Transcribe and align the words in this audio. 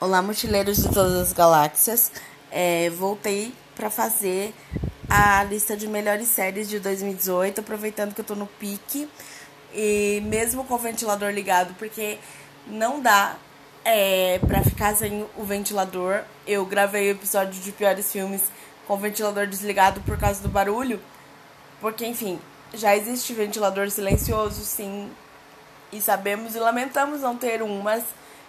Olá, 0.00 0.22
mochileiros 0.22 0.76
de 0.76 0.94
todas 0.94 1.12
as 1.14 1.32
galáxias. 1.32 2.12
É, 2.52 2.88
voltei 2.90 3.52
para 3.74 3.90
fazer 3.90 4.54
a 5.10 5.42
lista 5.42 5.76
de 5.76 5.88
melhores 5.88 6.28
séries 6.28 6.68
de 6.68 6.78
2018, 6.78 7.58
aproveitando 7.58 8.14
que 8.14 8.20
eu 8.20 8.24
tô 8.24 8.36
no 8.36 8.46
pique 8.46 9.08
e 9.74 10.22
mesmo 10.24 10.62
com 10.62 10.74
o 10.74 10.78
ventilador 10.78 11.32
ligado, 11.32 11.74
porque 11.74 12.16
não 12.64 13.00
dá 13.00 13.34
é, 13.84 14.38
para 14.46 14.62
ficar 14.62 14.94
sem 14.94 15.26
o 15.36 15.42
ventilador. 15.42 16.22
Eu 16.46 16.64
gravei 16.64 17.08
o 17.08 17.14
episódio 17.14 17.60
de 17.60 17.72
piores 17.72 18.12
filmes 18.12 18.42
com 18.86 18.94
o 18.94 18.98
ventilador 18.98 19.48
desligado 19.48 20.00
por 20.02 20.16
causa 20.16 20.40
do 20.40 20.48
barulho, 20.48 21.00
porque 21.80 22.06
enfim, 22.06 22.38
já 22.72 22.96
existe 22.96 23.32
ventilador 23.32 23.90
silencioso, 23.90 24.64
sim, 24.64 25.10
e 25.90 26.00
sabemos 26.00 26.54
e 26.54 26.60
lamentamos 26.60 27.22
não 27.22 27.36
ter 27.36 27.64
um, 27.64 27.80
mas 27.80 28.04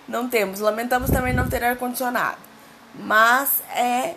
não 0.10 0.28
temos. 0.28 0.60
Lamentamos 0.60 1.10
também 1.10 1.34
não 1.34 1.48
ter 1.48 1.64
ar-condicionado. 1.64 2.38
Mas 2.96 3.62
é, 3.76 4.16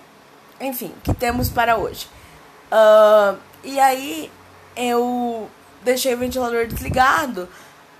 enfim, 0.61 0.93
que 1.05 1.15
temos 1.15 1.49
para 1.49 1.77
hoje. 1.77 2.09
Uh, 2.73 3.39
e 3.63 3.79
aí 3.79 4.31
eu 4.75 5.49
deixei 5.83 6.15
o 6.15 6.19
ventilador 6.19 6.67
desligado 6.67 7.49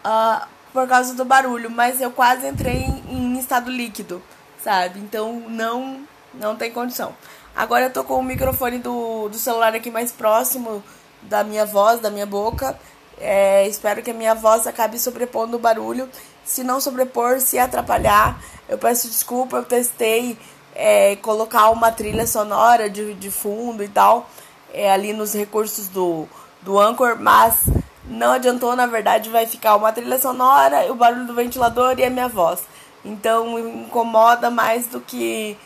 uh, 0.05 0.47
por 0.73 0.89
causa 0.89 1.15
do 1.15 1.25
barulho, 1.25 1.71
mas 1.71 2.01
eu 2.01 2.11
quase 2.11 2.47
entrei 2.47 2.79
em, 2.79 3.35
em, 3.35 3.39
estado 3.39 3.71
líquido, 3.71 4.23
sabe? 4.63 4.99
Então 4.99 5.45
não, 5.49 6.07
não 6.33 6.57
tem 6.57 6.73
condição. 6.73 7.15
Agora 7.55 7.85
eu 7.85 7.93
tô 7.93 8.03
com 8.03 8.19
o 8.19 8.23
microfone 8.23 8.79
do, 8.79 9.29
do 9.29 9.37
celular 9.37 9.75
aqui 9.75 9.91
mais 9.91 10.11
próximo 10.11 10.83
da 11.21 11.45
minha 11.45 11.67
voz, 11.67 12.01
da 12.01 12.11
minha 12.11 12.27
boca. 12.27 12.79
É, 13.21 13.69
espero 13.69 14.03
que 14.03 14.11
a 14.11 14.15
minha 14.15 14.35
voz 14.35 14.67
acabe 14.67 14.99
sobrepondo 14.99 15.57
o 15.57 15.61
barulho 15.61 16.09
se 16.45 16.63
não 16.63 16.81
sobrepor, 16.81 17.41
se 17.41 17.59
atrapalhar, 17.59 18.41
eu 18.69 18.79
peço 18.79 19.09
desculpa, 19.09 19.57
eu 19.57 19.65
testei 19.65 20.39
é, 20.75 21.17
colocar 21.17 21.71
uma 21.71 21.93
trilha 21.93 22.27
sonora 22.27 22.89
de, 22.89 23.15
de 23.15 23.31
fundo 23.31 23.83
e 23.83 23.89
tal, 23.89 24.29
é, 24.73 24.91
ali 24.91 25.13
nos 25.13 25.35
recursos 25.35 25.89
do, 25.89 26.27
do 26.63 26.79
Anchor, 26.79 27.17
mas 27.21 27.65
não 28.05 28.33
adiantou, 28.33 28.75
na 28.75 28.87
verdade 28.87 29.31
vai 29.31 29.47
ficar 29.47 29.77
uma 29.77 29.93
trilha 29.93 30.19
sonora, 30.19 30.91
o 30.91 30.95
barulho 30.95 31.27
do 31.27 31.35
ventilador 31.35 31.99
e 31.99 32.05
a 32.05 32.11
minha 32.11 32.29
voz. 32.29 32.61
Então 33.05 33.59
incomoda 33.59 34.51
mais 34.51 34.87
do 34.87 35.01
que 35.01 35.57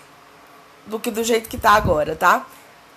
do 0.87 1.01
que 1.01 1.11
do 1.11 1.25
jeito 1.25 1.49
que 1.49 1.59
tá 1.59 1.73
agora, 1.73 2.15
tá? 2.15 2.47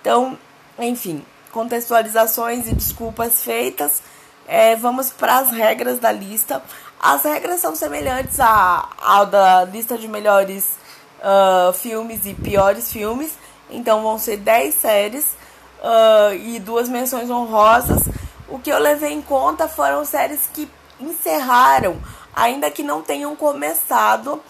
Então, 0.00 0.38
enfim, 0.78 1.24
contextualizações 1.50 2.68
e 2.68 2.74
desculpas 2.74 3.42
feitas. 3.42 4.02
É, 4.46 4.74
vamos 4.76 5.10
para 5.10 5.38
as 5.38 5.50
regras 5.50 5.98
da 5.98 6.10
lista. 6.10 6.62
As 7.02 7.22
regras 7.22 7.60
são 7.60 7.74
semelhantes 7.74 8.38
à, 8.38 8.86
à 9.00 9.24
da 9.24 9.64
lista 9.64 9.96
de 9.96 10.06
melhores 10.06 10.78
uh, 11.20 11.72
filmes 11.72 12.26
e 12.26 12.34
piores 12.34 12.92
filmes. 12.92 13.32
Então 13.70 14.02
vão 14.02 14.18
ser 14.18 14.36
10 14.36 14.74
séries 14.74 15.24
uh, 15.82 16.34
e 16.34 16.60
duas 16.60 16.90
menções 16.90 17.30
honrosas. 17.30 18.02
O 18.46 18.58
que 18.58 18.70
eu 18.70 18.78
levei 18.78 19.12
em 19.12 19.22
conta 19.22 19.66
foram 19.66 20.04
séries 20.04 20.40
que 20.52 20.68
encerraram, 21.00 21.96
ainda 22.34 22.70
que 22.70 22.82
não 22.82 23.00
tenham 23.00 23.34
começado 23.34 24.42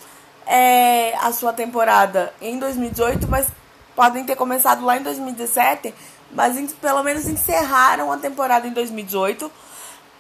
é, 0.44 1.14
a 1.18 1.30
sua 1.32 1.52
temporada 1.52 2.34
em 2.42 2.58
2018, 2.58 3.28
mas 3.28 3.46
podem 3.94 4.24
ter 4.24 4.34
começado 4.34 4.84
lá 4.84 4.96
em 4.96 5.02
2017, 5.04 5.94
mas 6.32 6.56
pelo 6.80 7.04
menos 7.04 7.28
encerraram 7.28 8.10
a 8.10 8.16
temporada 8.16 8.66
em 8.66 8.72
2018. 8.72 9.52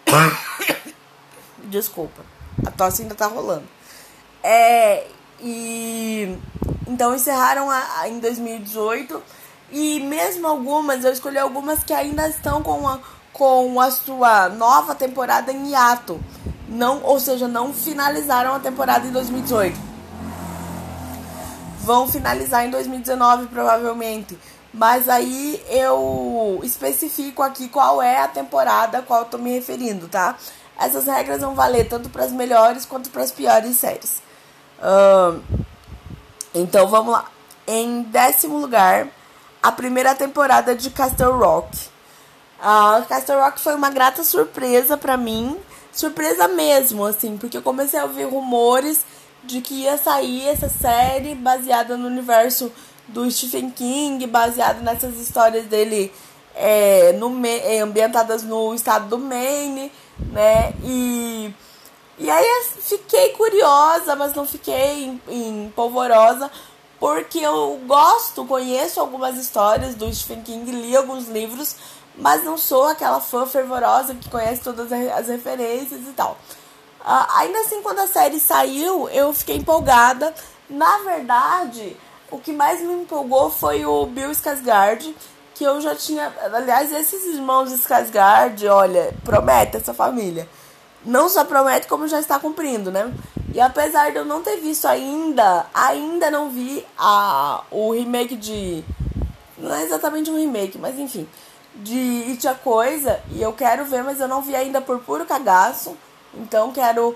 Desculpa. 1.70 2.22
A 2.66 2.70
tosse 2.70 3.02
ainda 3.02 3.14
tá 3.14 3.26
rolando. 3.26 3.64
É, 4.42 5.06
e 5.40 6.36
então 6.86 7.14
encerraram 7.14 7.70
a, 7.70 8.00
a, 8.00 8.08
em 8.08 8.18
2018 8.18 9.22
e 9.70 10.00
mesmo 10.00 10.46
algumas, 10.46 11.04
eu 11.04 11.12
escolhi 11.12 11.38
algumas 11.38 11.84
que 11.84 11.92
ainda 11.92 12.28
estão 12.28 12.62
com 12.62 12.88
a, 12.88 12.98
com 13.32 13.80
a 13.80 13.90
sua 13.90 14.48
nova 14.48 14.94
temporada 14.94 15.52
em 15.52 15.70
hiato. 15.70 16.20
Não, 16.68 17.02
ou 17.02 17.20
seja, 17.20 17.46
não 17.46 17.72
finalizaram 17.72 18.54
a 18.54 18.58
temporada 18.58 19.06
em 19.06 19.12
2018. 19.12 19.78
Vão 21.82 22.08
finalizar 22.08 22.66
em 22.66 22.70
2019 22.70 23.46
provavelmente. 23.46 24.36
Mas 24.72 25.08
aí 25.08 25.60
eu 25.68 26.60
especifico 26.62 27.42
aqui 27.42 27.68
qual 27.68 28.00
é 28.00 28.22
a 28.22 28.28
temporada 28.28 28.98
a 28.98 29.02
qual 29.02 29.20
eu 29.20 29.26
tô 29.26 29.38
me 29.38 29.52
referindo, 29.52 30.06
tá? 30.06 30.36
Essas 30.80 31.06
regras 31.06 31.42
vão 31.42 31.54
valer 31.54 31.86
tanto 31.88 32.08
para 32.08 32.24
as 32.24 32.32
melhores 32.32 32.86
quanto 32.86 33.10
para 33.10 33.22
as 33.22 33.30
piores 33.30 33.76
séries. 33.76 34.22
Uh, 34.78 35.42
então 36.54 36.88
vamos 36.88 37.12
lá. 37.12 37.26
Em 37.66 38.02
décimo 38.02 38.58
lugar, 38.58 39.06
a 39.62 39.70
primeira 39.70 40.14
temporada 40.14 40.74
de 40.74 40.88
Castle 40.88 41.36
Rock. 41.36 41.76
Uh, 42.58 43.06
Castle 43.06 43.38
Rock 43.38 43.60
foi 43.60 43.74
uma 43.74 43.90
grata 43.90 44.24
surpresa 44.24 44.96
para 44.96 45.18
mim. 45.18 45.54
Surpresa 45.92 46.48
mesmo, 46.48 47.04
assim, 47.04 47.36
porque 47.36 47.58
eu 47.58 47.62
comecei 47.62 48.00
a 48.00 48.04
ouvir 48.04 48.24
rumores 48.24 49.04
de 49.44 49.60
que 49.60 49.82
ia 49.82 49.98
sair 49.98 50.48
essa 50.48 50.68
série 50.68 51.34
baseada 51.34 51.96
no 51.96 52.06
universo 52.06 52.72
do 53.06 53.30
Stephen 53.30 53.70
King, 53.70 54.26
baseada 54.26 54.80
nessas 54.80 55.18
histórias 55.18 55.66
dele 55.66 56.12
é, 56.54 57.12
no, 57.12 57.32
ambientadas 57.82 58.42
no 58.42 58.74
estado 58.74 59.08
do 59.08 59.18
Maine 59.18 59.92
né? 60.32 60.72
E, 60.84 61.54
e 62.18 62.30
aí 62.30 62.64
fiquei 62.80 63.30
curiosa, 63.30 64.14
mas 64.16 64.34
não 64.34 64.46
fiquei 64.46 65.18
em, 65.28 65.72
polvorosa, 65.74 66.50
porque 66.98 67.38
eu 67.38 67.80
gosto, 67.86 68.44
conheço 68.44 69.00
algumas 69.00 69.36
histórias 69.36 69.94
do 69.94 70.12
Stephen 70.12 70.42
King, 70.42 70.70
li 70.70 70.96
alguns 70.96 71.28
livros, 71.28 71.76
mas 72.16 72.44
não 72.44 72.58
sou 72.58 72.84
aquela 72.84 73.20
fã 73.20 73.46
fervorosa 73.46 74.14
que 74.14 74.28
conhece 74.28 74.62
todas 74.62 74.92
as 74.92 75.28
referências 75.28 76.00
e 76.02 76.12
tal. 76.12 76.36
Uh, 77.00 77.26
ainda 77.36 77.60
assim, 77.60 77.80
quando 77.80 78.00
a 78.00 78.06
série 78.06 78.38
saiu, 78.38 79.08
eu 79.08 79.32
fiquei 79.32 79.56
empolgada. 79.56 80.34
Na 80.68 80.98
verdade, 80.98 81.96
o 82.30 82.38
que 82.38 82.52
mais 82.52 82.80
me 82.80 82.92
empolgou 82.92 83.50
foi 83.50 83.84
o 83.86 84.06
Bill 84.06 84.30
Skarsgård, 84.30 85.14
que 85.60 85.64
eu 85.64 85.78
já 85.78 85.94
tinha. 85.94 86.32
Aliás, 86.54 86.90
esses 86.90 87.22
irmãos 87.34 87.70
Skarsgård, 87.70 88.66
olha, 88.70 89.12
promete 89.22 89.76
essa 89.76 89.92
família. 89.92 90.48
Não 91.04 91.28
só 91.28 91.44
promete, 91.44 91.86
como 91.86 92.08
já 92.08 92.18
está 92.18 92.38
cumprindo, 92.38 92.90
né? 92.90 93.12
E 93.54 93.60
apesar 93.60 94.10
de 94.10 94.16
eu 94.16 94.24
não 94.24 94.40
ter 94.40 94.56
visto 94.56 94.86
ainda, 94.86 95.66
ainda 95.74 96.30
não 96.30 96.48
vi 96.48 96.82
a, 96.96 97.62
o 97.70 97.92
remake 97.92 98.36
de. 98.36 98.82
Não 99.58 99.74
é 99.74 99.82
exatamente 99.82 100.30
um 100.30 100.38
remake, 100.38 100.78
mas 100.78 100.98
enfim. 100.98 101.28
De 101.74 102.24
It 102.28 102.48
a 102.48 102.54
Coisa. 102.54 103.20
E 103.30 103.42
eu 103.42 103.52
quero 103.52 103.84
ver, 103.84 104.02
mas 104.02 104.18
eu 104.18 104.28
não 104.28 104.40
vi 104.40 104.56
ainda 104.56 104.80
por 104.80 104.98
puro 105.00 105.26
cagaço. 105.26 105.94
Então 106.32 106.72
quero 106.72 107.14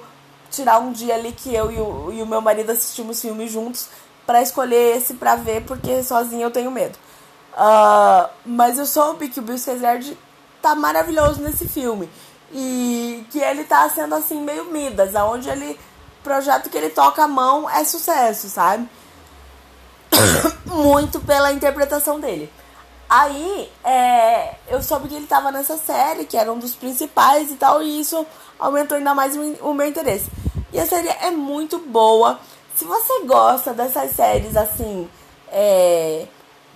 tirar 0.51 0.81
um 0.81 0.93
dia 0.93 1.15
ali 1.15 1.33
que 1.33 1.55
eu 1.55 1.73
e 1.73 1.81
o, 1.81 2.13
e 2.13 2.21
o 2.21 2.27
meu 2.27 2.43
marido 2.43 2.73
assistimos 2.73 3.23
filmes 3.23 3.51
juntos 3.51 3.89
para 4.27 4.43
escolher 4.43 4.99
esse 4.99 5.15
pra 5.15 5.35
ver, 5.35 5.65
porque 5.65 6.03
sozinho 6.03 6.43
eu 6.43 6.51
tenho 6.51 6.71
medo. 6.71 6.99
Uh, 7.55 8.29
mas 8.45 8.79
eu 8.79 8.87
soube 8.87 9.29
que 9.29 9.39
o 9.39 9.43
Bill 9.43 9.55
Skarsgård 9.55 10.17
tá 10.61 10.75
maravilhoso 10.75 11.41
nesse 11.41 11.69
filme. 11.69 12.11
E 12.53 13.27
que 13.31 13.39
ele 13.39 13.65
tá 13.65 13.89
sendo 13.89 14.15
assim 14.15 14.41
meio 14.41 14.67
Midas, 14.67 15.15
aonde 15.15 15.49
ele 15.49 15.79
projeto 16.23 16.71
que 16.71 16.79
ele 16.79 16.91
toca 16.91 17.25
a 17.25 17.29
mão 17.29 17.69
é 17.69 17.85
sucesso, 17.85 18.49
sabe? 18.49 18.89
Muito 20.65 21.21
pela 21.21 21.53
interpretação 21.53 22.19
dele. 22.19 22.51
Aí, 23.09 23.71
é, 23.85 24.55
eu 24.67 24.83
soube 24.83 25.09
que 25.09 25.15
ele 25.15 25.27
tava 25.27 25.53
nessa 25.53 25.77
série, 25.77 26.25
que 26.25 26.37
era 26.37 26.51
um 26.51 26.59
dos 26.59 26.75
principais 26.75 27.51
e 27.51 27.55
tal, 27.55 27.83
e 27.83 28.01
isso 28.01 28.27
aumentou 28.59 28.97
ainda 28.97 29.15
mais 29.15 29.37
o 29.61 29.75
meu 29.75 29.87
interesse. 29.87 30.31
E 30.73 30.81
a 30.81 30.87
série 30.87 31.09
é 31.09 31.31
muito 31.31 31.79
boa. 31.79 32.41
Se 32.75 32.85
você 32.85 33.25
gosta 33.25 33.73
dessas 33.73 34.13
séries 34.13 34.57
assim, 34.57 35.09
é, 35.49 36.27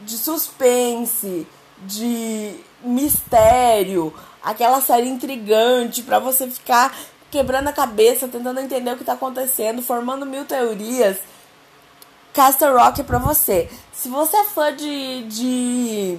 de 0.03 0.17
suspense, 0.17 1.47
de 1.83 2.55
mistério, 2.83 4.13
aquela 4.43 4.81
série 4.81 5.09
intrigante 5.09 6.03
para 6.03 6.19
você 6.19 6.49
ficar 6.49 6.95
quebrando 7.31 7.69
a 7.69 7.73
cabeça, 7.73 8.29
tentando 8.29 8.61
entender 8.61 8.93
o 8.93 8.97
que 8.97 9.05
tá 9.05 9.13
acontecendo, 9.13 9.83
formando 9.83 10.25
mil 10.25 10.45
teorias. 10.45 11.19
Castle 12.33 12.73
Rock 12.73 13.01
é 13.01 13.05
pra 13.05 13.19
você. 13.19 13.69
Se 13.93 14.09
você 14.09 14.37
é 14.37 14.45
fã 14.45 14.75
de, 14.75 15.25
de 15.25 16.19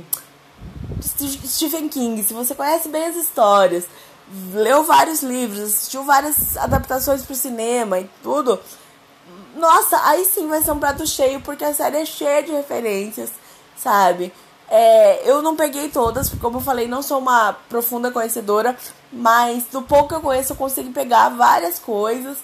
Stephen 1.47 1.87
King, 1.87 2.21
se 2.23 2.33
você 2.33 2.53
conhece 2.53 2.89
bem 2.89 3.05
as 3.05 3.15
histórias, 3.15 3.85
leu 4.53 4.83
vários 4.83 5.23
livros, 5.23 5.59
assistiu 5.59 6.03
várias 6.03 6.57
adaptações 6.57 7.23
pro 7.23 7.33
cinema 7.33 7.99
e 7.99 8.09
tudo, 8.21 8.59
nossa, 9.55 9.99
aí 10.09 10.25
sim 10.25 10.47
vai 10.47 10.61
ser 10.61 10.71
um 10.71 10.79
prato 10.79 11.07
cheio, 11.07 11.41
porque 11.41 11.63
a 11.63 11.73
série 11.73 11.97
é 11.97 12.05
cheia 12.05 12.43
de 12.43 12.51
referências 12.51 13.31
sabe? 13.81 14.31
É, 14.69 15.27
eu 15.29 15.41
não 15.41 15.55
peguei 15.55 15.89
todas, 15.89 16.29
porque 16.29 16.41
como 16.41 16.57
eu 16.57 16.61
falei, 16.61 16.87
não 16.87 17.01
sou 17.01 17.17
uma 17.17 17.53
profunda 17.67 18.11
conhecedora, 18.11 18.77
mas 19.11 19.63
do 19.65 19.81
pouco 19.81 20.09
que 20.09 20.15
eu 20.15 20.21
conheço 20.21 20.53
eu 20.53 20.57
consigo 20.57 20.91
pegar 20.91 21.29
várias 21.29 21.79
coisas. 21.79 22.37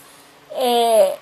É, 0.52 1.18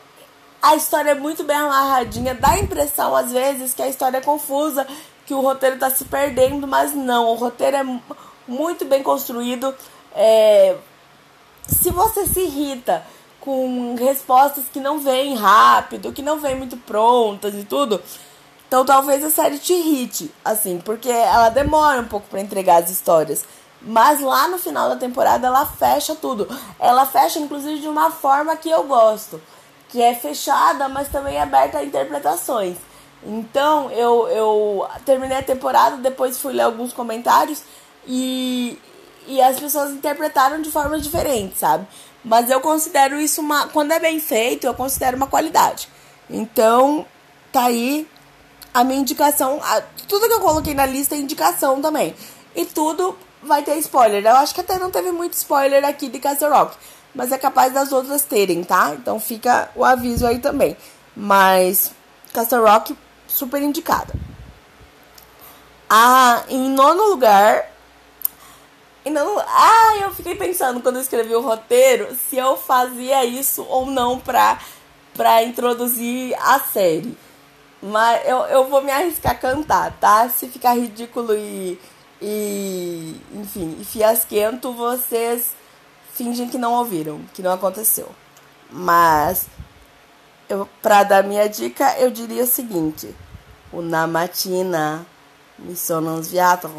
a 0.62 0.75
história 0.75 1.12
é 1.12 1.15
muito 1.15 1.44
bem 1.44 1.57
amarradinha, 1.57 2.33
dá 2.33 2.51
a 2.51 2.60
impressão 2.60 3.13
às 3.15 3.31
vezes 3.31 3.74
que 3.74 3.81
a 3.81 3.88
história 3.89 4.18
é 4.18 4.21
confusa, 4.21 4.88
que 5.25 5.33
o 5.33 5.42
roteiro 5.42 5.77
tá 5.77 5.89
se 5.89 6.06
perdendo, 6.06 6.68
mas 6.68 6.94
não, 6.94 7.31
o 7.31 7.36
roteiro 7.36 7.77
é 7.77 7.86
muito 8.48 8.86
bem 8.86 9.04
construído. 9.04 9.75
É... 10.15 10.77
Se 11.68 11.89
você 11.89 12.25
se 12.27 12.42
irrita 12.42 13.06
com 13.42 13.95
respostas 13.95 14.65
que 14.71 14.80
não 14.80 15.00
vêm 15.00 15.36
rápido, 15.36 16.13
que 16.13 16.21
não 16.21 16.39
vêm 16.39 16.56
muito 16.56 16.77
prontas 16.77 17.54
e 17.56 17.63
tudo, 17.65 18.01
então 18.74 18.84
talvez 18.84 19.24
a 19.24 19.30
série 19.30 19.60
te 19.60 19.72
irrite, 19.72 20.34
assim, 20.44 20.81
porque 20.84 21.08
ela 21.08 21.50
demora 21.50 22.02
um 22.02 22.08
pouco 22.08 22.25
para 22.28 22.42
entregar 22.42 22.81
as 22.81 22.90
histórias. 22.90 23.46
Mas 23.80 24.20
lá 24.20 24.48
no 24.48 24.58
final 24.58 24.90
da 24.90 24.96
temporada 24.96 25.46
ela 25.46 25.64
fecha 25.64 26.16
tudo. 26.16 26.48
Ela 26.80 27.06
fecha 27.06 27.38
inclusive 27.38 27.81
de 27.81 27.88
uma 27.88 28.10
forma 28.10 28.56
que 28.56 28.72
eu 28.72 28.81
gosto 28.86 29.40
que 29.90 30.02
é 30.02 30.16
fechada, 30.16 30.90
mas 30.90 31.08
também 31.08 31.40
aberta 31.40 31.78
a 31.78 31.84
interpretações. 31.84 32.78
Então 33.24 33.92
eu, 33.92 34.28
eu 34.30 34.88
terminei 35.06 35.38
a 35.38 35.44
temporada, 35.44 35.98
depois 35.98 36.40
fui 36.40 36.54
ler 36.54 36.64
alguns 36.64 36.92
comentários 36.92 37.62
e, 38.08 38.80
e 39.28 39.40
as 39.40 39.60
pessoas 39.60 39.92
interpretaram 39.92 40.64
de 40.64 40.72
formas 40.72 41.04
diferentes, 41.04 41.60
sabe? 41.60 41.86
Mas 42.25 42.50
eu 42.50 42.60
considero 42.60 43.20
isso 43.20 43.40
uma. 43.40 43.68
Quando 43.68 43.92
é 43.92 44.00
bem 44.00 44.20
feito, 44.20 44.66
eu 44.66 44.74
considero 44.74 45.16
uma 45.16 45.28
qualidade. 45.28 45.88
Então, 46.28 47.06
tá 47.52 47.66
aí 47.66 48.08
a 48.74 48.84
minha 48.84 49.00
indicação. 49.00 49.60
A, 49.64 49.81
tudo 50.08 50.28
que 50.28 50.34
eu 50.34 50.42
coloquei 50.42 50.74
na 50.74 50.86
lista 50.86 51.16
é 51.16 51.18
indicação 51.18 51.81
também. 51.81 52.16
E 52.56 52.66
tudo 52.66 53.18
vai 53.42 53.64
ter 53.64 53.75
spoiler. 53.78 54.25
Eu 54.25 54.36
acho 54.38 54.54
que 54.54 54.62
até 54.62 54.78
não 54.78 54.92
teve 54.92 55.12
muito 55.12 55.34
spoiler 55.34 55.86
aqui 55.86 56.08
de 56.08 56.20
Castle 56.20 56.50
Rock 56.50 56.75
mas 57.14 57.31
é 57.31 57.38
capaz 57.38 57.74
das 57.74 57.92
outras 57.92 58.24
terem, 58.24 58.64
tá? 58.64 58.96
Então 58.98 59.20
fica 59.20 59.70
o 59.75 59.86
aviso 59.86 60.25
aí 60.25 60.40
também. 60.40 60.75
Mas 61.16 61.92
Castle 62.34 62.66
Rock, 62.66 62.98
super 63.28 63.62
indicada. 63.62 64.14
Ah, 65.90 66.44
em 66.50 66.70
nono 66.70 67.10
lugar. 67.10 67.72
Em 69.06 69.12
nono, 69.12 69.40
ah, 69.40 69.98
eu 70.02 70.12
fiquei 70.14 70.34
pensando 70.34 70.81
quando 70.81 70.96
eu 70.96 71.02
escrevi 71.02 71.36
o 71.36 71.42
roteiro 71.42 72.16
se 72.30 72.38
eu 72.38 72.58
fazia 72.58 73.24
isso 73.25 73.64
ou 73.70 73.86
não 73.86 74.20
pra, 74.20 74.60
pra 75.14 75.44
introduzir 75.44 76.34
a 76.40 76.60
série. 76.60 77.16
Mas 77.85 78.25
eu, 78.25 78.38
eu 78.45 78.69
vou 78.69 78.81
me 78.81 78.91
arriscar 78.91 79.33
a 79.33 79.35
cantar, 79.35 79.91
tá? 80.00 80.30
Se 80.30 80.47
ficar 80.47 80.74
ridículo 80.74 81.35
e. 81.35 81.77
e 82.21 83.21
enfim, 83.33 83.77
e 83.77 83.83
fiasquento, 83.83 84.71
vocês 84.71 85.53
fingem 86.13 86.47
que 86.47 86.57
não 86.57 86.74
ouviram, 86.75 87.19
que 87.33 87.41
não 87.41 87.51
aconteceu. 87.51 88.09
Mas 88.71 89.47
eu 90.47 90.68
para 90.81 91.03
dar 91.03 91.24
minha 91.24 91.50
dica, 91.50 91.97
eu 92.00 92.09
diria 92.09 92.44
o 92.45 92.47
seguinte: 92.47 93.13
Una 93.74 94.07
mattina 94.07 95.06
mi 95.59 95.75
sono 95.75 96.21
sviato, 96.21 96.69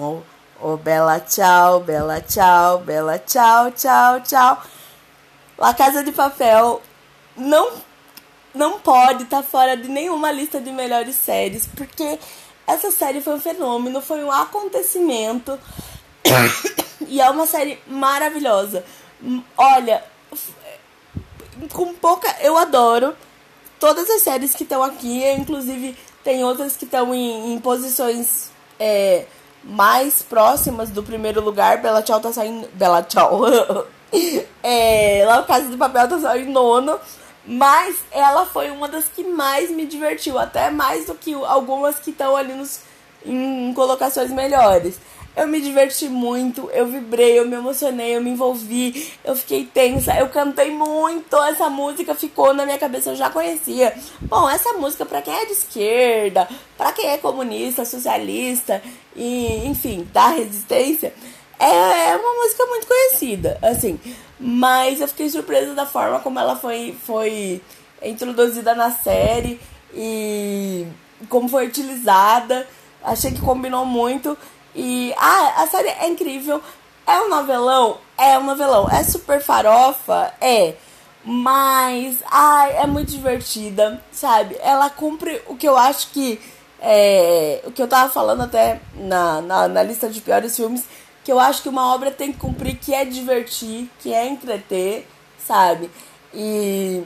oh 0.61 0.77
bella 0.79 1.21
ciao, 1.21 1.81
bella 1.81 2.23
ciao, 2.23 2.79
bella 2.79 3.19
ciao, 3.19 3.71
ciao, 3.73 4.21
ciao. 4.23 4.59
La 5.59 5.75
Casa 5.75 6.03
de 6.03 6.13
Papel 6.13 6.81
não 7.37 7.73
não 8.55 8.79
pode 8.81 9.25
estar 9.25 9.43
tá 9.43 9.43
fora 9.43 9.77
de 9.77 9.89
nenhuma 9.89 10.31
lista 10.31 10.61
de 10.61 10.71
melhores 10.71 11.17
séries, 11.17 11.69
porque 11.75 12.19
essa 12.67 12.91
série 12.91 13.21
foi 13.21 13.35
um 13.35 13.41
fenômeno, 13.41 14.01
foi 14.01 14.23
um 14.25 14.31
acontecimento. 14.31 15.59
e 17.09 17.21
é 17.21 17.29
uma 17.31 17.47
série 17.47 17.79
maravilhosa. 17.87 18.85
Olha, 19.57 20.03
com 21.73 21.95
pouca. 21.95 22.35
Eu 22.41 22.57
adoro 22.57 23.15
todas 23.79 24.09
as 24.09 24.23
séries 24.23 24.55
que 24.55 24.63
estão 24.63 24.83
aqui, 24.83 25.25
inclusive 25.33 25.97
tem 26.23 26.43
outras 26.43 26.77
que 26.77 26.87
estão 26.87 27.15
em, 27.15 27.53
em, 27.53 27.61
posições 27.61 28.51
é, 28.81 29.27
mais 29.63 30.23
próximas 30.23 30.91
do 30.91 31.03
primeiro 31.03 31.43
lugar. 31.43 31.83
Bela 31.83 32.03
Tchau 32.03 32.21
tá 32.21 32.33
saindo. 32.33 32.67
Bela 32.73 33.03
Tchau. 33.03 33.43
é, 34.63 35.23
lá 35.27 35.41
o 35.41 35.45
Casa 35.45 35.69
de 35.69 35.77
Papel 35.77 36.09
tá 36.09 36.19
saindo 36.19 36.49
em 36.49 36.53
nono. 36.53 36.99
Mas 37.47 37.97
ela 38.11 38.47
foi 38.47 38.71
uma 38.71 38.89
das 38.89 39.05
que 39.05 39.23
mais 39.23 39.71
me 39.71 39.85
divertiu, 39.87 40.39
até 40.39 40.71
mais 40.71 41.07
do 41.07 41.15
que 41.15 41.35
algumas 41.35 41.99
que 41.99 42.11
estão 42.11 42.35
ali 42.35 42.55
nos, 42.55 42.81
em 43.25 43.73
colocações 43.75 44.31
melhores. 44.31 44.99
Eu 45.37 45.49
me 45.49 45.61
diverti 45.61 46.09
muito, 46.09 46.71
eu 46.73 46.87
vibrei, 46.87 47.37
eu 47.37 47.45
me 47.45 47.57
emocionei, 47.57 48.17
eu 48.17 48.21
me 48.21 48.31
envolvi, 48.31 49.13
eu 49.25 49.35
fiquei 49.35 49.65
tensa, 49.65 50.17
eu 50.17 50.29
cantei 50.29 50.71
muito, 50.71 51.37
essa 51.43 51.69
música 51.69 52.15
ficou 52.15 52.55
na 52.55 52.65
minha 52.65 52.79
cabeça, 52.79 53.11
eu 53.11 53.17
já 53.17 53.29
conhecia. 53.29 53.93
Bom, 54.21 54.49
essa 54.49 54.75
música 54.75 55.05
para 55.05 55.21
quem 55.21 55.35
é 55.35 55.47
de 55.47 55.53
esquerda, 55.53 56.49
para 56.79 56.93
quem 56.93 57.11
é 57.11 57.19
comunista, 57.19 57.85
socialista 57.85 58.81
e, 59.17 59.67
enfim, 59.67 60.09
da 60.13 60.29
resistência, 60.29 61.13
é, 61.59 62.11
é 62.11 62.17
uma 62.17 62.43
música 62.43 62.67
muito 62.67 62.87
conhecida, 62.87 63.59
assim. 63.63 63.99
Mas 64.39 65.01
eu 65.01 65.09
fiquei 65.09 65.29
surpresa 65.29 65.75
da 65.75 65.87
forma 65.87 66.21
como 66.21 66.39
ela 66.39 66.57
foi, 66.57 66.97
foi 67.07 67.63
introduzida 68.03 68.75
na 68.75 68.91
série 68.91 69.61
e 69.95 70.87
como 71.29 71.49
foi 71.49 71.67
utilizada. 71.67 72.67
Achei 73.03 73.33
que 73.33 73.41
combinou 73.41 73.85
muito. 73.85 74.37
E 74.75 75.15
ah, 75.17 75.63
a 75.63 75.67
série 75.67 75.89
é 75.89 76.09
incrível. 76.09 76.61
É 77.07 77.21
um 77.21 77.29
novelão? 77.29 77.99
É 78.17 78.39
um 78.39 78.45
novelão. 78.45 78.89
É 78.89 79.05
super 79.05 79.41
farofa? 79.41 80.33
É. 80.41 80.75
Mas, 81.25 82.19
ai, 82.31 82.77
é 82.79 82.87
muito 82.87 83.11
divertida, 83.11 84.03
sabe? 84.13 84.57
Ela 84.61 84.91
cumpre 84.91 85.41
o 85.47 85.57
que 85.57 85.67
eu 85.67 85.77
acho 85.77 86.11
que. 86.11 86.41
É, 86.87 87.63
o 87.65 87.73
que 87.73 87.81
eu 87.81 87.89
tava 87.89 88.13
falando 88.13 88.43
até 88.43 88.79
na, 88.95 89.41
na, 89.41 89.69
na 89.69 89.83
lista 89.83 90.07
de 90.07 90.21
piores 90.21 90.55
filmes, 90.55 90.85
que 91.25 91.33
eu 91.33 91.41
acho 91.41 91.63
que 91.63 91.69
uma 91.69 91.95
obra 91.95 92.11
tem 92.11 92.33
que 92.33 92.39
cumprir, 92.39 92.77
que 92.77 92.95
é 92.95 93.05
divertir, 93.05 93.91
que 93.99 94.13
é 94.13 94.29
entreter, 94.29 95.09
sabe? 95.39 95.91
E, 96.33 97.03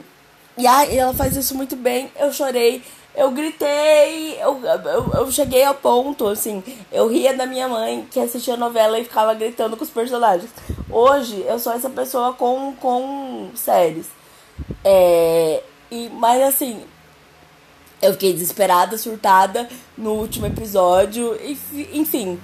e 0.57 0.67
ai, 0.67 0.97
ela 0.97 1.13
faz 1.13 1.35
isso 1.35 1.55
muito 1.55 1.75
bem. 1.75 2.11
Eu 2.19 2.31
chorei 2.31 2.83
eu 3.15 3.31
gritei, 3.31 4.41
eu, 4.41 4.61
eu, 4.63 5.13
eu 5.13 5.31
cheguei 5.31 5.63
ao 5.63 5.73
ponto, 5.73 6.27
assim, 6.27 6.63
eu 6.91 7.07
ria 7.07 7.35
da 7.35 7.45
minha 7.45 7.67
mãe 7.67 8.07
que 8.09 8.19
assistia 8.19 8.53
a 8.53 8.57
novela 8.57 8.99
e 8.99 9.03
ficava 9.03 9.33
gritando 9.33 9.75
com 9.75 9.83
os 9.83 9.89
personagens. 9.89 10.49
Hoje 10.89 11.43
eu 11.47 11.59
sou 11.59 11.73
essa 11.73 11.89
pessoa 11.89 12.33
com, 12.33 12.73
com 12.79 13.49
séries. 13.55 14.05
É, 14.85 15.61
e, 15.91 16.09
mas 16.13 16.41
assim, 16.41 16.81
eu 18.01 18.13
fiquei 18.13 18.31
desesperada, 18.31 18.97
surtada 18.97 19.67
no 19.97 20.13
último 20.13 20.45
episódio. 20.45 21.35
E, 21.43 21.59
enfim, 21.93 22.39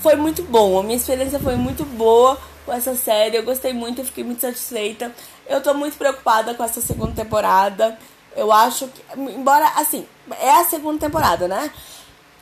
foi 0.00 0.16
muito 0.16 0.42
bom. 0.42 0.78
A 0.78 0.82
minha 0.82 0.96
experiência 0.96 1.38
foi 1.38 1.56
muito 1.56 1.84
boa 1.84 2.38
com 2.64 2.72
essa 2.72 2.94
série. 2.94 3.36
Eu 3.36 3.42
gostei 3.42 3.72
muito, 3.72 4.00
eu 4.00 4.04
fiquei 4.04 4.24
muito 4.24 4.40
satisfeita. 4.40 5.12
Eu 5.46 5.60
tô 5.60 5.74
muito 5.74 5.96
preocupada 5.96 6.54
com 6.54 6.62
essa 6.62 6.80
segunda 6.80 7.12
temporada. 7.12 7.98
Eu 8.36 8.52
acho 8.52 8.88
que. 8.88 9.02
Embora, 9.16 9.66
assim, 9.76 10.06
é 10.40 10.50
a 10.50 10.64
segunda 10.64 11.00
temporada, 11.00 11.48
né? 11.48 11.70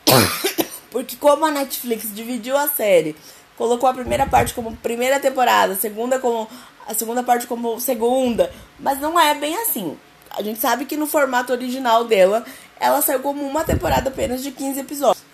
Porque 0.90 1.16
como 1.16 1.44
a 1.44 1.50
Netflix 1.50 2.14
dividiu 2.14 2.56
a 2.56 2.68
série, 2.68 3.16
colocou 3.56 3.88
a 3.88 3.94
primeira 3.94 4.26
parte 4.26 4.54
como 4.54 4.76
primeira 4.76 5.20
temporada, 5.20 5.72
a 5.72 5.76
segunda 5.76 6.18
como. 6.18 6.48
A 6.86 6.94
segunda 6.94 7.22
parte 7.22 7.48
como 7.48 7.80
segunda. 7.80 8.52
Mas 8.78 9.00
não 9.00 9.18
é 9.18 9.34
bem 9.34 9.56
assim. 9.56 9.98
A 10.30 10.42
gente 10.42 10.60
sabe 10.60 10.84
que 10.84 10.96
no 10.96 11.06
formato 11.06 11.52
original 11.52 12.04
dela, 12.04 12.44
ela 12.78 13.02
saiu 13.02 13.20
como 13.20 13.42
uma 13.42 13.64
temporada 13.64 14.08
apenas 14.08 14.42
de 14.42 14.52
15 14.52 14.80
episódios. 14.80 15.25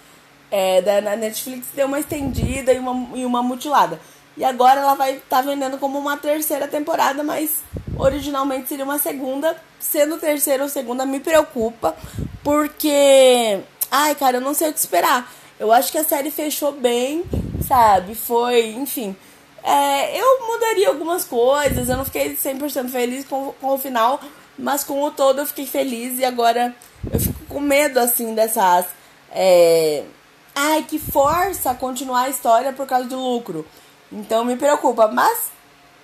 É, 0.55 0.83
da 0.83 1.17
Netflix 1.17 1.69
deu 1.75 1.87
uma 1.87 1.99
estendida 1.99 2.75
e 2.75 2.79
uma, 2.79 3.17
e 3.17 3.25
uma 3.25 3.43
mutilada. 3.43 3.99
E 4.37 4.45
agora 4.45 4.81
ela 4.81 4.95
vai 4.95 5.15
estar 5.15 5.39
tá 5.39 5.43
vendendo 5.43 5.79
como 5.79 5.99
uma 5.99 6.17
terceira 6.19 6.69
temporada, 6.69 7.23
mas 7.23 7.63
originalmente 7.97 8.69
seria 8.69 8.85
uma 8.85 8.99
segunda. 8.99 9.57
Sendo 9.81 10.19
terceira 10.19 10.63
ou 10.63 10.69
segunda 10.69 11.05
me 11.05 11.21
preocupa, 11.21 11.97
porque. 12.45 13.61
Ai, 13.91 14.15
cara, 14.15 14.37
eu 14.37 14.41
não 14.41 14.55
sei 14.55 14.69
o 14.69 14.73
que 14.73 14.79
esperar. 14.79 15.31
Eu 15.59 15.73
acho 15.73 15.91
que 15.91 15.99
a 15.99 16.05
série 16.05 16.31
fechou 16.31 16.73
bem, 16.73 17.25
sabe? 17.67 18.15
Foi, 18.15 18.73
enfim. 18.73 19.17
É, 19.65 20.21
eu 20.21 20.47
mudaria 20.47 20.89
algumas 20.89 21.25
coisas, 21.25 21.89
eu 21.89 21.97
não 21.97 22.05
fiquei 22.05 22.37
100% 22.37 22.89
feliz 22.89 23.25
com, 23.25 23.53
com 23.61 23.69
o 23.69 23.79
final, 23.79 24.21
mas 24.59 24.83
com 24.83 25.03
o 25.03 25.11
todo 25.11 25.41
eu 25.41 25.47
fiquei 25.47 25.67
feliz 25.67 26.19
e 26.19 26.25
agora 26.25 26.75
eu 27.13 27.21
fico 27.21 27.45
com 27.49 27.61
medo, 27.61 27.99
assim, 27.99 28.35
dessas. 28.35 28.87
É... 29.31 30.05
Ai, 30.55 30.83
que 30.83 30.99
força 30.99 31.75
continuar 31.75 32.23
a 32.23 32.29
história 32.29 32.73
por 32.73 32.87
causa 32.87 33.09
do 33.09 33.19
lucro. 33.19 33.67
Então 34.11 34.45
me 34.45 34.57
preocupa, 34.57 35.09
mas 35.09 35.51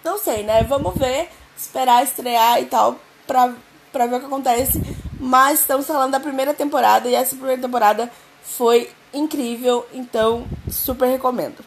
não 0.03 0.19
sei, 0.19 0.43
né? 0.43 0.63
Vamos 0.65 0.97
ver, 0.97 1.29
esperar 1.57 2.03
estrear 2.03 2.61
e 2.61 2.67
tal 2.67 2.99
pra, 3.27 3.53
pra 3.93 4.07
ver 4.07 4.17
o 4.17 4.21
que 4.21 4.27
acontece. 4.27 4.81
Mas 5.21 5.61
estamos 5.61 5.87
falando 5.87 6.13
da 6.13 6.21
primeira 6.21 6.55
temporada 6.55 7.09
e 7.09 7.15
essa 7.15 7.37
primeira 7.37 7.61
temporada 7.61 8.11
foi 8.43 8.91
incrível, 9.13 9.87
então 9.93 10.47
super 10.71 11.07
recomendo. 11.07 11.65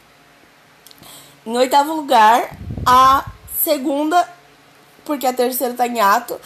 Em 1.46 1.56
oitavo 1.58 1.94
lugar, 1.94 2.56
a 2.86 3.26
segunda, 3.64 4.28
porque 5.06 5.28
a 5.28 5.34
terceira 5.34 5.74
tá 5.74 5.88
em 5.88 6.00
ato. 6.00 6.40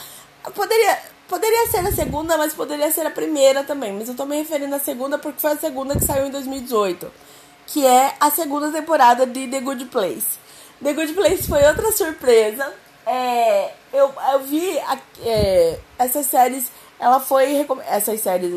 Eu 0.45 0.51
poderia. 0.51 1.14
Poderia 1.27 1.67
ser 1.67 1.79
a 1.79 1.91
segunda, 1.91 2.37
mas 2.37 2.53
poderia 2.53 2.91
ser 2.91 3.05
a 3.05 3.11
primeira 3.11 3.63
também. 3.63 3.91
Mas 3.93 4.07
eu 4.07 4.15
tô 4.15 4.25
me 4.25 4.37
referindo 4.37 4.75
à 4.75 4.79
segunda 4.79 5.17
porque 5.17 5.39
foi 5.39 5.51
a 5.51 5.57
segunda 5.57 5.95
que 5.95 6.05
saiu 6.05 6.27
em 6.27 6.31
2018. 6.31 7.11
Que 7.65 7.85
é 7.85 8.13
a 8.19 8.29
segunda 8.29 8.71
temporada 8.71 9.25
de 9.25 9.47
The 9.47 9.59
Good 9.59 9.85
Place. 9.85 10.37
The 10.83 10.93
Good 10.93 11.13
Place 11.13 11.47
foi 11.47 11.65
outra 11.65 11.91
surpresa. 11.91 12.71
É, 13.07 13.71
eu, 13.91 14.13
eu 14.33 14.39
vi 14.41 14.77
a, 14.79 14.99
é, 15.23 15.79
essas 15.97 16.27
séries. 16.27 16.71
Ela 16.99 17.19
foi. 17.19 17.65
Essas 17.87 18.21
séries. 18.21 18.51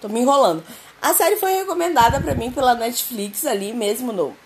Tô 0.00 0.08
me 0.08 0.20
enrolando. 0.20 0.62
A 1.00 1.12
série 1.14 1.34
foi 1.36 1.52
recomendada 1.54 2.20
para 2.20 2.36
mim 2.36 2.52
pela 2.52 2.76
Netflix 2.76 3.44
ali 3.44 3.72
mesmo 3.72 4.12
no. 4.12 4.36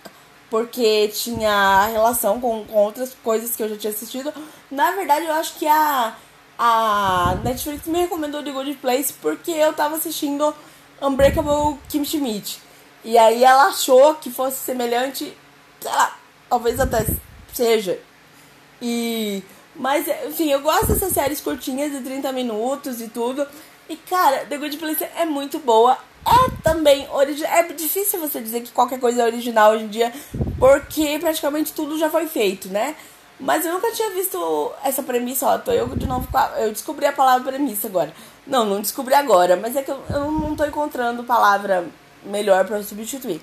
Porque 0.48 1.08
tinha 1.08 1.86
relação 1.92 2.40
com, 2.40 2.64
com 2.64 2.78
outras 2.78 3.14
coisas 3.22 3.54
que 3.54 3.62
eu 3.62 3.68
já 3.68 3.76
tinha 3.76 3.92
assistido. 3.92 4.32
Na 4.70 4.92
verdade, 4.92 5.26
eu 5.26 5.34
acho 5.34 5.58
que 5.58 5.66
a 5.66 6.16
a 6.58 7.36
Netflix 7.44 7.86
me 7.86 8.00
recomendou 8.00 8.42
The 8.42 8.50
Good 8.50 8.74
Place 8.74 9.12
porque 9.20 9.50
eu 9.50 9.72
tava 9.72 9.96
assistindo 9.96 10.54
Unbreakable 11.00 11.78
Kim 11.88 12.04
Schmidt. 12.04 12.60
E 13.04 13.16
aí 13.18 13.44
ela 13.44 13.66
achou 13.66 14.14
que 14.14 14.30
fosse 14.30 14.56
semelhante, 14.56 15.36
sei 15.80 15.90
lá, 15.90 16.16
talvez 16.48 16.80
até 16.80 17.06
seja. 17.52 17.98
E. 18.80 19.42
Mas, 19.74 20.06
enfim, 20.26 20.50
eu 20.50 20.60
gosto 20.60 20.86
dessas 20.86 21.12
séries 21.12 21.40
curtinhas 21.40 21.92
de 21.92 22.00
30 22.00 22.32
minutos 22.32 23.00
e 23.00 23.08
tudo. 23.08 23.46
E, 23.88 23.96
cara, 23.96 24.46
The 24.46 24.56
Good 24.56 24.78
Place 24.78 25.04
é 25.16 25.24
muito 25.24 25.58
boa. 25.58 25.98
É 26.26 26.50
também 26.62 27.06
original. 27.10 27.52
É 27.52 27.62
difícil 27.72 28.18
você 28.18 28.40
dizer 28.40 28.62
que 28.62 28.72
qualquer 28.72 28.98
coisa 28.98 29.22
é 29.22 29.24
original 29.24 29.72
hoje 29.72 29.84
em 29.84 29.88
dia, 29.88 30.12
porque 30.58 31.18
praticamente 31.20 31.72
tudo 31.72 31.98
já 31.98 32.10
foi 32.10 32.26
feito, 32.26 32.68
né? 32.68 32.96
Mas 33.38 33.66
eu 33.66 33.72
nunca 33.72 33.92
tinha 33.92 34.10
visto 34.10 34.72
essa 34.82 35.02
premissa, 35.02 35.46
ó. 35.46 35.58
Tô 35.58 35.70
eu 35.70 35.88
de 35.88 36.06
novo 36.06 36.26
com 36.30 36.38
a, 36.38 36.52
Eu 36.58 36.72
descobri 36.72 37.06
a 37.06 37.12
palavra 37.12 37.52
premissa 37.52 37.86
agora. 37.86 38.12
Não, 38.46 38.64
não 38.64 38.80
descobri 38.80 39.14
agora, 39.14 39.56
mas 39.56 39.76
é 39.76 39.82
que 39.82 39.90
eu, 39.90 40.02
eu 40.08 40.30
não 40.30 40.56
tô 40.56 40.64
encontrando 40.64 41.22
palavra 41.24 41.84
melhor 42.24 42.64
para 42.64 42.82
substituir. 42.82 43.40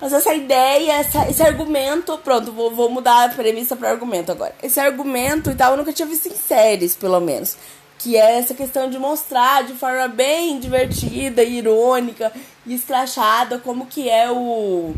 Mas 0.00 0.12
essa 0.12 0.34
ideia, 0.34 0.92
essa, 0.92 1.28
esse 1.28 1.42
argumento, 1.42 2.18
pronto, 2.18 2.52
vou, 2.52 2.70
vou 2.70 2.90
mudar 2.90 3.24
a 3.24 3.28
premissa 3.28 3.76
para 3.76 3.90
argumento 3.90 4.30
agora. 4.30 4.54
Esse 4.62 4.78
argumento 4.78 5.50
e 5.50 5.54
tal, 5.54 5.72
eu 5.72 5.76
nunca 5.76 5.92
tinha 5.92 6.06
visto 6.06 6.28
em 6.28 6.34
séries, 6.34 6.94
pelo 6.94 7.20
menos. 7.20 7.56
Que 7.98 8.16
é 8.16 8.38
essa 8.38 8.54
questão 8.54 8.90
de 8.90 8.98
mostrar 8.98 9.64
de 9.64 9.72
forma 9.72 10.08
bem 10.08 10.58
divertida, 10.58 11.42
irônica 11.42 12.30
e 12.66 12.74
escrachada 12.74 13.58
como 13.58 13.86
que 13.86 14.08
é 14.10 14.30
o 14.30 14.94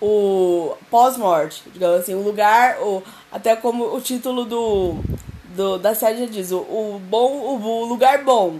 o 0.00 0.76
pós-morte, 0.90 1.62
digamos 1.72 2.00
assim, 2.00 2.14
o 2.14 2.22
lugar, 2.22 2.78
o, 2.80 3.02
até 3.32 3.56
como 3.56 3.94
o 3.94 4.00
título 4.00 4.44
do, 4.44 4.96
do 5.54 5.78
da 5.78 5.94
série 5.94 6.18
já 6.18 6.26
diz, 6.26 6.52
o, 6.52 6.58
o 6.58 7.00
bom, 7.08 7.32
o, 7.32 7.62
o, 7.62 7.84
lugar 7.86 8.22
bom, 8.22 8.58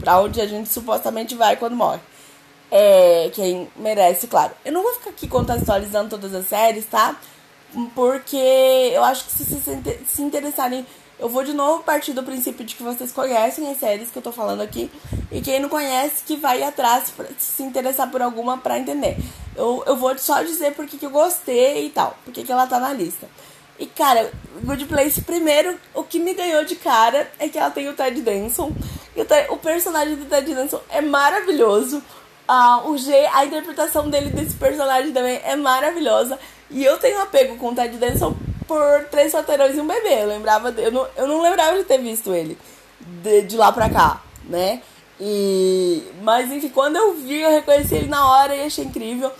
para 0.00 0.20
onde 0.20 0.40
a 0.40 0.46
gente 0.46 0.68
supostamente 0.68 1.34
vai 1.34 1.56
quando 1.56 1.76
morre. 1.76 2.00
É, 2.70 3.30
quem 3.34 3.68
merece, 3.76 4.26
claro. 4.28 4.52
Eu 4.64 4.72
não 4.72 4.82
vou 4.82 4.94
ficar 4.94 5.10
aqui 5.10 5.26
contextualizando 5.26 6.10
todas 6.10 6.32
as 6.34 6.46
séries, 6.46 6.86
tá? 6.86 7.16
Porque 7.94 8.36
eu 8.36 9.02
acho 9.02 9.24
que 9.24 9.32
se 9.32 9.44
se, 9.44 10.00
se 10.06 10.22
interessarem 10.22 10.86
eu 11.20 11.28
vou 11.28 11.44
de 11.44 11.52
novo 11.52 11.82
partir 11.82 12.14
do 12.14 12.22
princípio 12.22 12.64
de 12.64 12.74
que 12.74 12.82
vocês 12.82 13.12
conhecem 13.12 13.70
as 13.70 13.78
séries 13.78 14.10
que 14.10 14.16
eu 14.16 14.22
tô 14.22 14.32
falando 14.32 14.62
aqui. 14.62 14.90
E 15.30 15.40
quem 15.42 15.60
não 15.60 15.68
conhece, 15.68 16.24
que 16.24 16.36
vai 16.36 16.62
atrás 16.62 17.10
pra 17.10 17.26
se 17.36 17.62
interessar 17.62 18.10
por 18.10 18.22
alguma 18.22 18.56
pra 18.56 18.78
entender. 18.78 19.18
Eu, 19.54 19.84
eu 19.86 19.96
vou 19.96 20.16
só 20.18 20.42
dizer 20.42 20.74
porque 20.74 20.96
que 20.96 21.04
eu 21.04 21.10
gostei 21.10 21.86
e 21.86 21.90
tal. 21.90 22.16
Porque 22.24 22.42
que 22.42 22.50
ela 22.50 22.66
tá 22.66 22.80
na 22.80 22.92
lista. 22.94 23.28
E, 23.78 23.86
cara, 23.86 24.30
Good 24.64 24.86
Place, 24.86 25.20
primeiro, 25.20 25.78
o 25.94 26.02
que 26.02 26.18
me 26.18 26.32
ganhou 26.32 26.64
de 26.64 26.76
cara 26.76 27.30
é 27.38 27.48
que 27.48 27.58
ela 27.58 27.70
tem 27.70 27.88
o 27.88 27.94
Ted 27.94 28.20
Danson. 28.22 28.72
E 29.14 29.20
o, 29.20 29.54
o 29.54 29.58
personagem 29.58 30.16
do 30.16 30.24
Ted 30.24 30.54
Danson 30.54 30.80
é 30.88 31.02
maravilhoso. 31.02 32.02
Ah, 32.48 32.82
o 32.86 32.96
G, 32.96 33.14
a 33.32 33.44
interpretação 33.44 34.08
dele 34.08 34.30
desse 34.30 34.56
personagem 34.56 35.12
também 35.12 35.38
é 35.44 35.54
maravilhosa. 35.54 36.38
E 36.70 36.82
eu 36.82 36.98
tenho 36.98 37.20
apego 37.20 37.56
com 37.56 37.68
o 37.68 37.74
Ted 37.74 37.96
Danson 37.98 38.34
por 38.70 39.04
Três 39.10 39.32
Solteirões 39.32 39.76
e 39.76 39.80
um 39.80 39.86
Bebê. 39.86 40.22
Eu 40.22 40.28
lembrava, 40.28 40.70
eu, 40.78 40.92
não, 40.92 41.08
eu 41.16 41.26
não 41.26 41.42
lembrava 41.42 41.76
de 41.76 41.82
ter 41.82 41.98
visto 41.98 42.32
ele 42.32 42.56
de, 43.00 43.42
de 43.42 43.56
lá 43.56 43.72
pra 43.72 43.90
cá, 43.90 44.22
né? 44.44 44.80
E, 45.20 46.04
mas 46.22 46.52
enfim, 46.52 46.68
quando 46.68 46.94
eu 46.94 47.14
vi, 47.14 47.40
eu 47.40 47.50
reconheci 47.50 47.96
ele 47.96 48.06
na 48.08 48.30
hora 48.30 48.54
e 48.54 48.62
achei 48.62 48.84
incrível. 48.84 49.32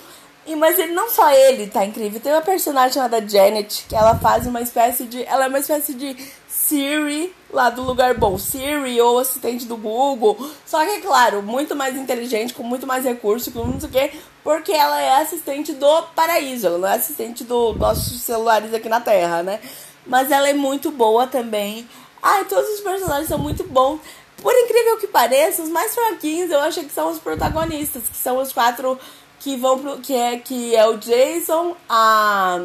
E, 0.45 0.57
mas 0.57 0.81
ele 0.81 0.95
não 0.95 1.09
só 1.09 1.31
ele 1.31 1.69
tá 1.69 1.85
incrível, 1.85 2.19
tem 2.19 2.33
uma 2.33 2.43
personagem 2.43 2.95
chamada 2.95 3.27
Janet, 3.27 3.87
que 3.89 3.95
ela 3.95 4.19
faz 4.19 4.49
uma 4.49 4.61
espécie 4.61 5.05
de. 5.05 5.23
Ela 5.25 5.45
é 5.45 5.49
uma 5.49 5.61
espécie 5.61 5.95
de 5.95 6.17
Siri 6.49 7.33
lá 7.53 7.71
do 7.71 7.83
lugar 7.83 8.15
bom, 8.15 8.37
Siri 8.37 9.01
ou 9.01 9.21
assistente 9.21 9.65
do 9.65 9.77
Google. 9.77 10.37
Só 10.67 10.85
que, 10.85 10.91
é 10.91 11.01
claro, 11.01 11.41
muito 11.41 11.77
mais 11.77 11.97
inteligente, 11.97 12.53
com 12.53 12.65
muito 12.65 12.85
mais 12.85 13.05
recurso, 13.05 13.53
com 13.53 13.65
não 13.65 13.79
sei 13.79 13.89
o 13.89 13.93
quê, 13.93 14.13
porque 14.43 14.73
ela 14.73 15.01
é 15.01 15.21
assistente 15.21 15.73
do 15.73 16.03
paraíso, 16.15 16.67
ela 16.67 16.79
não 16.79 16.89
é 16.89 16.95
assistente 16.95 17.45
dos 17.45 17.77
nossos 17.77 18.21
celulares 18.23 18.73
aqui 18.73 18.89
na 18.89 19.01
Terra, 19.01 19.43
né? 19.43 19.61
Mas 20.07 20.31
ela 20.31 20.49
é 20.49 20.55
muito 20.55 20.91
boa 20.91 21.27
também. 21.27 21.89
Ai, 22.23 22.45
todos 22.45 22.69
os 22.71 22.81
personagens 22.81 23.29
são 23.29 23.39
muito 23.39 23.65
bons. 23.65 24.01
Por 24.41 24.55
incrível 24.55 24.97
que 24.97 25.07
pareça, 25.07 25.63
os 25.63 25.69
mais 25.69 25.95
fraquinhos 25.95 26.51
eu 26.51 26.61
acho 26.61 26.83
que 26.83 26.93
são 26.93 27.11
os 27.11 27.19
protagonistas, 27.19 28.09
que 28.09 28.17
são 28.17 28.39
os 28.39 28.53
quatro 28.53 28.99
que 29.39 29.57
vão 29.57 29.79
pro. 29.79 29.99
que 29.99 30.15
é, 30.15 30.39
que 30.39 30.75
é 30.75 30.87
o 30.87 30.97
Jason, 30.97 31.77
a. 31.89 32.61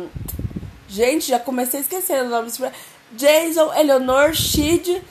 Gente, 0.87 1.27
já 1.27 1.39
comecei 1.39 1.79
a 1.79 1.83
esquecer 1.83 2.21
o 2.21 2.29
nome 2.29 2.45
desse 2.45 2.61
Jason, 3.11 3.73
Eleanor, 3.73 4.33
Shid, 4.33 5.01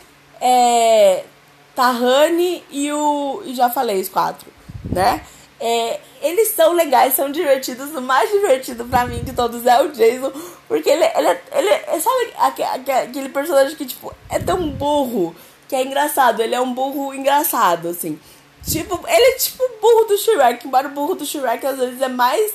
é, 0.41 1.25
Tahani 1.75 2.63
e 2.71 2.93
o. 2.93 3.43
E 3.45 3.55
já 3.55 3.69
falei 3.69 4.01
os 4.01 4.09
quatro, 4.09 4.51
né? 4.85 5.23
É, 5.61 6.01
eles 6.25 6.49
são 6.49 6.73
legais, 6.73 7.15
são 7.15 7.31
divertidos. 7.31 7.95
O 7.95 8.01
mais 8.01 8.31
divertido 8.31 8.85
pra 8.87 9.07
mim 9.07 9.23
de 9.23 9.33
todos 9.33 9.65
é 9.67 9.83
o 9.83 9.93
Jason. 9.93 10.33
Porque 10.67 10.89
ele, 10.89 11.05
ele, 11.05 11.39
ele, 11.53 11.71
ele 11.89 12.01
sabe 12.01 12.33
aquele 13.03 13.29
personagem 13.29 13.77
que, 13.77 13.85
tipo, 13.85 14.13
é 14.31 14.39
tão 14.39 14.71
burro 14.71 15.37
que 15.69 15.77
é 15.77 15.85
engraçado. 15.85 16.41
Ele 16.41 16.55
é 16.55 16.61
um 16.61 16.73
burro 16.73 17.13
engraçado, 17.13 17.89
assim. 17.89 18.19
Tipo, 18.67 18.99
ele 19.07 19.35
é 19.35 19.37
tipo 19.37 19.63
o 19.63 19.81
burro 19.81 20.05
do 20.05 20.17
Shrek. 20.17 20.67
Embora 20.67 20.89
o 20.89 20.93
burro 20.93 21.15
do 21.15 21.27
Shrek 21.27 21.67
às 21.67 21.79
vezes 21.79 22.01
é 22.01 22.09
mais 22.09 22.55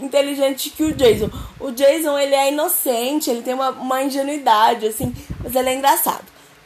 inteligente 0.00 0.70
que 0.70 0.82
o 0.82 0.94
Jason. 0.94 1.30
O 1.60 1.70
Jason, 1.70 2.18
ele 2.18 2.34
é 2.34 2.50
inocente, 2.50 3.30
ele 3.30 3.42
tem 3.42 3.52
uma, 3.52 3.70
uma 3.70 4.02
ingenuidade, 4.02 4.86
assim, 4.86 5.14
mas 5.42 5.54
ele 5.54 5.68
é 5.68 5.74
engraçado. 5.74 6.24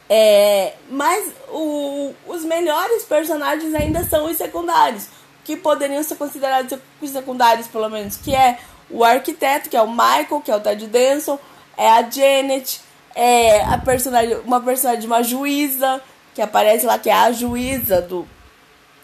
É, 0.09 0.73
mas 0.89 1.29
o, 1.49 2.13
os 2.25 2.45
melhores 2.45 3.03
personagens 3.03 3.75
ainda 3.75 4.05
são 4.05 4.25
os 4.31 4.37
secundários, 4.37 5.07
que 5.47 5.55
poderiam 5.55 6.03
ser 6.03 6.17
considerados 6.17 6.77
os 7.01 7.09
secundários, 7.09 7.67
pelo 7.67 7.87
menos, 7.89 8.17
que 8.17 8.35
é 8.35 8.59
o 8.89 9.01
arquiteto, 9.01 9.69
que 9.69 9.77
é 9.77 9.81
o 9.81 9.89
Michael, 9.89 10.41
que 10.43 10.51
é 10.51 10.55
o 10.57 10.59
Ted 10.59 10.85
Danson, 10.87 11.39
é 11.77 11.89
a 11.89 12.01
Janet, 12.01 12.81
é 13.15 13.63
a 13.63 13.77
personagem, 13.77 14.35
uma 14.43 14.59
personagem, 14.59 15.05
uma 15.05 15.23
juíza, 15.23 16.01
que 16.35 16.41
aparece 16.41 16.85
lá, 16.85 16.99
que 16.99 17.09
é 17.09 17.13
a 17.13 17.31
juíza 17.31 18.01
do, 18.01 18.27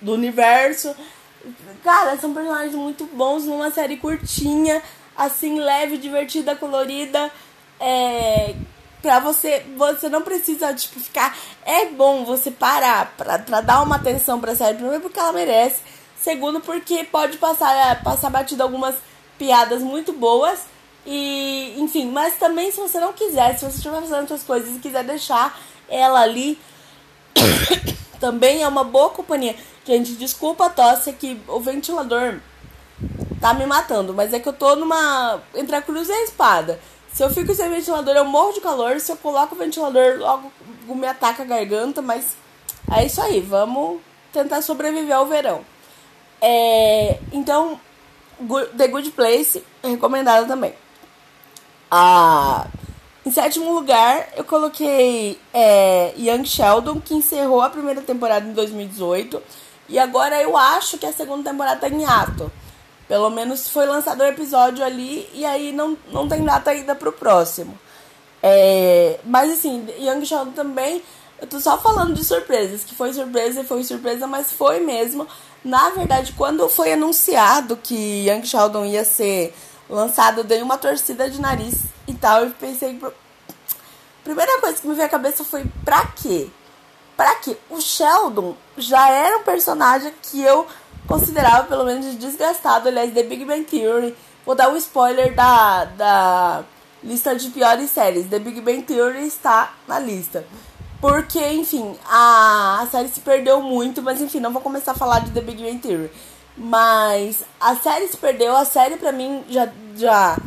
do 0.02 0.12
universo. 0.12 0.94
Cara, 1.82 2.18
são 2.18 2.34
personagens 2.34 2.76
muito 2.76 3.06
bons 3.06 3.46
numa 3.46 3.72
série 3.72 3.96
curtinha, 3.96 4.84
assim, 5.16 5.62
leve, 5.62 5.98
divertida, 5.98 6.58
colorida. 6.58 7.32
É, 7.80 8.54
pra 9.02 9.22
você. 9.22 9.66
Você 9.78 10.10
não 10.10 10.22
precisa, 10.22 10.74
tipo, 10.74 11.00
ficar. 11.00 11.38
É 11.66 11.86
bom 11.86 12.26
você 12.26 12.52
parar 12.52 13.14
pra, 13.16 13.40
pra 13.40 13.62
dar 13.62 13.82
uma 13.82 13.96
atenção 13.96 14.42
pra 14.42 14.58
série. 14.58 14.76
Primeiro 14.76 15.02
porque 15.02 15.20
ela 15.20 15.32
merece. 15.32 15.82
Segundo, 16.24 16.62
porque 16.62 17.04
pode 17.04 17.38
passar, 17.38 18.02
passar 18.02 18.30
batido 18.30 18.64
algumas 18.64 18.96
piadas 19.38 19.82
muito 19.82 20.14
boas. 20.14 20.62
E, 21.06 21.76
enfim, 21.78 22.10
mas 22.10 22.38
também 22.38 22.72
se 22.72 22.80
você 22.80 22.98
não 22.98 23.12
quiser, 23.12 23.58
se 23.58 23.66
você 23.66 23.76
estiver 23.76 24.00
fazendo 24.00 24.22
outras 24.22 24.42
coisas 24.42 24.74
e 24.74 24.80
quiser 24.80 25.04
deixar 25.04 25.60
ela 25.90 26.22
ali, 26.22 26.58
também 28.22 28.64
é 28.64 28.68
uma 28.70 28.86
boa 28.86 29.10
companhia. 29.10 29.54
Gente, 29.86 30.14
desculpa 30.14 30.68
a 30.68 30.70
tosse 30.70 31.12
que 31.12 31.42
o 31.46 31.60
ventilador 31.60 32.40
tá 33.42 33.54
me 33.54 33.66
matando, 33.66 34.14
mas 34.14 34.32
é 34.32 34.40
que 34.40 34.48
eu 34.48 34.54
tô 34.54 34.78
numa. 34.78 35.42
entre 35.54 35.76
a 35.76 35.82
cruz 35.82 36.08
e 36.08 36.14
a 36.14 36.24
espada. 36.24 36.80
Se 37.12 37.22
eu 37.22 37.30
fico 37.30 37.54
sem 37.54 37.70
ventilador, 37.70 38.16
eu 38.16 38.24
morro 38.24 38.54
de 38.54 38.62
calor. 38.62 38.98
Se 39.02 39.12
eu 39.12 39.18
coloco 39.18 39.56
o 39.56 39.58
ventilador, 39.58 40.20
logo 40.20 40.54
me 40.88 41.06
ataca 41.06 41.44
a 41.44 41.46
garganta. 41.46 42.02
Mas 42.02 42.38
é 42.96 43.06
isso 43.06 43.22
aí, 43.22 43.42
vamos 43.42 44.00
tentar 44.32 44.62
sobreviver 44.62 45.18
ao 45.18 45.26
verão. 45.26 45.73
É, 46.46 47.20
então, 47.32 47.80
The 48.78 48.90
Good 48.90 49.12
Place, 49.12 49.64
recomendado 49.82 50.46
também. 50.46 50.74
Ah, 51.90 52.68
em 53.26 53.32
sétimo 53.32 53.74
lugar, 53.74 54.28
eu 54.36 54.44
coloquei 54.44 55.40
é, 55.54 56.14
Young 56.18 56.44
Sheldon, 56.44 57.00
que 57.00 57.14
encerrou 57.14 57.62
a 57.62 57.70
primeira 57.70 58.02
temporada 58.02 58.46
em 58.46 58.52
2018. 58.52 59.42
E 59.88 59.98
agora 59.98 60.42
eu 60.42 60.58
acho 60.58 60.98
que 60.98 61.06
a 61.06 61.14
segunda 61.14 61.50
temporada 61.50 61.80
tá 61.80 61.88
em 61.88 62.04
ato. 62.04 62.52
Pelo 63.08 63.30
menos 63.30 63.70
foi 63.70 63.86
lançado 63.86 64.20
o 64.20 64.24
um 64.24 64.28
episódio 64.28 64.84
ali 64.84 65.30
e 65.34 65.46
aí 65.46 65.72
não, 65.72 65.98
não 66.12 66.28
tem 66.28 66.44
data 66.44 66.72
ainda 66.72 66.94
pro 66.94 67.14
próximo. 67.14 67.80
É, 68.42 69.18
mas 69.24 69.50
assim, 69.50 69.88
Young 69.98 70.26
Sheldon 70.26 70.52
também. 70.52 71.02
Eu 71.40 71.48
tô 71.48 71.60
só 71.60 71.78
falando 71.78 72.14
de 72.14 72.24
surpresas, 72.24 72.84
que 72.84 72.96
foi 72.96 73.14
surpresa 73.14 73.62
e 73.62 73.66
foi 73.66 73.84
surpresa, 73.84 74.28
mas 74.28 74.52
foi 74.52 74.80
mesmo. 74.80 75.28
Na 75.64 75.90
verdade, 75.92 76.34
quando 76.34 76.68
foi 76.68 76.92
anunciado 76.92 77.78
que 77.78 78.28
Young 78.28 78.46
Sheldon 78.46 78.86
ia 78.86 79.06
ser 79.06 79.56
lançado, 79.90 80.40
eu 80.40 80.44
dei 80.44 80.62
uma 80.62 80.78
torcida 80.78 81.30
de 81.30 81.40
nariz 81.40 81.76
e 82.08 82.14
tal. 82.14 82.46
E 82.46 82.50
pensei. 82.52 83.00
Primeira 84.24 84.60
coisa 84.60 84.82
que 84.82 84.88
me 84.88 84.94
veio 84.94 85.08
à 85.08 85.10
cabeça 85.10 85.44
foi: 85.44 85.64
pra 85.86 86.06
quê? 86.08 86.50
Pra 87.16 87.36
quê? 87.36 87.56
O 87.70 87.80
Sheldon 87.80 88.56
já 88.78 89.10
era 89.10 89.38
um 89.38 89.44
personagem 89.44 90.14
que 90.22 90.42
eu 90.42 90.68
considerava, 91.08 91.68
pelo 91.68 91.86
menos, 91.86 92.18
desgastado. 92.18 92.90
Aliás, 92.90 93.14
The 93.14 93.24
Big 93.24 93.46
Bang 93.46 93.64
Theory. 93.64 94.16
Vou 94.46 94.56
dar 94.56 94.70
um 94.70 94.76
spoiler 94.76 95.34
da, 95.34 95.86
da 95.86 96.64
lista 97.02 97.34
de 97.34 97.50
piores 97.50 97.90
séries. 97.90 98.28
The 98.28 98.40
Big 98.40 98.60
Bang 98.60 98.82
Theory 98.82 99.26
está 99.26 99.74
na 99.88 100.00
lista. 100.00 100.46
Porque, 101.04 101.46
enfim, 101.50 101.98
a, 102.06 102.80
a 102.80 102.88
série 102.88 103.10
se 103.10 103.20
perdeu 103.20 103.62
muito, 103.62 104.02
mas 104.02 104.22
enfim, 104.22 104.40
não 104.40 104.54
vou 104.54 104.62
começar 104.62 104.94
a 104.94 104.96
falar 104.96 105.20
de 105.20 105.32
The 105.32 105.42
Big 105.42 105.62
Bang 105.62 105.78
Theory. 105.80 106.10
Mas 106.56 107.44
a 107.60 107.76
série 107.76 108.08
se 108.08 108.16
perdeu, 108.16 108.56
a 108.56 108.64
série 108.64 108.96
pra 108.96 109.12
mim 109.12 109.44
já, 109.50 109.70
já 109.98 110.38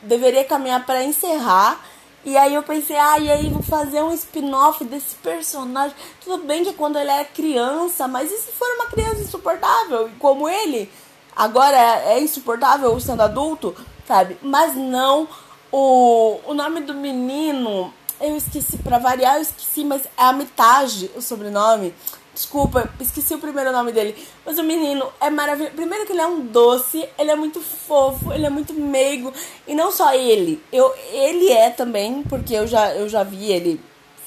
deveria 0.00 0.42
caminhar 0.42 0.86
para 0.86 1.04
encerrar. 1.04 1.78
E 2.24 2.34
aí 2.34 2.54
eu 2.54 2.62
pensei, 2.62 2.96
ah, 2.96 3.18
e 3.18 3.30
aí 3.30 3.50
vou 3.50 3.62
fazer 3.62 4.02
um 4.02 4.10
spin-off 4.14 4.82
desse 4.86 5.16
personagem. 5.16 5.94
Tudo 6.24 6.46
bem 6.46 6.64
que 6.64 6.72
quando 6.72 6.98
ele 6.98 7.10
era 7.10 7.26
criança, 7.26 8.08
mas 8.08 8.32
e 8.32 8.38
se 8.38 8.52
for 8.52 8.74
uma 8.76 8.86
criança 8.86 9.20
insuportável, 9.20 10.08
como 10.18 10.48
ele? 10.48 10.90
Agora 11.36 11.76
é, 11.76 12.14
é 12.14 12.20
insuportável 12.22 12.98
sendo 12.98 13.20
adulto, 13.20 13.76
sabe? 14.08 14.38
Mas 14.40 14.74
não, 14.74 15.28
o, 15.70 16.40
o 16.46 16.54
nome 16.54 16.80
do 16.80 16.94
menino 16.94 17.92
eu 18.20 18.36
esqueci, 18.36 18.78
pra 18.78 18.98
variar, 18.98 19.36
eu 19.36 19.42
esqueci, 19.42 19.84
mas 19.84 20.04
é 20.04 20.08
a 20.16 20.32
Mitage, 20.32 21.10
o 21.16 21.20
sobrenome. 21.20 21.94
Desculpa, 22.34 22.90
esqueci 23.00 23.32
o 23.32 23.38
primeiro 23.38 23.70
nome 23.70 23.92
dele. 23.92 24.16
Mas 24.44 24.58
o 24.58 24.64
menino 24.64 25.06
é 25.20 25.30
maravilhoso. 25.30 25.76
Primeiro 25.76 26.04
que 26.04 26.12
ele 26.12 26.20
é 26.20 26.26
um 26.26 26.46
doce, 26.46 27.08
ele 27.16 27.30
é 27.30 27.36
muito 27.36 27.60
fofo, 27.60 28.32
ele 28.32 28.44
é 28.44 28.50
muito 28.50 28.74
meigo. 28.74 29.32
E 29.68 29.74
não 29.74 29.92
só 29.92 30.12
ele, 30.12 30.60
eu, 30.72 30.92
ele 31.12 31.52
é 31.52 31.70
também, 31.70 32.24
porque 32.24 32.54
eu 32.54 32.66
já, 32.66 32.92
eu 32.94 33.08
já 33.08 33.22
vi 33.22 33.52
ele 33.52 33.80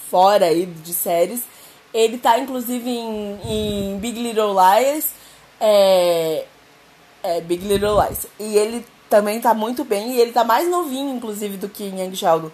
fora 0.10 0.46
aí 0.46 0.66
de 0.66 0.94
séries. 0.94 1.42
Ele 1.94 2.18
tá 2.18 2.40
inclusive 2.40 2.90
em, 2.90 3.40
em 3.44 3.98
Big 3.98 4.22
Little 4.22 4.54
Lies. 4.54 5.12
É, 5.60 6.46
é, 7.24 7.42
Big 7.42 7.68
Little 7.68 8.02
Lies. 8.02 8.26
E 8.40 8.56
ele 8.56 8.86
também 9.10 9.42
tá 9.42 9.54
muito 9.54 9.84
bem. 9.84 10.14
E 10.14 10.22
ele 10.22 10.32
tá 10.32 10.46
mais 10.46 10.70
novinho, 10.70 11.14
inclusive, 11.14 11.58
do 11.58 11.68
que 11.68 11.84
em 11.84 12.02
Young 12.02 12.16
Sheldon. 12.16 12.52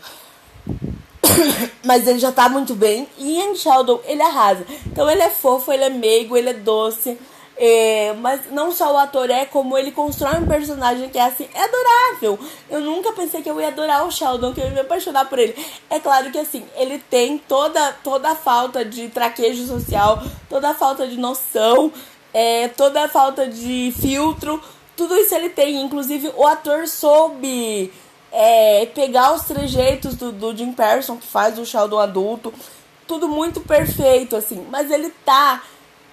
Mas 1.84 2.08
ele 2.08 2.20
já 2.20 2.32
tá 2.32 2.50
muito 2.50 2.76
bem. 2.76 3.08
E 3.18 3.40
Ian 3.40 3.56
Sheldon, 3.56 4.00
ele 4.06 4.22
arrasa. 4.22 4.66
Então 4.86 5.10
ele 5.10 5.22
é 5.22 5.30
fofo, 5.30 5.72
ele 5.72 5.84
é 5.84 5.90
meigo, 5.90 6.38
ele 6.38 6.50
é 6.50 6.54
doce. 6.54 7.18
É, 7.56 8.14
mas 8.14 8.52
não 8.52 8.72
só 8.72 8.92
o 8.94 8.98
ator 8.98 9.30
é, 9.30 9.46
como 9.46 9.78
ele 9.78 9.92
constrói 9.92 10.40
um 10.40 10.48
personagem 10.48 11.08
que 11.10 11.20
é 11.20 11.22
assim, 11.22 11.48
é 11.54 11.64
adorável. 11.64 12.40
Eu 12.70 12.82
nunca 12.82 13.12
pensei 13.14 13.44
que 13.44 13.50
eu 13.50 13.62
ia 13.62 13.68
adorar 13.68 14.08
o 14.08 14.12
Sheldon, 14.12 14.54
que 14.54 14.60
eu 14.60 14.66
ia 14.66 14.72
me 14.72 14.80
apaixonar 14.80 15.30
por 15.30 15.38
ele. 15.38 15.56
É 15.90 16.00
claro 16.00 16.32
que 16.32 16.40
assim, 16.40 16.66
ele 16.76 16.98
tem 16.98 17.38
toda, 17.38 17.94
toda 18.04 18.32
a 18.32 18.36
falta 18.36 18.84
de 18.84 19.08
traquejo 19.10 19.68
social, 19.68 20.24
toda 20.50 20.70
a 20.70 20.74
falta 20.74 21.08
de 21.08 21.16
noção, 21.16 21.92
é, 22.34 22.70
toda 22.70 23.04
a 23.04 23.08
falta 23.08 23.48
de 23.48 23.94
filtro. 24.02 24.60
Tudo 24.96 25.16
isso 25.16 25.36
ele 25.36 25.50
tem. 25.50 25.80
Inclusive, 25.80 26.32
o 26.36 26.48
ator 26.48 26.88
soube 26.88 27.94
é, 28.34 28.88
pegar 28.88 29.32
os 29.34 29.44
trejeitos 29.44 30.16
do, 30.16 30.32
do 30.32 30.58
Jim 30.58 30.74
Person, 30.74 31.18
que 31.18 31.28
faz 31.28 31.60
o 31.60 31.66
Sheldon 31.66 32.00
adulto, 32.00 32.52
tudo 33.08 33.28
muito 33.28 33.62
perfeito, 33.62 34.36
assim. 34.36 34.66
Mas 34.72 34.90
ele 34.90 35.12
tá, 35.24 35.62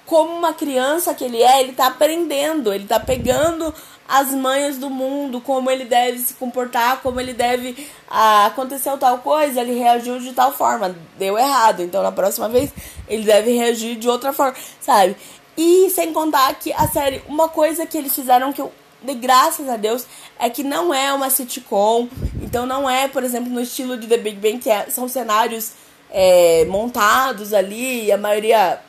como 0.05 0.37
uma 0.37 0.53
criança 0.53 1.15
que 1.15 1.25
ele 1.25 1.43
é, 1.43 1.62
ele 1.62 1.73
tá 1.73 1.87
aprendendo, 1.87 2.75
ele 2.75 2.87
tá 2.87 3.00
pegando 3.00 3.73
as 4.07 4.33
manhas 4.33 4.76
do 4.76 4.91
mundo, 4.91 5.41
como 5.41 5.71
ele 5.71 5.85
deve 5.85 6.19
se 6.19 6.35
comportar, 6.35 7.00
como 7.00 7.19
ele 7.19 7.33
deve. 7.33 7.89
Ah, 8.11 8.47
aconteceu 8.47 8.99
tal 8.99 9.19
coisa, 9.19 9.63
ele 9.63 9.78
reagiu 9.78 10.19
de 10.21 10.33
tal 10.33 10.52
forma, 10.52 10.95
deu 11.17 11.39
errado. 11.39 11.80
Então 11.80 12.02
na 12.02 12.13
próxima 12.13 12.50
vez 12.50 12.71
ele 13.09 13.25
deve 13.25 13.52
reagir 13.52 13.97
de 13.97 14.09
outra 14.09 14.33
forma, 14.33 14.54
sabe? 14.78 15.17
E 15.56 15.89
sem 15.91 16.13
contar 16.13 16.52
que 16.54 16.73
a 16.73 16.87
série, 16.89 17.23
uma 17.28 17.49
coisa 17.49 17.87
que 17.87 17.97
eles 17.97 18.15
fizeram 18.15 18.52
que 18.52 18.61
eu 18.61 18.71
de 19.02 19.15
graças 19.15 19.69
a 19.69 19.76
Deus, 19.76 20.06
é 20.39 20.49
que 20.50 20.63
não 20.63 20.93
é 20.93 21.13
uma 21.13 21.30
sitcom. 21.30 22.08
Então 22.43 22.67
não 22.67 22.89
é, 22.89 23.08
por 23.08 23.23
exemplo, 23.25 23.50
no 23.50 23.60
estilo 23.60 23.97
de 23.97 24.06
The 24.06 24.19
Big 24.19 24.36
Bang, 24.36 24.58
que 24.58 24.71
é, 24.71 24.86
são 24.91 25.08
cenários 25.08 25.73
é, 26.10 26.65
montados 26.67 27.52
ali, 27.52 28.10
a 28.10 28.19
maioria 28.19 28.80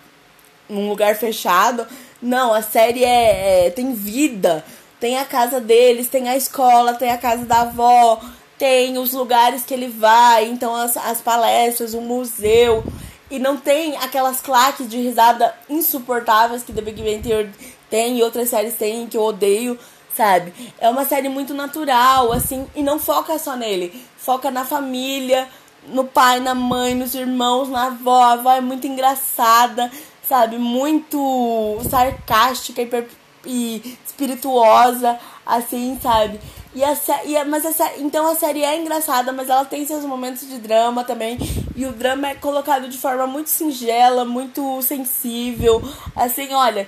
num 0.70 0.90
lugar 0.90 1.16
fechado. 1.16 1.86
Não, 2.22 2.54
a 2.54 2.62
série 2.62 3.04
é, 3.04 3.68
é, 3.68 3.70
tem 3.70 3.94
vida. 3.94 4.64
Tem 5.00 5.18
a 5.18 5.26
casa 5.26 5.60
deles, 5.60 6.08
tem 6.08 6.30
a 6.30 6.38
escola, 6.38 6.94
tem 6.94 7.12
a 7.12 7.18
casa 7.18 7.44
da 7.44 7.62
avó, 7.62 8.22
tem 8.58 9.00
os 9.00 9.14
lugares 9.14 9.64
que 9.64 9.74
ele 9.74 9.88
vai, 9.88 10.46
então 10.46 10.76
as, 10.76 10.96
as 10.96 11.20
palestras, 11.20 11.96
o 11.96 12.02
museu. 12.02 12.84
E 13.30 13.40
não 13.40 13.58
tem 13.58 13.98
aquelas 13.98 14.42
claques 14.42 14.88
de 14.88 14.98
risada 14.98 15.56
insuportáveis 15.68 16.62
que 16.62 16.72
The 16.72 16.82
Big 16.82 17.02
Bang 17.02 17.28
Theory 17.28 17.50
tem 17.90 18.20
e 18.20 18.24
outras 18.24 18.50
séries 18.50 18.76
têm 18.76 19.08
que 19.08 19.18
eu 19.18 19.24
odeio 19.24 19.80
sabe? 20.16 20.54
É 20.80 20.90
uma 20.90 21.06
série 21.06 21.30
muito 21.30 21.54
natural, 21.54 22.32
assim, 22.32 22.68
e 22.76 22.84
não 22.84 23.00
foca 23.00 23.38
só 23.38 23.56
nele. 23.56 23.94
Foca 24.18 24.52
na 24.52 24.66
família, 24.66 25.48
no 25.88 26.06
pai, 26.06 26.40
na 26.40 26.54
mãe, 26.54 26.94
nos 26.96 27.16
irmãos, 27.16 27.70
na 27.70 27.88
avó. 27.88 28.24
A 28.24 28.32
avó 28.34 28.52
é 28.52 28.62
muito 28.62 28.88
engraçada, 28.88 29.92
sabe? 30.28 30.58
Muito 30.58 31.80
sarcástica 31.90 32.82
e, 32.82 33.08
e 33.46 33.98
espirituosa, 34.06 35.18
assim, 35.46 36.00
sabe? 36.02 36.40
E 36.74 36.84
a, 36.84 36.98
e 37.26 37.36
a, 37.36 37.44
mas 37.44 37.66
a, 37.66 37.98
então 37.98 38.26
a 38.28 38.36
série 38.36 38.64
é 38.64 38.78
engraçada, 38.78 39.34
mas 39.34 39.50
ela 39.50 39.66
tem 39.66 39.86
seus 39.86 40.06
momentos 40.06 40.48
de 40.48 40.58
drama 40.58 41.04
também. 41.04 41.38
E 41.76 41.86
o 41.86 41.92
drama 41.92 42.30
é 42.30 42.36
colocado 42.36 42.88
de 42.88 42.98
forma 42.98 43.28
muito 43.28 43.50
singela, 43.50 44.24
muito 44.24 44.82
sensível. 44.82 45.82
Assim, 46.16 46.54
olha, 46.54 46.88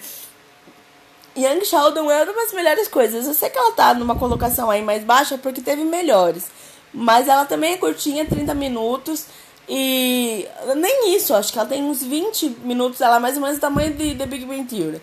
Young 1.36 1.66
Sheldon 1.66 2.12
é 2.12 2.24
uma 2.24 2.34
das 2.34 2.54
melhores 2.54 2.88
coisas. 2.88 3.26
Eu 3.26 3.34
sei 3.34 3.50
que 3.50 3.58
ela 3.58 3.72
tá 3.72 3.94
numa 3.94 4.16
colocação 4.16 4.70
aí 4.70 4.82
mais 4.82 5.04
baixa 5.04 5.38
porque 5.38 5.62
teve 5.62 5.84
melhores. 5.84 6.46
Mas 6.94 7.28
ela 7.28 7.46
também 7.46 7.74
é 7.74 7.78
curtinha, 7.78 8.26
30 8.26 8.54
minutos. 8.54 9.26
E 9.68 10.48
nem 10.76 11.16
isso, 11.16 11.34
acho 11.34 11.52
que 11.52 11.60
ela 11.60 11.68
tem 11.68 11.84
uns 11.84 12.04
20 12.04 12.50
minutos, 12.64 13.00
ela 13.00 13.16
é 13.16 13.20
mais 13.20 13.36
ou 13.36 13.42
menos 13.42 13.58
o 13.58 13.62
tamanho 13.62 13.94
de 13.94 14.16
The 14.16 14.26
Big 14.26 14.46
Bang 14.46 14.66
Theory. 14.66 15.02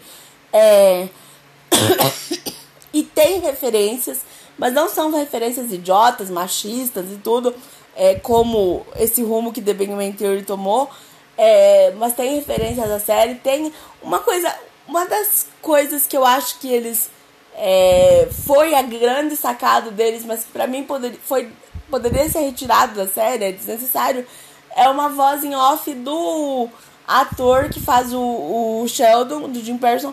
É... 0.53 1.09
e 2.93 3.03
tem 3.03 3.41
referências, 3.41 4.21
mas 4.59 4.73
não 4.73 4.89
são 4.89 5.11
referências 5.11 5.73
idiotas, 5.73 6.29
machistas 6.29 7.11
e 7.11 7.17
tudo, 7.17 7.55
é, 7.97 8.17
como 8.17 8.87
esse 8.97 9.23
rumo 9.23 9.53
que 9.53 9.63
The 9.63 9.73
Big 9.73 9.93
Bang 9.93 10.13
Theory 10.13 10.43
tomou. 10.43 10.91
É, 11.39 11.93
mas 11.97 12.13
tem 12.13 12.37
referências 12.37 12.91
à 12.91 13.01
série, 13.01 13.37
tem 13.37 13.73
uma 14.03 14.19
coisa, 14.19 14.55
uma 14.91 15.07
das 15.07 15.47
coisas 15.63 16.07
que 16.07 16.17
eu 16.17 16.25
acho 16.25 16.59
que 16.59 16.69
eles. 16.69 17.11
É, 17.55 18.29
foi 18.45 18.75
a 18.75 18.83
grande 18.83 19.37
sacada 19.37 19.91
deles, 19.91 20.25
mas 20.25 20.45
que 20.45 20.51
pra 20.51 20.67
mim 20.67 20.85
poder, 20.85 21.19
foi, 21.25 21.53
poderia 21.91 22.29
ser 22.29 22.41
retirado 22.41 22.95
da 22.95 23.07
série, 23.07 23.45
é 23.45 23.53
desnecessário. 23.53 24.27
É 24.75 24.89
uma 24.89 25.09
voz 25.09 25.45
em 25.45 25.55
off 25.55 25.93
do 25.95 26.69
ator 27.07 27.69
que 27.69 27.81
faz 27.81 28.13
o, 28.13 28.21
o 28.83 28.89
Sheldon, 28.89 29.49
do 29.49 29.61
Jim 29.61 29.79
Person, 29.79 30.13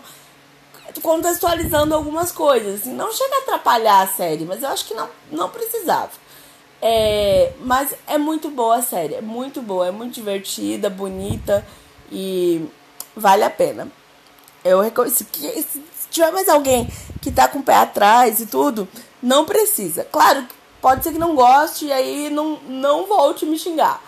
contextualizando 1.01 1.95
algumas 1.95 2.31
coisas. 2.31 2.81
Assim, 2.81 2.93
não 2.93 3.11
chega 3.11 3.35
a 3.35 3.39
atrapalhar 3.39 4.01
a 4.01 4.07
série, 4.07 4.45
mas 4.45 4.61
eu 4.61 4.69
acho 4.69 4.85
que 4.85 4.93
não, 4.93 5.09
não 5.31 5.49
precisava. 5.49 6.11
É, 6.81 7.53
mas 7.61 7.95
é 8.05 8.17
muito 8.17 8.49
boa 8.49 8.77
a 8.77 8.81
série, 8.83 9.15
é 9.15 9.21
muito 9.21 9.61
boa, 9.61 9.87
é 9.87 9.91
muito 9.91 10.13
divertida, 10.13 10.89
bonita 10.89 11.65
e 12.11 12.67
vale 13.15 13.43
a 13.43 13.49
pena. 13.49 13.91
Eu 14.67 14.81
reconheço 14.81 15.17
se, 15.17 15.25
se 15.63 15.81
tiver 16.09 16.31
mais 16.31 16.49
alguém 16.49 16.89
que 17.21 17.31
tá 17.31 17.47
com 17.47 17.59
o 17.59 17.63
pé 17.63 17.75
atrás 17.75 18.39
e 18.39 18.45
tudo, 18.45 18.87
não 19.21 19.45
precisa. 19.45 20.03
Claro, 20.03 20.45
pode 20.81 21.03
ser 21.03 21.11
que 21.11 21.19
não 21.19 21.35
goste 21.35 21.85
e 21.85 21.91
aí 21.91 22.29
não, 22.29 22.59
não 22.67 23.05
volte 23.05 23.45
me 23.45 23.57
xingar. 23.57 24.01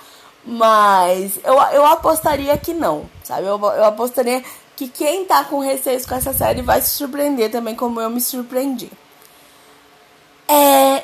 Mas 0.45 1.37
eu, 1.43 1.53
eu 1.73 1.85
apostaria 1.85 2.57
que 2.57 2.73
não, 2.73 3.09
sabe? 3.23 3.43
Eu, 3.43 3.59
eu 3.59 3.85
apostaria 3.85 4.43
que 4.75 4.87
quem 4.87 5.25
tá 5.25 5.43
com 5.43 5.59
receio 5.59 6.07
com 6.07 6.15
essa 6.15 6.33
série 6.33 6.61
vai 6.61 6.81
se 6.81 6.91
surpreender 6.91 7.51
também, 7.51 7.75
como 7.75 7.99
eu 7.99 8.09
me 8.09 8.21
surpreendi. 8.21 8.89
É, 10.47 11.03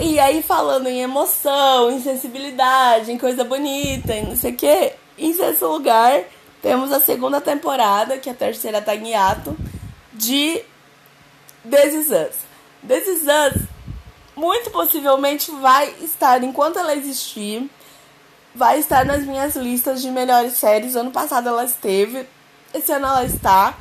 e 0.00 0.18
aí 0.18 0.42
falando 0.42 0.88
em 0.88 1.02
emoção, 1.02 1.90
em 1.92 2.02
sensibilidade, 2.02 3.12
em 3.12 3.18
coisa 3.18 3.44
bonita, 3.44 4.14
e 4.14 4.26
não 4.26 4.34
sei 4.34 4.52
o 4.52 4.56
que, 4.56 4.92
em 5.16 5.32
sexto 5.32 5.66
lugar 5.66 6.24
temos 6.62 6.92
a 6.92 7.00
segunda 7.00 7.40
temporada, 7.40 8.18
que 8.18 8.30
a 8.30 8.34
terceira 8.34 8.80
tá 8.80 8.94
em 8.94 9.10
hiato, 9.10 9.56
de 10.12 10.62
This 11.68 11.94
Is 11.94 12.10
Us. 12.10 12.36
This 12.86 13.06
Is 13.06 13.22
Us 13.22 13.68
muito 14.38 14.70
possivelmente 14.70 15.50
vai 15.50 15.92
estar, 16.00 16.42
enquanto 16.44 16.78
ela 16.78 16.94
existir, 16.94 17.68
vai 18.54 18.78
estar 18.78 19.04
nas 19.04 19.24
minhas 19.24 19.56
listas 19.56 20.00
de 20.00 20.10
melhores 20.10 20.52
séries. 20.54 20.94
Ano 20.94 21.10
passado 21.10 21.48
ela 21.48 21.64
esteve, 21.64 22.26
esse 22.72 22.92
ano 22.92 23.06
ela 23.06 23.24
está. 23.24 23.76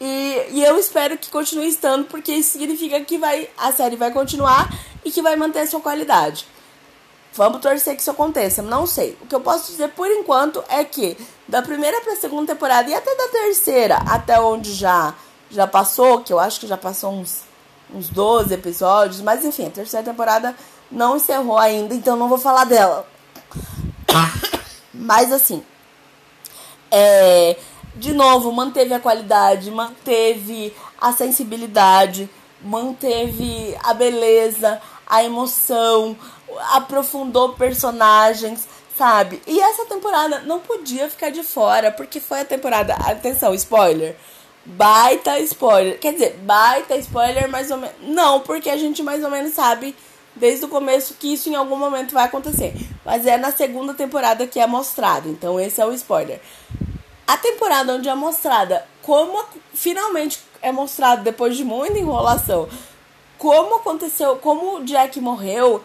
E, 0.00 0.46
e 0.50 0.62
eu 0.62 0.78
espero 0.78 1.16
que 1.16 1.30
continue 1.30 1.68
estando, 1.68 2.04
porque 2.04 2.32
isso 2.32 2.50
significa 2.50 3.00
que 3.00 3.16
vai, 3.16 3.48
a 3.56 3.72
série 3.72 3.96
vai 3.96 4.10
continuar 4.10 4.68
e 5.04 5.10
que 5.10 5.22
vai 5.22 5.36
manter 5.36 5.60
a 5.60 5.66
sua 5.66 5.80
qualidade. 5.80 6.46
Vamos 7.36 7.60
torcer 7.60 7.94
que 7.96 8.00
isso 8.00 8.10
aconteça. 8.10 8.62
Não 8.62 8.86
sei. 8.86 9.18
O 9.20 9.26
que 9.26 9.34
eu 9.34 9.40
posso 9.40 9.72
dizer 9.72 9.88
por 9.88 10.08
enquanto 10.08 10.62
é 10.68 10.84
que 10.84 11.16
da 11.48 11.60
primeira 11.62 12.00
para 12.00 12.12
a 12.12 12.16
segunda 12.16 12.52
temporada 12.52 12.88
e 12.88 12.94
até 12.94 13.14
da 13.14 13.28
terceira, 13.28 13.96
até 14.06 14.40
onde 14.40 14.72
já 14.72 15.14
já 15.50 15.66
passou, 15.66 16.20
que 16.20 16.32
eu 16.32 16.40
acho 16.40 16.58
que 16.58 16.66
já 16.66 16.76
passou 16.76 17.12
uns, 17.12 17.42
uns 17.94 18.08
12 18.08 18.52
episódios, 18.52 19.20
mas 19.20 19.44
enfim, 19.44 19.66
a 19.66 19.70
terceira 19.70 20.04
temporada 20.04 20.54
não 20.90 21.16
encerrou 21.16 21.56
ainda, 21.56 21.94
então 21.94 22.16
não 22.16 22.28
vou 22.28 22.38
falar 22.38 22.64
dela. 22.64 23.06
Mas 24.92 25.32
assim, 25.32 25.62
é, 26.90 27.56
de 27.96 28.12
novo, 28.12 28.52
manteve 28.52 28.94
a 28.94 29.00
qualidade, 29.00 29.70
manteve 29.70 30.74
a 31.00 31.12
sensibilidade, 31.12 32.28
manteve 32.62 33.76
a 33.82 33.92
beleza, 33.92 34.80
a 35.06 35.22
emoção, 35.22 36.16
aprofundou 36.72 37.54
personagens, 37.54 38.66
sabe? 38.96 39.42
E 39.46 39.60
essa 39.60 39.84
temporada 39.86 40.40
não 40.40 40.60
podia 40.60 41.08
ficar 41.08 41.30
de 41.30 41.42
fora, 41.42 41.90
porque 41.90 42.20
foi 42.20 42.40
a 42.40 42.44
temporada. 42.44 42.94
Atenção, 42.94 43.54
spoiler. 43.54 44.16
Baita 44.64 45.38
spoiler. 45.40 45.98
Quer 45.98 46.14
dizer, 46.14 46.38
baita 46.42 46.96
spoiler 46.96 47.48
mais 47.48 47.70
ou 47.70 47.76
menos. 47.76 47.96
Não, 48.00 48.40
porque 48.40 48.70
a 48.70 48.76
gente 48.76 49.02
mais 49.02 49.22
ou 49.22 49.30
menos 49.30 49.54
sabe 49.54 49.94
desde 50.34 50.64
o 50.64 50.68
começo 50.68 51.14
que 51.14 51.32
isso 51.32 51.48
em 51.48 51.54
algum 51.54 51.76
momento 51.76 52.14
vai 52.14 52.24
acontecer. 52.24 52.74
Mas 53.04 53.26
é 53.26 53.36
na 53.36 53.52
segunda 53.52 53.94
temporada 53.94 54.46
que 54.46 54.58
é 54.58 54.66
mostrado. 54.66 55.28
Então 55.28 55.60
esse 55.60 55.80
é 55.80 55.86
o 55.86 55.92
spoiler. 55.92 56.40
A 57.26 57.36
temporada 57.36 57.94
onde 57.94 58.08
é 58.08 58.14
mostrada 58.14 58.86
como 59.02 59.44
finalmente 59.74 60.40
é 60.62 60.72
mostrado 60.72 61.22
depois 61.22 61.56
de 61.56 61.64
muita 61.64 61.98
enrolação 61.98 62.68
como 63.38 63.76
aconteceu, 63.76 64.36
como 64.36 64.76
o 64.76 64.84
Jack 64.84 65.20
morreu 65.20 65.84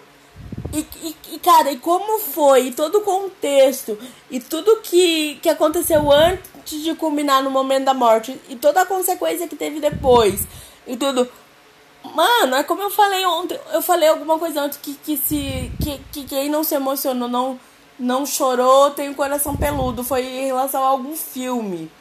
e, 0.74 0.80
e, 1.02 1.16
e, 1.34 1.40
cara, 1.40 1.72
e 1.72 1.78
como 1.78 2.20
foi, 2.20 2.72
todo 2.72 3.00
o 3.00 3.02
contexto 3.02 3.98
e 4.30 4.40
tudo 4.40 4.82
que, 4.82 5.36
que 5.42 5.50
aconteceu 5.50 6.12
antes 6.12 6.84
de 6.84 6.94
culminar 6.96 7.44
no 7.44 7.50
momento 7.50 7.86
da 7.86 7.94
morte 7.94 8.40
e 8.48 8.56
toda 8.56 8.82
a 8.82 8.86
consequência 8.86 9.48
que 9.48 9.56
teve 9.56 9.80
depois 9.80 10.46
e 10.86 10.96
tudo. 10.96 11.30
Mano, 12.16 12.56
é 12.56 12.64
como 12.64 12.82
eu 12.82 12.90
falei 12.90 13.26
ontem, 13.26 13.60
eu 13.74 13.82
falei 13.82 14.08
alguma 14.10 14.40
coisa 14.40 14.62
antes 14.62 14.78
que, 14.78 14.94
que 14.94 15.18
se 15.18 15.72
que, 15.82 16.00
que 16.12 16.24
quem 16.26 16.50
não 16.50 16.64
se 16.64 16.76
emocionou, 16.76 17.28
não 17.28 17.60
não 18.00 18.26
chorou, 18.26 18.92
tem 18.92 19.10
o 19.10 19.16
coração 19.16 19.58
peludo, 19.58 20.04
foi 20.04 20.26
em 20.26 20.46
relação 20.46 20.82
a 20.84 20.88
algum 20.88 21.18
filme. 21.18 21.92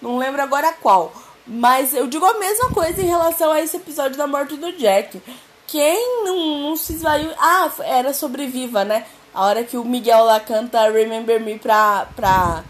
Não 0.00 0.16
lembro 0.16 0.40
agora 0.40 0.72
qual. 0.72 1.12
Mas 1.44 1.92
eu 1.94 2.06
digo 2.06 2.24
a 2.24 2.38
mesma 2.38 2.70
coisa 2.70 3.02
em 3.02 3.06
relação 3.06 3.50
a 3.50 3.60
esse 3.60 3.76
episódio 3.76 4.16
da 4.16 4.26
morte 4.26 4.56
do 4.56 4.70
Jack. 4.72 5.20
Quem 5.68 6.24
não, 6.24 6.60
não 6.60 6.76
se 6.76 6.94
esvaiu. 6.94 7.30
Ah, 7.38 7.70
era 7.80 8.14
sobreviva, 8.14 8.84
né? 8.84 9.06
A 9.34 9.44
hora 9.44 9.62
que 9.62 9.76
o 9.76 9.84
Miguel 9.84 10.24
lá 10.24 10.40
canta 10.40 10.90
Remember 10.90 11.38
Me 11.40 11.58
pra, 11.58 12.08
pra, 12.16 12.64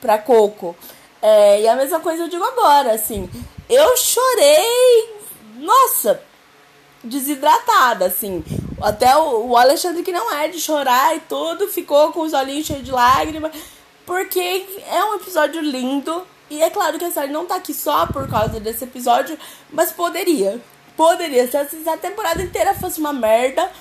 pra 0.00 0.18
Coco. 0.18 0.74
É, 1.20 1.60
e 1.60 1.68
a 1.68 1.76
mesma 1.76 2.00
coisa 2.00 2.24
eu 2.24 2.28
digo 2.28 2.42
agora, 2.42 2.92
assim. 2.92 3.28
Eu 3.68 3.94
chorei. 3.94 5.14
Nossa, 5.58 6.22
desidratada, 7.04 8.06
assim. 8.06 8.42
Até 8.80 9.14
o, 9.18 9.54
Alexandre, 9.54 10.02
que 10.02 10.10
não 10.10 10.32
é 10.32 10.48
de 10.48 10.58
chorar 10.58 11.14
e 11.14 11.20
tudo, 11.20 11.68
ficou 11.68 12.10
com 12.10 12.20
os 12.20 12.32
olhinhos 12.32 12.66
cheios 12.66 12.84
de 12.84 12.90
lágrimas. 12.90 13.52
Porque 14.06 14.66
é 14.90 15.04
um 15.04 15.16
episódio 15.16 15.60
lindo. 15.60 16.26
E 16.48 16.62
é 16.62 16.70
claro 16.70 16.98
que 16.98 17.04
a 17.04 17.10
série 17.10 17.30
não 17.30 17.44
tá 17.44 17.56
aqui 17.56 17.74
só 17.74 18.06
por 18.06 18.28
causa 18.28 18.58
desse 18.58 18.84
episódio, 18.84 19.38
mas 19.70 19.92
poderia. 19.92 20.60
Poderia. 21.00 21.48
Se 21.50 21.56
a 21.56 21.96
temporada 21.96 22.42
inteira 22.42 22.74
fosse 22.74 23.00
uma 23.00 23.10
merda, 23.10 23.72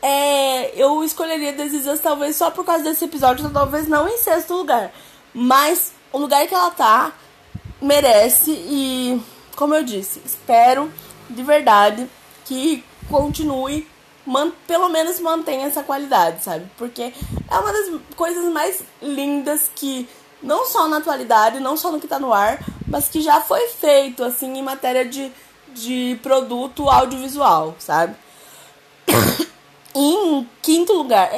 é, 0.00 0.72
eu 0.74 1.04
escolheria 1.04 1.52
This 1.52 2.00
talvez 2.00 2.36
só 2.36 2.50
por 2.50 2.64
causa 2.64 2.82
desse 2.82 3.04
episódio, 3.04 3.50
talvez 3.50 3.86
não 3.86 4.08
em 4.08 4.16
sexto 4.16 4.54
lugar. 4.54 4.90
Mas 5.34 5.92
o 6.10 6.16
lugar 6.16 6.46
que 6.46 6.54
ela 6.54 6.70
tá 6.70 7.12
merece 7.82 8.50
e, 8.50 9.22
como 9.54 9.74
eu 9.74 9.84
disse, 9.84 10.22
espero 10.24 10.90
de 11.28 11.42
verdade 11.42 12.08
que 12.46 12.82
continue, 13.10 13.86
man, 14.24 14.50
pelo 14.66 14.88
menos 14.88 15.20
mantenha 15.20 15.66
essa 15.66 15.82
qualidade, 15.82 16.42
sabe? 16.42 16.64
Porque 16.78 17.12
é 17.50 17.58
uma 17.58 17.74
das 17.74 18.00
coisas 18.16 18.50
mais 18.50 18.82
lindas 19.02 19.70
que, 19.76 20.08
não 20.42 20.64
só 20.64 20.88
na 20.88 20.96
atualidade, 20.96 21.60
não 21.60 21.76
só 21.76 21.92
no 21.92 22.00
que 22.00 22.08
tá 22.08 22.18
no 22.18 22.32
ar, 22.32 22.58
mas 22.88 23.06
que 23.06 23.20
já 23.20 23.42
foi 23.42 23.68
feito, 23.68 24.24
assim, 24.24 24.56
em 24.56 24.62
matéria 24.62 25.04
de, 25.04 25.30
de 25.74 26.18
produto 26.22 26.88
audiovisual, 26.88 27.74
sabe? 27.78 28.16
em 29.94 30.48
quinto 30.62 30.92
lugar, 30.92 31.30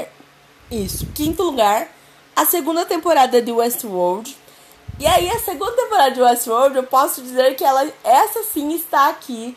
isso, 0.70 1.07
quinto 1.14 1.42
lugar, 1.42 1.88
a 2.35 2.44
segunda 2.44 2.85
temporada 2.85 3.40
de 3.40 3.51
Westworld. 3.51 4.37
E 4.99 5.07
aí, 5.07 5.29
a 5.29 5.38
segunda 5.38 5.72
temporada 5.72 6.11
de 6.12 6.22
Westworld, 6.22 6.77
eu 6.77 6.85
posso 6.85 7.22
dizer 7.22 7.55
que 7.55 7.64
ela, 7.64 7.87
essa 8.03 8.42
sim 8.44 8.72
está 8.72 9.09
aqui 9.09 9.57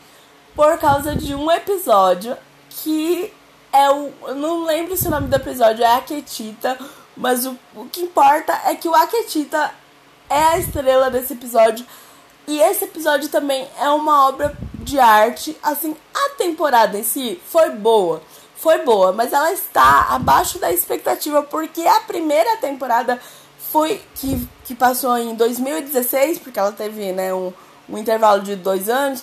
por 0.54 0.78
causa 0.78 1.14
de 1.14 1.34
um 1.34 1.50
episódio 1.50 2.36
que 2.68 3.32
é 3.72 3.90
o. 3.90 4.12
Eu 4.26 4.34
não 4.34 4.64
lembro 4.64 4.96
se 4.96 5.06
o 5.06 5.10
nome 5.10 5.28
do 5.28 5.36
episódio 5.36 5.84
é 5.84 5.94
Aketita, 5.96 6.78
mas 7.16 7.46
o, 7.46 7.56
o 7.74 7.86
que 7.86 8.02
importa 8.02 8.52
é 8.66 8.74
que 8.74 8.88
o 8.88 8.94
Aketita 8.94 9.72
é 10.28 10.42
a 10.42 10.58
estrela 10.58 11.10
desse 11.10 11.32
episódio. 11.32 11.86
E 12.50 12.60
esse 12.62 12.82
episódio 12.82 13.28
também 13.28 13.64
é 13.78 13.88
uma 13.90 14.26
obra 14.26 14.58
de 14.74 14.98
arte. 14.98 15.56
Assim, 15.62 15.96
a 16.12 16.30
temporada 16.30 16.98
em 16.98 17.04
si 17.04 17.40
foi 17.46 17.70
boa. 17.70 18.20
Foi 18.56 18.78
boa, 18.78 19.12
mas 19.12 19.32
ela 19.32 19.52
está 19.52 20.08
abaixo 20.10 20.58
da 20.58 20.72
expectativa, 20.72 21.44
porque 21.44 21.80
a 21.82 22.00
primeira 22.00 22.56
temporada 22.56 23.20
foi 23.70 24.02
que, 24.16 24.48
que 24.64 24.74
passou 24.74 25.16
em 25.16 25.36
2016, 25.36 26.40
porque 26.40 26.58
ela 26.58 26.72
teve 26.72 27.12
né, 27.12 27.32
um, 27.32 27.52
um 27.88 27.96
intervalo 27.96 28.42
de 28.42 28.56
dois 28.56 28.88
anos. 28.88 29.22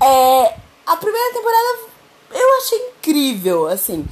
É, 0.00 0.54
a 0.86 0.96
primeira 0.96 1.34
temporada 1.34 1.78
eu 2.30 2.58
achei 2.58 2.78
incrível, 2.90 3.66
assim, 3.66 4.06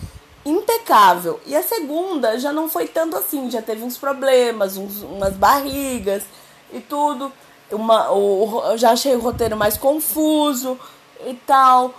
impecável. 0.44 1.38
E 1.46 1.54
a 1.54 1.62
segunda 1.62 2.36
já 2.36 2.52
não 2.52 2.68
foi 2.68 2.88
tanto 2.88 3.16
assim, 3.16 3.48
já 3.48 3.62
teve 3.62 3.84
uns 3.84 3.96
problemas, 3.96 4.76
uns, 4.76 5.04
umas 5.04 5.34
barrigas 5.34 6.24
e 6.72 6.80
tudo. 6.80 7.32
Uma, 7.72 8.10
o, 8.10 8.62
eu 8.70 8.78
já 8.78 8.90
achei 8.90 9.14
o 9.14 9.20
roteiro 9.20 9.56
mais 9.56 9.76
confuso 9.76 10.78
e 11.26 11.34
tal. 11.34 11.94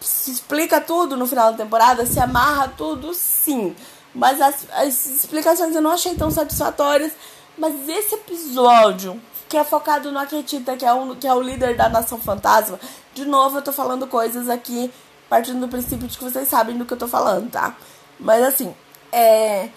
Se 0.00 0.30
explica 0.30 0.80
tudo 0.80 1.16
no 1.16 1.26
final 1.26 1.52
da 1.52 1.58
temporada, 1.58 2.06
se 2.06 2.18
amarra 2.18 2.72
tudo, 2.76 3.12
sim. 3.14 3.74
Mas 4.14 4.40
as, 4.40 4.66
as 4.72 5.06
explicações 5.06 5.74
eu 5.74 5.82
não 5.82 5.90
achei 5.90 6.14
tão 6.14 6.30
satisfatórias. 6.30 7.12
Mas 7.56 7.88
esse 7.88 8.14
episódio 8.14 9.20
que 9.48 9.56
é 9.56 9.64
focado 9.64 10.12
no 10.12 10.18
Aketita, 10.18 10.76
que 10.76 10.86
é, 10.86 10.92
um, 10.92 11.16
que 11.16 11.26
é 11.26 11.34
o 11.34 11.42
líder 11.42 11.76
da 11.76 11.88
Nação 11.88 12.18
Fantasma. 12.18 12.78
De 13.12 13.24
novo, 13.24 13.58
eu 13.58 13.62
tô 13.62 13.72
falando 13.72 14.06
coisas 14.06 14.48
aqui 14.48 14.92
partindo 15.28 15.60
do 15.60 15.68
princípio 15.68 16.08
de 16.08 16.16
que 16.18 16.24
vocês 16.24 16.48
sabem 16.48 16.76
do 16.76 16.84
que 16.84 16.92
eu 16.92 16.98
tô 16.98 17.06
falando, 17.06 17.50
tá? 17.50 17.76
Mas 18.18 18.42
assim, 18.42 18.74
é. 19.12 19.68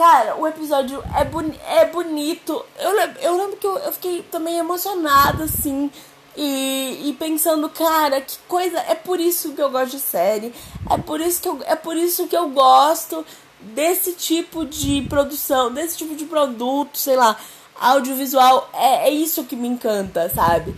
Cara, 0.00 0.34
o 0.36 0.46
episódio 0.46 1.04
é, 1.14 1.26
boni 1.26 1.60
é 1.68 1.84
bonito. 1.84 2.64
Eu, 2.78 2.98
eu 3.20 3.36
lembro 3.36 3.58
que 3.58 3.66
eu, 3.66 3.76
eu 3.80 3.92
fiquei 3.92 4.22
também 4.22 4.56
emocionada, 4.56 5.44
assim. 5.44 5.90
E, 6.34 7.10
e 7.10 7.12
pensando, 7.18 7.68
cara, 7.68 8.18
que 8.22 8.38
coisa. 8.48 8.78
É 8.88 8.94
por 8.94 9.20
isso 9.20 9.52
que 9.52 9.60
eu 9.60 9.68
gosto 9.68 9.90
de 9.90 9.98
série. 9.98 10.54
É 10.88 10.96
por 10.96 11.20
isso 11.20 11.42
que 11.42 11.48
eu, 11.50 11.60
é 11.66 11.76
por 11.76 11.98
isso 11.98 12.26
que 12.28 12.34
eu 12.34 12.48
gosto 12.48 13.26
desse 13.60 14.14
tipo 14.14 14.64
de 14.64 15.02
produção, 15.02 15.70
desse 15.70 15.98
tipo 15.98 16.14
de 16.14 16.24
produto, 16.24 16.96
sei 16.96 17.16
lá 17.16 17.36
audiovisual 17.78 18.70
é, 18.72 19.08
é 19.08 19.10
isso 19.10 19.44
que 19.44 19.56
me 19.56 19.68
encanta, 19.68 20.30
sabe? 20.30 20.74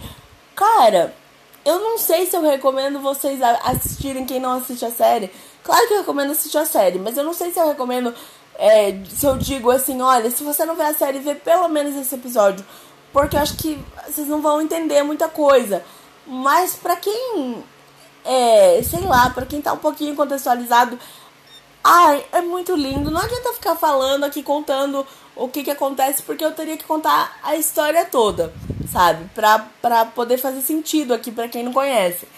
Cara, 0.56 1.14
eu 1.64 1.78
não 1.78 1.96
sei 1.96 2.26
se 2.26 2.36
eu 2.36 2.42
recomendo 2.42 2.98
vocês 2.98 3.40
assistirem 3.40 4.26
quem 4.26 4.40
não 4.40 4.54
assiste 4.54 4.84
a 4.84 4.90
série. 4.90 5.30
Claro 5.62 5.86
que 5.86 5.94
eu 5.94 5.98
recomendo 5.98 6.32
assistir 6.32 6.58
a 6.58 6.66
série, 6.66 6.98
mas 6.98 7.16
eu 7.16 7.22
não 7.22 7.32
sei 7.32 7.52
se 7.52 7.60
eu 7.60 7.68
recomendo. 7.68 8.12
É, 8.56 8.96
se 9.08 9.26
eu 9.26 9.36
digo 9.36 9.70
assim, 9.70 10.00
olha, 10.00 10.30
se 10.30 10.44
você 10.44 10.64
não 10.64 10.76
vê 10.76 10.84
a 10.84 10.94
série, 10.94 11.18
vê 11.18 11.34
pelo 11.34 11.68
menos 11.68 11.96
esse 11.96 12.14
episódio. 12.14 12.64
Porque 13.12 13.36
eu 13.36 13.40
acho 13.40 13.56
que 13.56 13.78
vocês 14.06 14.26
não 14.28 14.40
vão 14.40 14.60
entender 14.60 15.02
muita 15.02 15.28
coisa. 15.28 15.84
Mas 16.26 16.74
pra 16.74 16.96
quem. 16.96 17.62
É, 18.24 18.80
sei 18.82 19.00
lá, 19.00 19.30
pra 19.30 19.44
quem 19.44 19.60
tá 19.60 19.72
um 19.72 19.78
pouquinho 19.78 20.14
contextualizado. 20.14 20.98
Ai, 21.82 22.24
é 22.32 22.40
muito 22.40 22.74
lindo. 22.76 23.10
Não 23.10 23.20
adianta 23.20 23.52
ficar 23.54 23.74
falando 23.74 24.24
aqui, 24.24 24.42
contando 24.42 25.04
o 25.34 25.48
que 25.48 25.64
que 25.64 25.70
acontece, 25.70 26.22
porque 26.22 26.44
eu 26.44 26.52
teria 26.52 26.76
que 26.76 26.84
contar 26.84 27.38
a 27.42 27.56
história 27.56 28.04
toda, 28.04 28.52
sabe? 28.90 29.28
Pra, 29.34 29.66
pra 29.80 30.04
poder 30.04 30.38
fazer 30.38 30.60
sentido 30.60 31.12
aqui 31.14 31.32
pra 31.32 31.48
quem 31.48 31.64
não 31.64 31.72
conhece. 31.72 32.28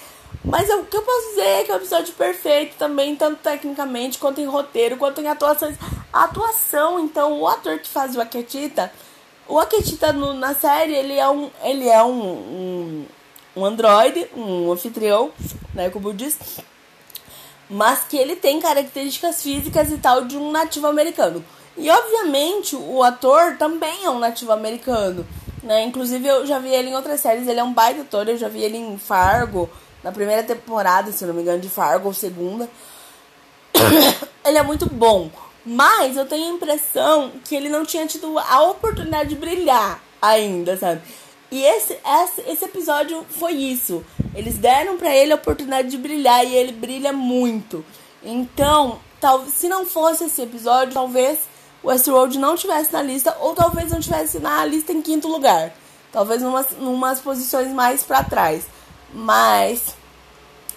Mas 0.42 0.68
o 0.70 0.85
que 0.85 0.97
eu 0.97 1.03
posso 1.03 1.29
dizer 1.31 1.42
é 1.42 1.64
que 1.64 1.70
é 1.70 1.75
um 1.75 1.79
episódio 1.79 2.14
perfeito 2.14 2.77
também, 2.77 3.14
tanto 3.16 3.40
tecnicamente, 3.42 4.18
quanto 4.18 4.40
em 4.40 4.47
roteiro, 4.47 4.97
quanto 4.97 5.20
em 5.20 5.29
atuações. 5.29 5.77
a 6.12 6.25
atuação. 6.25 6.99
Então, 7.01 7.40
o 7.40 7.47
ator 7.47 7.79
que 7.79 7.88
faz 7.88 8.16
o 8.16 8.20
Aketita, 8.20 8.92
o 9.49 9.59
Aketita 9.59 10.12
no, 10.12 10.33
na 10.33 10.55
série, 10.55 10.94
ele 10.94 11.14
é 11.14 11.29
um, 11.29 11.51
ele 11.62 11.88
é 11.88 12.03
um, 12.03 12.23
um, 12.23 13.07
um 13.57 13.64
androide, 13.64 14.27
um 14.35 14.73
anfitrião, 14.73 15.33
né, 15.75 15.90
como 15.90 16.09
eu 16.09 16.12
disse, 16.12 16.38
mas 17.68 18.05
que 18.05 18.16
ele 18.16 18.37
tem 18.37 18.61
características 18.61 19.42
físicas 19.42 19.90
e 19.90 19.99
tal 19.99 20.25
de 20.25 20.37
um 20.37 20.51
nativo 20.51 20.87
americano. 20.87 21.44
E 21.77 21.90
obviamente 21.90 22.77
o 22.77 23.03
ator 23.03 23.57
também 23.59 24.05
é 24.05 24.11
um 24.11 24.18
nativo 24.18 24.53
americano, 24.53 25.27
né? 25.62 25.83
Inclusive 25.83 26.27
eu 26.27 26.47
já 26.47 26.59
vi 26.59 26.68
ele 26.68 26.90
em 26.90 26.94
outras 26.94 27.20
séries, 27.20 27.49
ele 27.49 27.59
é 27.59 27.64
um 27.64 27.73
baita 27.73 28.03
ator, 28.03 28.29
eu 28.29 28.37
já 28.37 28.49
vi 28.49 28.62
ele 28.62 28.77
em 28.77 28.97
Fargo, 28.97 29.68
na 30.05 30.12
primeira 30.12 30.43
temporada, 30.43 31.11
se 31.11 31.25
não 31.25 31.33
me 31.33 31.40
engano, 31.40 31.61
de 31.61 31.71
Fargo 31.71 32.09
ou 32.09 32.14
segunda. 32.14 32.69
ele 34.45 34.59
é 34.59 34.62
muito 34.62 34.87
bom, 34.87 35.31
mas 35.64 36.17
eu 36.17 36.27
tenho 36.27 36.53
a 36.53 36.57
impressão 36.57 37.33
que 37.43 37.57
ele 37.57 37.71
não 37.71 37.87
tinha 37.87 38.07
tido 38.07 38.38
a 38.38 38.62
oportunidade 38.62 39.31
de 39.31 39.37
brilhar 39.37 40.01
ainda, 40.21 40.77
sabe? 40.77 41.01
E 41.51 41.64
esse, 41.64 41.97
esse, 42.23 42.51
esse 42.51 42.64
episódio 42.64 43.25
foi 43.31 43.53
isso. 43.53 44.05
Eles 44.35 44.59
deram 44.59 44.99
para 44.99 45.14
ele 45.14 45.33
a 45.33 45.37
oportunidade 45.37 45.88
de 45.88 45.97
brilhar 45.97 46.45
e 46.45 46.55
ele 46.55 46.73
brilha 46.73 47.12
muito. 47.12 47.85
Então, 48.23 48.99
tal, 49.21 49.47
se 49.47 49.69
não 49.69 49.87
fosse 49.87 50.25
esse 50.25 50.43
episódio, 50.43 50.93
talvez 50.93 51.40
o 51.83 51.88
Westworld 51.88 52.38
não 52.38 52.57
tivesse 52.57 52.93
na 52.93 53.03
lista, 53.03 53.37
ou 53.40 53.55
talvez 53.55 53.90
não 53.90 54.01
tivesse 54.01 54.38
na 54.38 54.64
lista 54.67 54.93
em 54.93 55.01
quinto 55.01 55.29
lugar. 55.29 55.73
Talvez 56.12 56.43
numas, 56.43 56.67
numas 56.79 57.21
posições 57.21 57.69
mais 57.73 58.03
para 58.03 58.25
trás. 58.25 58.67
Mas 59.14 59.94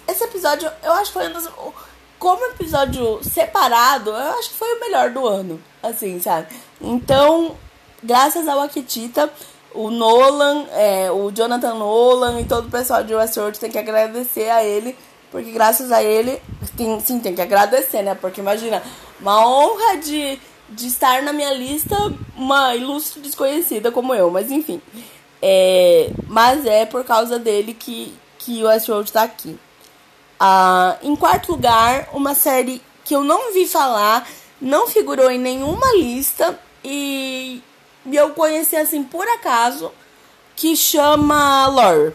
esse 0.06 0.24
episódio, 0.24 0.70
eu 0.82 0.92
acho 0.92 1.12
que 1.12 1.18
foi 1.18 1.28
um 1.28 1.32
dos. 1.32 1.48
Como 2.18 2.44
episódio 2.46 3.20
separado, 3.22 4.10
eu 4.10 4.38
acho 4.38 4.50
que 4.50 4.56
foi 4.56 4.76
o 4.76 4.80
melhor 4.80 5.10
do 5.10 5.26
ano. 5.26 5.60
Assim, 5.82 6.18
sabe? 6.20 6.48
Então, 6.80 7.56
graças 8.02 8.48
ao 8.48 8.60
Akitita, 8.60 9.30
o 9.74 9.90
Nolan, 9.90 10.66
é, 10.72 11.10
o 11.10 11.30
Jonathan 11.30 11.74
Nolan 11.74 12.40
e 12.40 12.44
todo 12.44 12.66
o 12.66 12.70
pessoal 12.70 13.04
de 13.04 13.14
Westworld 13.14 13.58
tem 13.58 13.70
que 13.70 13.78
agradecer 13.78 14.48
a 14.50 14.64
ele. 14.64 14.96
Porque 15.30 15.50
graças 15.50 15.92
a 15.92 16.02
ele, 16.02 16.40
tem, 16.76 16.98
sim, 17.00 17.20
tem 17.20 17.34
que 17.34 17.42
agradecer, 17.42 18.02
né? 18.02 18.14
Porque 18.14 18.40
imagina, 18.40 18.82
uma 19.20 19.46
honra 19.46 19.98
de 19.98 20.40
de 20.68 20.86
estar 20.86 21.22
na 21.22 21.32
minha 21.32 21.52
lista 21.54 21.96
uma 22.36 22.74
ilustre 22.76 23.20
desconhecida 23.20 23.90
como 23.90 24.14
eu, 24.14 24.30
mas 24.30 24.50
enfim. 24.50 24.80
É, 25.40 26.10
mas 26.26 26.66
é 26.66 26.84
por 26.84 27.04
causa 27.04 27.38
dele 27.38 27.72
que, 27.72 28.14
que 28.48 28.64
Westworld 28.64 29.10
está 29.10 29.24
aqui. 29.24 29.58
Ah, 30.40 30.96
em 31.02 31.14
quarto 31.14 31.52
lugar, 31.52 32.08
uma 32.14 32.34
série 32.34 32.80
que 33.04 33.14
eu 33.14 33.22
não 33.22 33.52
vi 33.52 33.66
falar, 33.66 34.26
não 34.58 34.86
figurou 34.86 35.30
em 35.30 35.38
nenhuma 35.38 35.86
lista 35.98 36.58
e 36.82 37.62
eu 38.10 38.30
conheci 38.30 38.74
assim 38.74 39.04
por 39.04 39.28
acaso, 39.28 39.92
que 40.56 40.74
chama 40.74 41.66
Lore. 41.66 42.14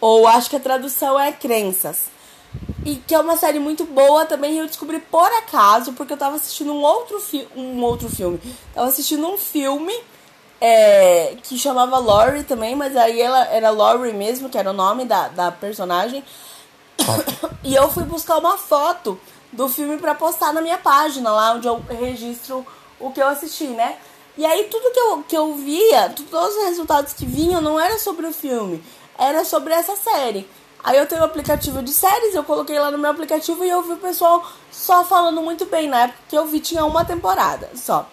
Ou 0.00 0.26
acho 0.26 0.48
que 0.48 0.56
a 0.56 0.60
tradução 0.60 1.20
é 1.20 1.30
Crenças. 1.30 2.06
E 2.82 2.96
que 2.96 3.14
é 3.14 3.18
uma 3.18 3.36
série 3.36 3.58
muito 3.58 3.84
boa 3.84 4.24
também. 4.24 4.56
Eu 4.56 4.66
descobri 4.66 4.98
por 4.98 5.30
acaso, 5.32 5.92
porque 5.92 6.14
eu 6.14 6.16
tava 6.16 6.36
assistindo 6.36 6.72
um 6.72 6.80
outro, 6.80 7.20
fi 7.20 7.46
um 7.54 7.82
outro 7.82 8.08
filme. 8.08 8.40
Tava 8.72 8.88
assistindo 8.88 9.26
um 9.26 9.36
filme 9.36 9.92
é, 10.60 11.36
que 11.42 11.58
chamava 11.58 11.98
Laurie 11.98 12.44
também, 12.44 12.74
mas 12.74 12.96
aí 12.96 13.20
ela 13.20 13.46
era 13.46 13.70
Laurie 13.70 14.12
mesmo, 14.12 14.48
que 14.48 14.58
era 14.58 14.70
o 14.70 14.74
nome 14.74 15.04
da, 15.04 15.28
da 15.28 15.52
personagem. 15.52 16.24
e 17.62 17.74
eu 17.74 17.90
fui 17.90 18.04
buscar 18.04 18.38
uma 18.38 18.56
foto 18.56 19.18
do 19.52 19.68
filme 19.68 19.98
para 19.98 20.14
postar 20.14 20.52
na 20.52 20.60
minha 20.60 20.78
página, 20.78 21.30
lá 21.30 21.52
onde 21.52 21.66
eu 21.66 21.82
registro 21.88 22.66
o 22.98 23.10
que 23.10 23.20
eu 23.20 23.28
assisti, 23.28 23.66
né? 23.66 23.96
E 24.36 24.44
aí 24.44 24.64
tudo 24.64 24.92
que 24.92 25.00
eu, 25.00 25.22
que 25.22 25.36
eu 25.36 25.54
via, 25.54 26.14
todos 26.30 26.56
os 26.56 26.64
resultados 26.64 27.12
que 27.12 27.24
vinham 27.24 27.60
não 27.60 27.80
era 27.80 27.98
sobre 27.98 28.26
o 28.26 28.32
filme, 28.32 28.82
era 29.18 29.44
sobre 29.44 29.72
essa 29.72 29.96
série. 29.96 30.48
Aí 30.84 30.98
eu 30.98 31.06
tenho 31.06 31.22
um 31.22 31.24
aplicativo 31.24 31.82
de 31.82 31.92
séries, 31.92 32.34
eu 32.34 32.44
coloquei 32.44 32.78
lá 32.78 32.90
no 32.90 32.98
meu 32.98 33.10
aplicativo 33.10 33.64
e 33.64 33.68
eu 33.68 33.82
vi 33.82 33.92
o 33.92 33.96
pessoal 33.96 34.46
só 34.70 35.04
falando 35.04 35.40
muito 35.42 35.64
bem. 35.66 35.88
Na 35.88 36.04
época 36.04 36.18
que 36.28 36.36
eu 36.36 36.46
vi 36.46 36.60
tinha 36.60 36.84
uma 36.84 37.04
temporada 37.04 37.70
só. 37.74 38.08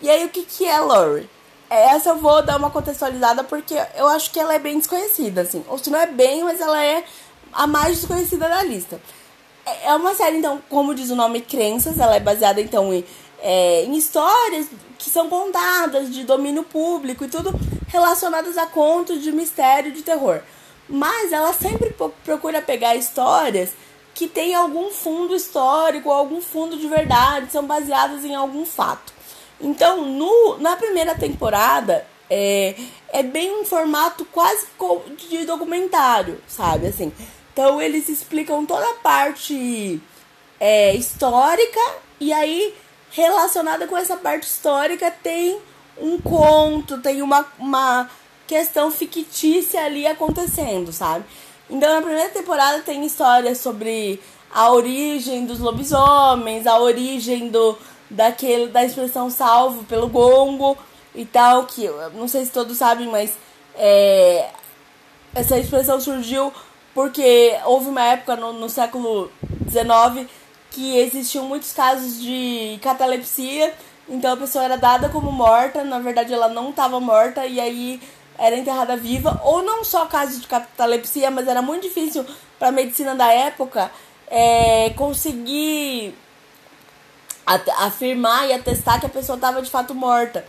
E 0.00 0.10
aí 0.10 0.24
o 0.24 0.28
que, 0.28 0.42
que 0.42 0.66
é 0.66 0.78
Lori? 0.78 1.28
Essa 1.74 2.10
eu 2.10 2.16
vou 2.16 2.42
dar 2.42 2.58
uma 2.58 2.70
contextualizada 2.70 3.42
porque 3.42 3.74
eu 3.96 4.06
acho 4.08 4.30
que 4.30 4.38
ela 4.38 4.54
é 4.54 4.58
bem 4.58 4.78
desconhecida, 4.78 5.40
assim. 5.40 5.64
Ou 5.68 5.78
se 5.78 5.88
não 5.88 5.98
é 5.98 6.06
bem, 6.06 6.44
mas 6.44 6.60
ela 6.60 6.84
é 6.84 7.04
a 7.52 7.66
mais 7.66 7.96
desconhecida 7.96 8.48
da 8.48 8.62
lista. 8.62 9.00
É, 9.64 9.88
é 9.88 9.94
uma 9.94 10.14
série, 10.14 10.36
então, 10.36 10.60
como 10.68 10.94
diz 10.94 11.10
o 11.10 11.16
nome, 11.16 11.40
Crenças. 11.40 11.98
Ela 11.98 12.16
é 12.16 12.20
baseada, 12.20 12.60
então, 12.60 12.92
em, 12.92 13.04
é, 13.40 13.84
em 13.84 13.96
histórias 13.96 14.66
que 14.98 15.08
são 15.08 15.28
contadas 15.30 16.12
de 16.12 16.24
domínio 16.24 16.62
público 16.62 17.24
e 17.24 17.28
tudo 17.28 17.52
relacionadas 17.88 18.58
a 18.58 18.66
contos 18.66 19.22
de 19.22 19.32
mistério 19.32 19.92
de 19.92 20.02
terror. 20.02 20.40
Mas 20.88 21.32
ela 21.32 21.52
sempre 21.52 21.94
procura 22.24 22.60
pegar 22.60 22.96
histórias 22.96 23.70
que 24.14 24.28
têm 24.28 24.54
algum 24.54 24.90
fundo 24.90 25.34
histórico, 25.34 26.10
algum 26.10 26.40
fundo 26.40 26.76
de 26.76 26.86
verdade, 26.86 27.50
são 27.50 27.64
baseadas 27.64 28.24
em 28.24 28.34
algum 28.34 28.66
fato. 28.66 29.12
Então, 29.62 30.04
no, 30.04 30.58
na 30.58 30.76
primeira 30.76 31.14
temporada, 31.14 32.04
é, 32.28 32.74
é 33.12 33.22
bem 33.22 33.60
um 33.60 33.64
formato 33.64 34.24
quase 34.24 34.66
de 35.28 35.46
documentário, 35.46 36.42
sabe? 36.48 36.88
Assim, 36.88 37.12
então, 37.52 37.80
eles 37.80 38.08
explicam 38.08 38.66
toda 38.66 38.84
a 38.84 38.94
parte 38.94 40.00
é, 40.58 40.94
histórica 40.94 41.80
e 42.18 42.32
aí, 42.32 42.74
relacionada 43.10 43.86
com 43.86 43.96
essa 43.96 44.16
parte 44.16 44.44
histórica, 44.44 45.10
tem 45.10 45.58
um 46.00 46.18
conto, 46.18 46.98
tem 46.98 47.22
uma, 47.22 47.46
uma 47.58 48.10
questão 48.46 48.90
fictícia 48.90 49.84
ali 49.84 50.06
acontecendo, 50.06 50.92
sabe? 50.92 51.24
Então, 51.70 51.94
na 51.94 52.02
primeira 52.02 52.30
temporada 52.30 52.82
tem 52.82 53.04
histórias 53.04 53.58
sobre 53.58 54.20
a 54.52 54.70
origem 54.70 55.46
dos 55.46 55.58
lobisomens, 55.58 56.66
a 56.66 56.78
origem 56.78 57.48
do 57.48 57.76
daquele 58.12 58.68
da 58.68 58.84
expressão 58.84 59.30
salvo 59.30 59.84
pelo 59.84 60.08
gongo 60.08 60.76
e 61.14 61.24
tal, 61.24 61.66
que 61.66 61.84
eu 61.84 62.10
não 62.10 62.28
sei 62.28 62.44
se 62.44 62.52
todos 62.52 62.76
sabem, 62.76 63.08
mas 63.08 63.32
é, 63.74 64.50
essa 65.34 65.58
expressão 65.58 66.00
surgiu 66.00 66.52
porque 66.94 67.56
houve 67.64 67.88
uma 67.88 68.04
época 68.04 68.36
no, 68.36 68.52
no 68.52 68.68
século 68.68 69.30
XIX 69.68 70.28
que 70.70 70.98
existiam 70.98 71.44
muitos 71.44 71.72
casos 71.72 72.20
de 72.20 72.78
catalepsia, 72.82 73.74
então 74.08 74.32
a 74.32 74.36
pessoa 74.36 74.64
era 74.64 74.76
dada 74.76 75.08
como 75.08 75.30
morta, 75.30 75.84
na 75.84 75.98
verdade 75.98 76.32
ela 76.32 76.48
não 76.48 76.70
estava 76.70 76.98
morta, 76.98 77.46
e 77.46 77.60
aí 77.60 78.00
era 78.38 78.56
enterrada 78.56 78.96
viva, 78.96 79.40
ou 79.44 79.62
não 79.62 79.84
só 79.84 80.06
casos 80.06 80.40
de 80.40 80.46
catalepsia, 80.46 81.30
mas 81.30 81.46
era 81.46 81.60
muito 81.60 81.82
difícil 81.82 82.24
para 82.58 82.68
a 82.68 82.72
medicina 82.72 83.14
da 83.14 83.32
época 83.32 83.90
é, 84.28 84.90
conseguir 84.96 86.14
afirmar 87.46 88.48
e 88.48 88.52
atestar 88.52 89.00
que 89.00 89.06
a 89.06 89.10
pessoa 89.10 89.36
estava 89.36 89.62
de 89.62 89.70
fato 89.70 89.94
morta. 89.94 90.44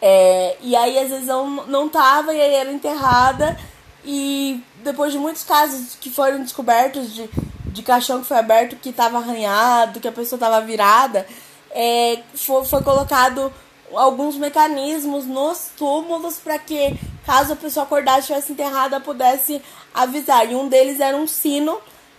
É, 0.00 0.56
e 0.60 0.76
aí 0.76 0.98
às 0.98 1.10
vezes 1.10 1.26
não, 1.26 1.66
não 1.66 1.88
tava 1.88 2.32
e 2.32 2.40
aí 2.40 2.54
era 2.54 2.70
enterrada 2.70 3.58
e 4.04 4.62
depois 4.84 5.12
de 5.12 5.18
muitos 5.18 5.42
casos 5.42 5.96
que 6.00 6.08
foram 6.08 6.40
descobertos 6.40 7.12
de, 7.12 7.28
de 7.66 7.82
caixão 7.82 8.20
que 8.20 8.26
foi 8.26 8.38
aberto 8.38 8.76
que 8.76 8.90
estava 8.90 9.18
arranhado, 9.18 9.98
que 9.98 10.06
a 10.06 10.12
pessoa 10.12 10.36
estava 10.36 10.64
virada, 10.64 11.26
é, 11.72 12.20
foi, 12.34 12.64
foi 12.64 12.82
colocado 12.82 13.52
alguns 13.92 14.36
mecanismos 14.36 15.26
nos 15.26 15.70
túmulos 15.76 16.36
para 16.36 16.58
que 16.58 16.98
caso 17.24 17.52
a 17.52 17.56
pessoa 17.56 17.84
acordasse 17.84 18.20
estivesse 18.20 18.52
enterrada, 18.52 19.00
pudesse 19.00 19.60
avisar. 19.92 20.50
E 20.50 20.54
um 20.54 20.68
deles 20.68 21.00
era 21.00 21.16
um 21.16 21.26
sino 21.26 21.78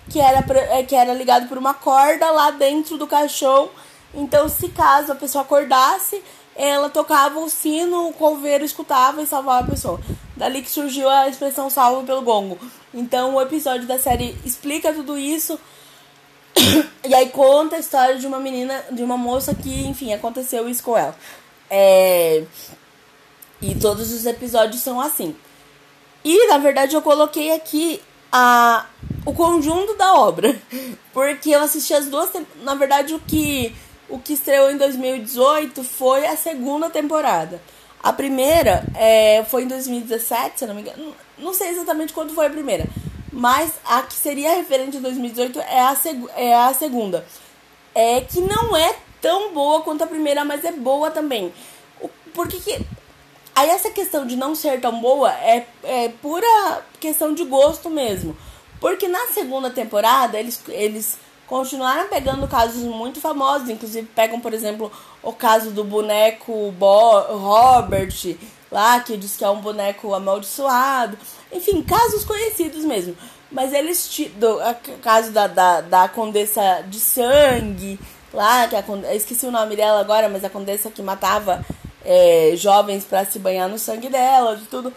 que 0.10 0.19
era, 0.19 0.43
é, 0.71 0.84
que 0.84 0.95
era 0.95 1.13
ligado 1.13 1.47
por 1.47 1.58
uma 1.58 1.73
corda 1.73 2.29
lá 2.32 2.51
dentro 2.51 2.97
do 2.97 3.08
caixão. 3.08 3.69
Então, 4.13 4.50
se 4.50 4.69
caso 4.69 5.12
a 5.12 5.15
pessoa 5.15 5.43
acordasse, 5.43 6.24
ela 6.56 6.89
tocava 6.89 7.39
o 7.39 7.50
sino, 7.50 8.10
o 8.10 8.13
coveiro 8.13 8.65
escutava 8.65 9.22
e 9.22 9.28
salvava 9.28 9.65
a 9.65 9.69
pessoa. 9.69 10.00
Dali 10.36 10.62
que 10.62 10.69
surgiu 10.69 11.08
a 11.10 11.28
expressão 11.28 11.69
salvo 11.69 12.06
pelo 12.06 12.22
gongo. 12.22 12.58
Então, 12.93 13.36
o 13.36 13.41
episódio 13.41 13.88
da 13.88 14.00
série 14.00 14.36
explica 14.43 14.93
tudo 14.93 15.17
isso. 15.17 15.60
e 17.08 17.13
aí 17.13 17.30
conta 17.30 17.76
a 17.76 17.80
história 17.80 18.17
de 18.17 18.28
uma 18.28 18.39
menina, 18.39 18.84
de 18.91 19.04
uma 19.04 19.17
moça 19.17 19.54
que, 19.54 19.86
enfim, 19.88 20.13
aconteceu 20.13 20.67
isso 20.67 20.84
com 20.84 20.98
ela. 20.98 21.15
É... 21.69 22.43
E 23.62 23.76
todos 23.76 24.12
os 24.12 24.26
episódios 24.26 24.82
são 24.82 25.00
assim. 25.00 25.36
E 26.24 26.48
na 26.48 26.58
verdade 26.58 26.95
eu 26.95 27.02
coloquei 27.02 27.52
aqui 27.52 28.02
a, 28.32 28.86
o 29.26 29.34
conjunto 29.34 29.95
da 29.95 30.13
obra. 30.13 30.60
Porque 31.13 31.52
eu 31.52 31.62
assisti 31.62 31.93
as 31.93 32.08
duas. 32.08 32.30
Na 32.62 32.76
verdade, 32.76 33.13
o 33.13 33.19
que, 33.19 33.76
o 34.10 34.19
que 34.19 34.34
estreou 34.34 34.72
em 34.72 34.78
2018 34.78 35.84
foi 35.84 36.26
a 36.26 36.36
segunda 36.36 36.89
temporada. 36.89 37.62
A 38.02 38.13
primeira 38.13 38.84
é, 38.95 39.43
foi 39.50 39.63
em 39.63 39.67
2017, 39.67 40.60
se 40.60 40.65
não 40.65 40.74
me 40.74 40.82
engano. 40.82 41.13
Não 41.38 41.54
sei 41.54 41.69
exatamente 41.69 42.13
quando 42.13 42.34
foi 42.34 42.48
a 42.48 42.50
primeira. 42.50 42.86
Mas 43.32 43.74
a 43.86 44.02
que 44.02 44.13
seria 44.13 44.56
referente 44.56 44.98
em 44.98 45.02
2018 45.02 45.60
é 45.60 45.80
a, 45.80 45.98
é 46.36 46.56
a 46.56 46.74
segunda. 46.74 47.26
É 47.93 48.22
que 48.22 48.41
não 48.41 48.76
é 48.76 48.95
tão 49.22 49.54
boa 49.54 49.82
quanto 49.82 50.04
a 50.04 50.08
primeira, 50.08 50.43
mas 50.45 50.63
é 50.63 50.72
boa 50.72 51.12
também. 51.12 51.54
Por 52.34 52.48
que 52.48 52.60
que... 52.60 52.86
Aí 53.54 53.69
essa 53.69 53.89
questão 53.89 54.26
de 54.26 54.38
não 54.38 54.56
ser 54.56 54.80
tão 54.80 55.02
boa 55.02 55.34
é, 55.34 55.67
é 55.84 56.10
pura 56.22 56.86
questão 57.00 57.34
de 57.34 57.43
gosto 57.43 57.89
mesmo. 57.89 58.36
Porque 58.80 59.08
na 59.10 59.28
segunda 59.28 59.69
temporada 59.69 60.39
eles, 60.39 60.62
eles 60.69 61.17
continuaram 61.49 62.07
pegando 62.07 62.47
casos 62.47 62.83
muito 62.83 63.19
famosos, 63.19 63.69
inclusive 63.69 64.07
pegam, 64.15 64.39
por 64.39 64.53
exemplo, 64.53 64.91
o 65.23 65.33
caso 65.33 65.71
do 65.71 65.83
boneco 65.83 66.71
Bo 66.73 67.21
Robert, 67.21 68.38
lá, 68.71 68.99
que 68.99 69.17
diz 69.17 69.35
que 69.35 69.43
é 69.43 69.49
um 69.49 69.59
boneco 69.59 70.13
amaldiçoado. 70.13 71.17
Enfim, 71.51 71.81
casos 71.81 72.23
conhecidos 72.23 72.85
mesmo. 72.85 73.17
Mas 73.51 73.73
eles. 73.73 74.07
Do 74.35 74.59
caso 75.01 75.31
da, 75.31 75.47
da, 75.47 75.81
da 75.81 76.07
Condessa 76.07 76.83
de 76.88 76.99
Sangue, 76.99 77.99
lá, 78.31 78.67
que 78.67 78.75
a, 78.75 79.15
esqueci 79.15 79.47
o 79.47 79.51
nome 79.51 79.75
dela 79.75 79.99
agora, 79.99 80.29
mas 80.29 80.43
a 80.43 80.51
Condessa 80.51 80.91
que 80.91 81.01
matava 81.01 81.65
é, 82.05 82.53
jovens 82.55 83.03
para 83.03 83.25
se 83.25 83.39
banhar 83.39 83.67
no 83.67 83.79
sangue 83.79 84.07
dela, 84.07 84.55
de 84.55 84.65
tudo. 84.67 84.93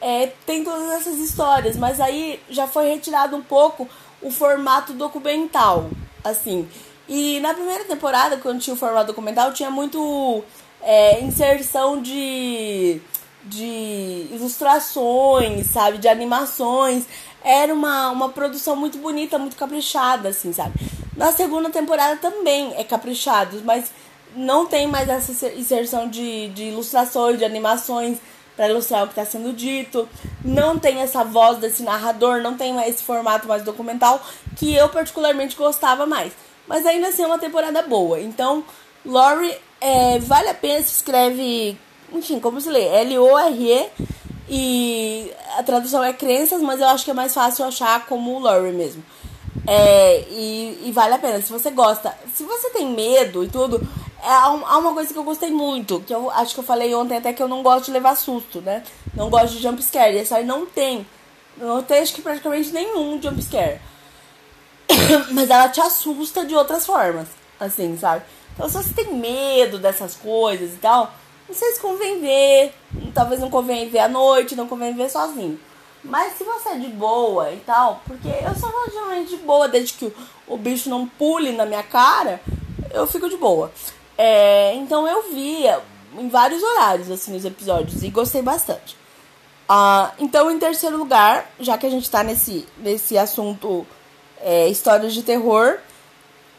É, 0.00 0.32
tem 0.46 0.64
todas 0.64 0.90
essas 0.92 1.18
histórias, 1.18 1.76
mas 1.76 2.00
aí 2.00 2.40
já 2.48 2.66
foi 2.66 2.88
retirado 2.88 3.36
um 3.36 3.42
pouco 3.42 3.86
o 4.22 4.30
formato 4.30 4.92
documental, 4.92 5.90
assim. 6.22 6.68
E 7.08 7.40
na 7.40 7.54
primeira 7.54 7.84
temporada, 7.84 8.36
quando 8.36 8.60
tinha 8.60 8.74
o 8.74 8.78
formato 8.78 9.08
documental, 9.08 9.52
tinha 9.52 9.70
muito 9.70 10.44
é, 10.82 11.20
inserção 11.20 12.00
de, 12.00 13.00
de 13.44 14.28
ilustrações, 14.30 15.66
sabe? 15.66 15.98
De 15.98 16.08
animações. 16.08 17.04
Era 17.42 17.72
uma, 17.72 18.10
uma 18.10 18.28
produção 18.28 18.76
muito 18.76 18.98
bonita, 18.98 19.38
muito 19.38 19.56
caprichada, 19.56 20.28
assim, 20.28 20.52
sabe? 20.52 20.74
Na 21.16 21.32
segunda 21.32 21.70
temporada 21.70 22.16
também 22.16 22.74
é 22.76 22.84
caprichado, 22.84 23.60
mas 23.64 23.90
não 24.36 24.66
tem 24.66 24.86
mais 24.86 25.08
essa 25.08 25.48
inserção 25.48 26.08
de, 26.08 26.48
de 26.50 26.64
ilustrações, 26.64 27.38
de 27.38 27.44
animações 27.44 28.18
para 28.56 28.68
ilustrar 28.68 29.04
o 29.04 29.06
que 29.06 29.12
está 29.12 29.24
sendo 29.24 29.52
dito. 29.52 30.08
Não 30.44 30.78
tem 30.78 31.00
essa 31.00 31.24
voz 31.24 31.58
desse 31.58 31.82
narrador, 31.82 32.40
não 32.40 32.56
tem 32.56 32.76
esse 32.88 33.02
formato 33.02 33.48
mais 33.48 33.62
documental 33.62 34.20
que 34.56 34.74
eu 34.74 34.88
particularmente 34.88 35.56
gostava 35.56 36.06
mais. 36.06 36.32
Mas 36.66 36.86
ainda 36.86 37.08
assim 37.08 37.22
é 37.22 37.26
uma 37.26 37.38
temporada 37.38 37.82
boa. 37.82 38.20
Então, 38.20 38.64
Lori 39.04 39.56
é, 39.80 40.18
vale 40.18 40.48
a 40.48 40.54
pena, 40.54 40.82
se 40.82 40.94
escreve, 40.94 41.76
enfim, 42.12 42.38
como 42.38 42.60
se 42.60 42.68
lê? 42.68 42.84
L-O-R-E. 42.86 43.88
E 44.52 45.32
a 45.56 45.62
tradução 45.62 46.02
é 46.02 46.12
crenças, 46.12 46.60
mas 46.60 46.80
eu 46.80 46.88
acho 46.88 47.04
que 47.04 47.10
é 47.12 47.14
mais 47.14 47.32
fácil 47.32 47.64
achar 47.64 48.04
como 48.06 48.38
Lori 48.38 48.72
mesmo. 48.72 49.02
É, 49.66 50.24
e, 50.30 50.82
e, 50.86 50.92
vale 50.92 51.14
a 51.14 51.18
pena. 51.18 51.40
Se 51.40 51.52
você 51.52 51.70
gosta, 51.70 52.12
se 52.34 52.42
você 52.42 52.70
tem 52.70 52.88
medo 52.88 53.44
e 53.44 53.48
tudo, 53.48 53.86
há 54.22 54.78
uma 54.78 54.92
coisa 54.92 55.12
que 55.12 55.18
eu 55.18 55.24
gostei 55.24 55.50
muito, 55.50 56.00
que 56.00 56.14
eu 56.14 56.30
acho 56.30 56.54
que 56.54 56.60
eu 56.60 56.64
falei 56.64 56.94
ontem 56.94 57.16
até 57.16 57.32
que 57.32 57.42
eu 57.42 57.48
não 57.48 57.62
gosto 57.62 57.86
de 57.86 57.92
levar 57.92 58.16
susto, 58.16 58.60
né? 58.60 58.82
Não 59.14 59.30
gosto 59.30 59.56
de 59.56 59.62
jump 59.62 59.82
scare. 59.82 60.16
E 60.16 60.18
essa 60.18 60.36
aí 60.36 60.44
não 60.44 60.66
tem. 60.66 61.06
Não 61.56 61.82
tem 61.82 61.98
acho 62.00 62.14
que 62.14 62.22
praticamente 62.22 62.70
nenhum 62.70 63.20
jump 63.20 63.42
scare. 63.42 63.80
Mas 65.32 65.50
ela 65.50 65.68
te 65.68 65.80
assusta 65.80 66.44
de 66.44 66.54
outras 66.54 66.86
formas, 66.86 67.28
assim, 67.58 67.96
sabe? 67.96 68.24
Então, 68.54 68.68
se 68.68 68.76
você 68.76 68.92
tem 68.94 69.14
medo 69.14 69.78
dessas 69.78 70.14
coisas 70.14 70.74
e 70.74 70.78
tal, 70.78 71.12
não 71.48 71.54
sei 71.54 71.72
se 71.72 71.80
convém 71.80 72.20
ver. 72.20 72.74
Talvez 73.14 73.40
não 73.40 73.50
convém 73.50 73.88
ver 73.88 74.00
à 74.00 74.08
noite, 74.08 74.54
não 74.54 74.68
convém 74.68 74.94
ver 74.94 75.10
sozinho. 75.10 75.58
Mas 76.02 76.34
se 76.34 76.44
você 76.44 76.70
é 76.70 76.78
de 76.78 76.88
boa 76.88 77.52
e 77.52 77.58
tal, 77.58 78.00
porque 78.06 78.28
eu 78.28 78.54
sou 78.54 78.70
relativamente 78.70 79.30
de 79.30 79.36
boa 79.38 79.68
desde 79.68 79.92
que 79.94 80.12
o, 80.46 80.56
bicho 80.56 80.88
não 80.88 81.06
pule 81.06 81.52
na 81.52 81.66
minha 81.66 81.82
cara, 81.82 82.40
eu 82.92 83.06
fico 83.06 83.28
de 83.28 83.36
boa. 83.36 83.70
É, 84.22 84.74
então 84.74 85.08
eu 85.08 85.32
via 85.32 85.80
em 86.18 86.28
vários 86.28 86.62
horários 86.62 87.10
assim 87.10 87.34
os 87.34 87.42
episódios 87.46 88.02
e 88.02 88.10
gostei 88.10 88.42
bastante. 88.42 88.94
Uh, 89.70 90.12
então, 90.18 90.50
em 90.50 90.58
terceiro 90.58 90.98
lugar, 90.98 91.50
já 91.58 91.78
que 91.78 91.86
a 91.86 91.90
gente 91.90 92.10
tá 92.10 92.22
nesse, 92.22 92.68
nesse 92.76 93.16
assunto 93.16 93.86
é, 94.42 94.68
histórias 94.68 95.14
de 95.14 95.22
terror, 95.22 95.78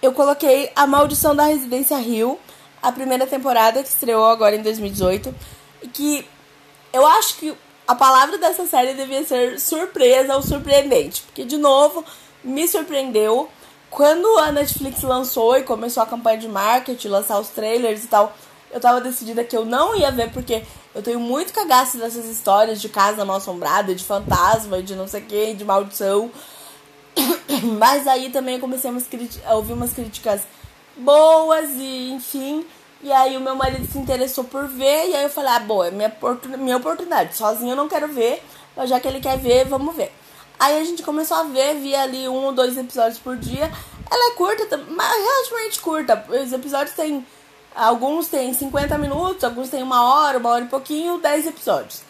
eu 0.01 0.11
coloquei 0.11 0.71
A 0.75 0.87
Maldição 0.87 1.35
da 1.35 1.43
Residência 1.43 1.97
Rio, 1.97 2.39
a 2.81 2.91
primeira 2.91 3.27
temporada 3.27 3.83
que 3.83 3.89
estreou 3.89 4.25
agora 4.25 4.55
em 4.55 4.63
2018. 4.63 5.35
E 5.83 5.87
que 5.87 6.27
eu 6.91 7.05
acho 7.05 7.37
que 7.37 7.55
a 7.87 7.93
palavra 7.93 8.39
dessa 8.39 8.65
série 8.65 8.95
devia 8.95 9.23
ser 9.23 9.59
surpresa 9.59 10.35
ou 10.35 10.41
surpreendente. 10.41 11.21
Porque, 11.23 11.45
de 11.45 11.57
novo, 11.57 12.03
me 12.43 12.67
surpreendeu. 12.67 13.47
Quando 13.91 14.25
a 14.39 14.53
Netflix 14.53 15.03
lançou 15.03 15.57
e 15.57 15.63
começou 15.63 16.01
a 16.01 16.05
campanha 16.05 16.37
de 16.37 16.47
marketing, 16.47 17.09
lançar 17.09 17.37
os 17.37 17.49
trailers 17.49 18.05
e 18.05 18.07
tal, 18.07 18.33
eu 18.71 18.79
tava 18.79 19.01
decidida 19.01 19.43
que 19.43 19.55
eu 19.55 19.65
não 19.65 19.93
ia 19.93 20.09
ver, 20.09 20.31
porque 20.31 20.63
eu 20.95 21.03
tenho 21.03 21.19
muito 21.19 21.51
cagaço 21.51 21.97
dessas 21.97 22.25
histórias 22.25 22.79
de 22.79 22.87
casa 22.87 23.25
mal 23.25 23.35
assombrada, 23.35 23.93
de 23.93 24.03
fantasma, 24.03 24.81
de 24.81 24.95
não 24.95 25.09
sei 25.09 25.21
o 25.21 25.25
que, 25.25 25.53
de 25.53 25.65
maldição. 25.65 26.31
Mas 27.77 28.07
aí 28.07 28.29
também 28.29 28.61
comecei 28.61 28.89
a 29.45 29.55
ouvir 29.55 29.73
umas 29.73 29.91
críticas 29.91 30.41
boas 30.95 31.69
e 31.71 32.11
enfim. 32.11 32.65
E 33.03 33.11
aí 33.11 33.35
o 33.35 33.41
meu 33.41 33.55
marido 33.55 33.85
se 33.91 33.97
interessou 33.97 34.45
por 34.45 34.67
ver. 34.67 35.09
E 35.09 35.15
aí 35.15 35.23
eu 35.23 35.29
falei, 35.29 35.51
ah, 35.51 35.59
boa, 35.59 35.87
é 35.87 35.91
minha, 35.91 36.15
minha 36.57 36.77
oportunidade. 36.77 37.35
Sozinho 37.35 37.71
eu 37.71 37.75
não 37.75 37.89
quero 37.89 38.07
ver. 38.07 38.41
Mas 38.75 38.89
já 38.89 39.01
que 39.01 39.07
ele 39.07 39.19
quer 39.19 39.37
ver, 39.37 39.65
vamos 39.65 39.93
ver. 39.93 40.13
Aí 40.61 40.79
a 40.79 40.83
gente 40.83 41.01
começou 41.01 41.37
a 41.37 41.43
ver, 41.43 41.73
via 41.79 42.03
ali 42.03 42.27
um 42.27 42.45
ou 42.45 42.51
dois 42.51 42.77
episódios 42.77 43.17
por 43.17 43.35
dia. 43.35 43.63
Ela 44.11 44.31
é 44.31 44.35
curta, 44.35 44.77
mas 44.91 45.11
relativamente 45.11 45.79
curta. 45.79 46.25
Os 46.29 46.53
episódios 46.53 46.95
têm. 46.95 47.25
Alguns 47.73 48.27
têm 48.27 48.53
50 48.53 48.95
minutos, 48.99 49.43
alguns 49.43 49.69
têm 49.69 49.81
uma 49.81 50.03
hora, 50.03 50.37
uma 50.37 50.51
hora 50.51 50.63
e 50.63 50.67
pouquinho, 50.67 51.17
10 51.17 51.47
episódios. 51.47 52.03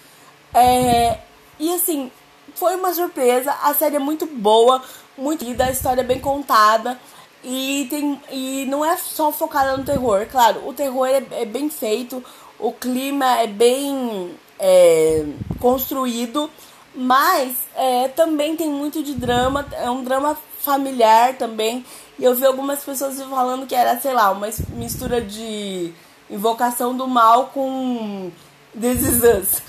É, 0.54 1.20
e 1.58 1.74
assim, 1.74 2.12
foi 2.54 2.76
uma 2.76 2.94
surpresa. 2.94 3.54
A 3.64 3.74
série 3.74 3.96
é 3.96 4.00
muito 4.00 4.26
boa, 4.26 4.84
muito 5.18 5.46
linda, 5.46 5.64
a 5.64 5.72
história 5.72 6.02
é 6.02 6.04
bem 6.04 6.20
contada. 6.20 7.00
E, 7.46 7.88
tem, 7.90 8.22
e 8.30 8.66
não 8.66 8.84
é 8.84 8.98
só 8.98 9.32
focada 9.32 9.78
no 9.78 9.86
terror. 9.86 10.28
Claro, 10.30 10.68
o 10.68 10.74
terror 10.74 11.08
é, 11.08 11.24
é 11.32 11.46
bem 11.46 11.70
feito, 11.70 12.22
o 12.60 12.74
clima 12.74 13.40
é 13.40 13.48
bem 13.48 14.38
é, 14.60 15.26
construído, 15.58 16.52
mas 16.94 17.56
é, 17.76 18.08
também 18.10 18.56
tem 18.56 18.70
muito 18.70 19.02
de 19.02 19.14
drama. 19.14 19.66
É 19.74 19.90
um 19.90 20.04
drama 20.04 20.38
familiar 20.60 21.36
também. 21.38 21.86
E 22.20 22.24
eu 22.24 22.36
vi 22.36 22.46
algumas 22.46 22.84
pessoas 22.84 23.22
falando 23.22 23.66
que 23.66 23.76
era, 23.76 24.00
sei 24.00 24.14
lá, 24.14 24.32
uma 24.32 24.48
mistura 24.70 25.22
de 25.22 25.94
invocação 26.30 26.96
do 26.96 27.08
mal 27.08 27.48
com 27.48 28.32
This 28.80 29.02
Is 29.02 29.24
Us. 29.24 29.62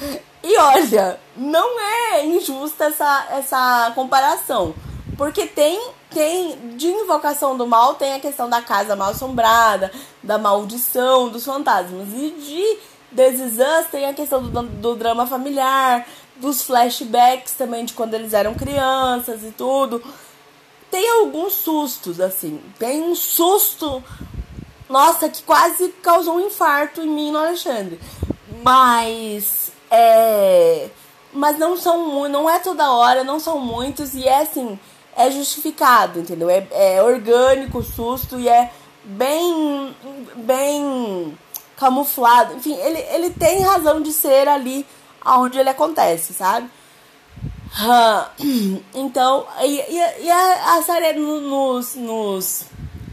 E 0.42 0.58
olha, 0.58 1.20
não 1.36 1.80
é 1.80 2.26
injusta 2.26 2.86
essa, 2.86 3.26
essa 3.30 3.92
comparação. 3.94 4.74
Porque 5.16 5.46
tem, 5.46 5.80
tem, 6.10 6.76
de 6.76 6.88
invocação 6.88 7.56
do 7.56 7.66
mal, 7.66 7.94
tem 7.94 8.14
a 8.14 8.20
questão 8.20 8.48
da 8.48 8.60
casa 8.60 8.96
mal 8.96 9.10
assombrada, 9.10 9.92
da 10.22 10.38
maldição, 10.38 11.28
dos 11.28 11.44
fantasmas. 11.44 12.08
E 12.08 12.30
de 12.30 12.78
This 13.14 13.40
Is 13.40 13.58
Us 13.58 13.86
tem 13.90 14.06
a 14.06 14.14
questão 14.14 14.42
do, 14.42 14.62
do 14.62 14.96
drama 14.96 15.26
familiar, 15.26 16.06
dos 16.42 16.62
flashbacks 16.62 17.52
também 17.52 17.84
de 17.84 17.94
quando 17.94 18.14
eles 18.14 18.34
eram 18.34 18.52
crianças 18.54 19.42
e 19.44 19.52
tudo. 19.52 20.02
Tem 20.90 21.08
alguns 21.20 21.54
sustos, 21.54 22.20
assim. 22.20 22.60
Tem 22.78 23.00
um 23.00 23.14
susto, 23.14 24.02
nossa, 24.90 25.28
que 25.28 25.42
quase 25.44 25.88
causou 26.02 26.34
um 26.34 26.46
infarto 26.46 27.00
em 27.00 27.08
mim 27.08 27.28
e 27.28 27.30
no 27.30 27.38
Alexandre. 27.38 27.98
Mas 28.62 29.72
é, 29.90 30.90
mas 31.32 31.58
não 31.58 31.76
são 31.76 32.28
não 32.28 32.50
é 32.50 32.58
toda 32.58 32.90
hora, 32.90 33.24
não 33.24 33.38
são 33.38 33.58
muitos 33.58 34.14
e 34.14 34.26
é 34.26 34.40
assim, 34.40 34.78
é 35.16 35.30
justificado, 35.30 36.20
entendeu? 36.20 36.50
É, 36.50 36.66
é 36.72 37.02
orgânico 37.02 37.78
o 37.78 37.84
susto 37.84 38.38
e 38.38 38.48
é 38.48 38.70
bem 39.04 39.96
bem 40.36 41.38
camuflado. 41.76 42.54
Enfim, 42.54 42.74
ele, 42.74 42.98
ele 42.98 43.30
tem 43.30 43.62
razão 43.62 44.02
de 44.02 44.12
ser 44.12 44.48
ali 44.48 44.84
onde 45.24 45.58
ele 45.58 45.68
acontece, 45.68 46.32
sabe? 46.32 46.68
Então, 48.94 49.46
e, 49.62 50.24
e, 50.24 50.30
a, 50.30 50.76
a 50.76 50.82
série 50.82 51.18
nos, 51.18 51.94
nos 51.94 52.64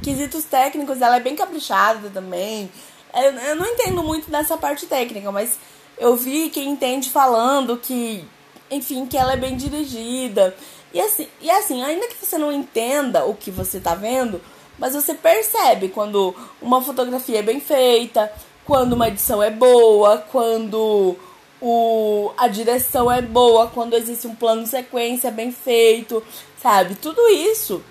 quesitos 0.03 0.43
técnicos, 0.43 1.01
ela 1.01 1.17
é 1.17 1.19
bem 1.19 1.35
caprichada 1.35 2.09
também. 2.09 2.69
Eu, 3.13 3.31
eu 3.31 3.55
não 3.55 3.65
entendo 3.65 4.03
muito 4.03 4.29
dessa 4.29 4.57
parte 4.57 4.85
técnica, 4.85 5.31
mas 5.31 5.57
eu 5.97 6.15
vi 6.15 6.49
quem 6.49 6.69
entende 6.69 7.09
falando 7.09 7.77
que, 7.77 8.25
enfim, 8.69 9.05
que 9.05 9.17
ela 9.17 9.33
é 9.33 9.37
bem 9.37 9.55
dirigida. 9.55 10.55
E 10.93 10.99
assim, 10.99 11.27
e 11.41 11.49
assim, 11.49 11.83
ainda 11.83 12.07
que 12.07 12.25
você 12.25 12.37
não 12.37 12.51
entenda 12.51 13.25
o 13.25 13.35
que 13.35 13.51
você 13.51 13.79
tá 13.79 13.95
vendo, 13.95 14.41
mas 14.77 14.93
você 14.93 15.13
percebe 15.13 15.89
quando 15.89 16.35
uma 16.61 16.81
fotografia 16.81 17.39
é 17.39 17.43
bem 17.43 17.59
feita, 17.59 18.31
quando 18.65 18.93
uma 18.93 19.07
edição 19.07 19.41
é 19.41 19.49
boa, 19.49 20.17
quando 20.31 21.15
o, 21.61 22.31
a 22.37 22.47
direção 22.47 23.11
é 23.11 23.21
boa, 23.21 23.67
quando 23.67 23.95
existe 23.95 24.27
um 24.27 24.35
plano 24.35 24.65
sequência 24.65 25.29
bem 25.29 25.51
feito, 25.51 26.23
sabe? 26.61 26.95
Tudo 26.95 27.21
isso 27.29 27.83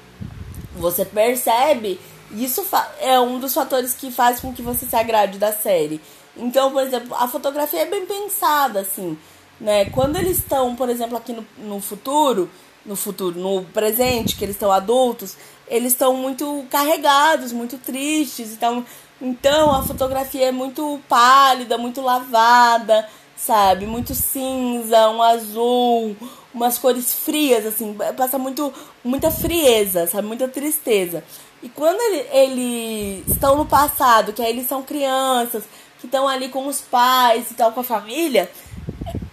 você 0.76 1.04
percebe 1.04 2.00
Isso 2.30 2.64
é 3.00 3.18
um 3.18 3.38
dos 3.38 3.54
fatores 3.54 3.94
que 3.94 4.10
faz 4.10 4.40
com 4.40 4.52
que 4.52 4.62
você 4.62 4.86
se 4.86 4.94
agrade 4.94 5.38
da 5.38 5.52
série. 5.52 6.00
Então, 6.36 6.70
por 6.70 6.82
exemplo, 6.82 7.14
a 7.14 7.26
fotografia 7.26 7.80
é 7.80 7.86
bem 7.86 8.06
pensada, 8.06 8.80
assim, 8.80 9.18
né? 9.60 9.86
Quando 9.86 10.16
eles 10.16 10.38
estão, 10.38 10.76
por 10.76 10.88
exemplo, 10.88 11.16
aqui 11.16 11.32
no, 11.32 11.44
no 11.58 11.80
futuro, 11.80 12.48
no 12.84 12.94
futuro, 12.94 13.38
no 13.38 13.64
presente, 13.64 14.36
que 14.36 14.44
eles 14.44 14.56
estão 14.56 14.70
adultos, 14.70 15.36
eles 15.66 15.92
estão 15.92 16.14
muito 16.14 16.64
carregados, 16.70 17.52
muito 17.52 17.76
tristes, 17.78 18.52
então, 18.52 18.84
então 19.20 19.74
a 19.74 19.82
fotografia 19.82 20.48
é 20.48 20.52
muito 20.52 21.00
pálida, 21.08 21.76
muito 21.76 22.00
lavada, 22.00 23.08
sabe? 23.38 23.86
Muito 23.86 24.14
cinza, 24.14 25.08
um 25.10 25.22
azul, 25.22 26.16
umas 26.52 26.76
cores 26.76 27.14
frias, 27.14 27.64
assim, 27.64 27.96
passa 28.16 28.36
muito, 28.38 28.72
muita 29.04 29.30
frieza, 29.30 30.06
sabe? 30.06 30.26
Muita 30.26 30.48
tristeza. 30.48 31.22
E 31.62 31.68
quando 31.68 32.00
ele, 32.00 32.26
eles 32.32 33.28
estão 33.28 33.56
no 33.56 33.64
passado, 33.64 34.32
que 34.32 34.42
aí 34.42 34.50
eles 34.50 34.68
são 34.68 34.82
crianças, 34.82 35.64
que 36.00 36.06
estão 36.06 36.28
ali 36.28 36.48
com 36.48 36.66
os 36.66 36.80
pais 36.80 37.50
e 37.50 37.54
tal, 37.54 37.72
com 37.72 37.80
a 37.80 37.84
família, 37.84 38.50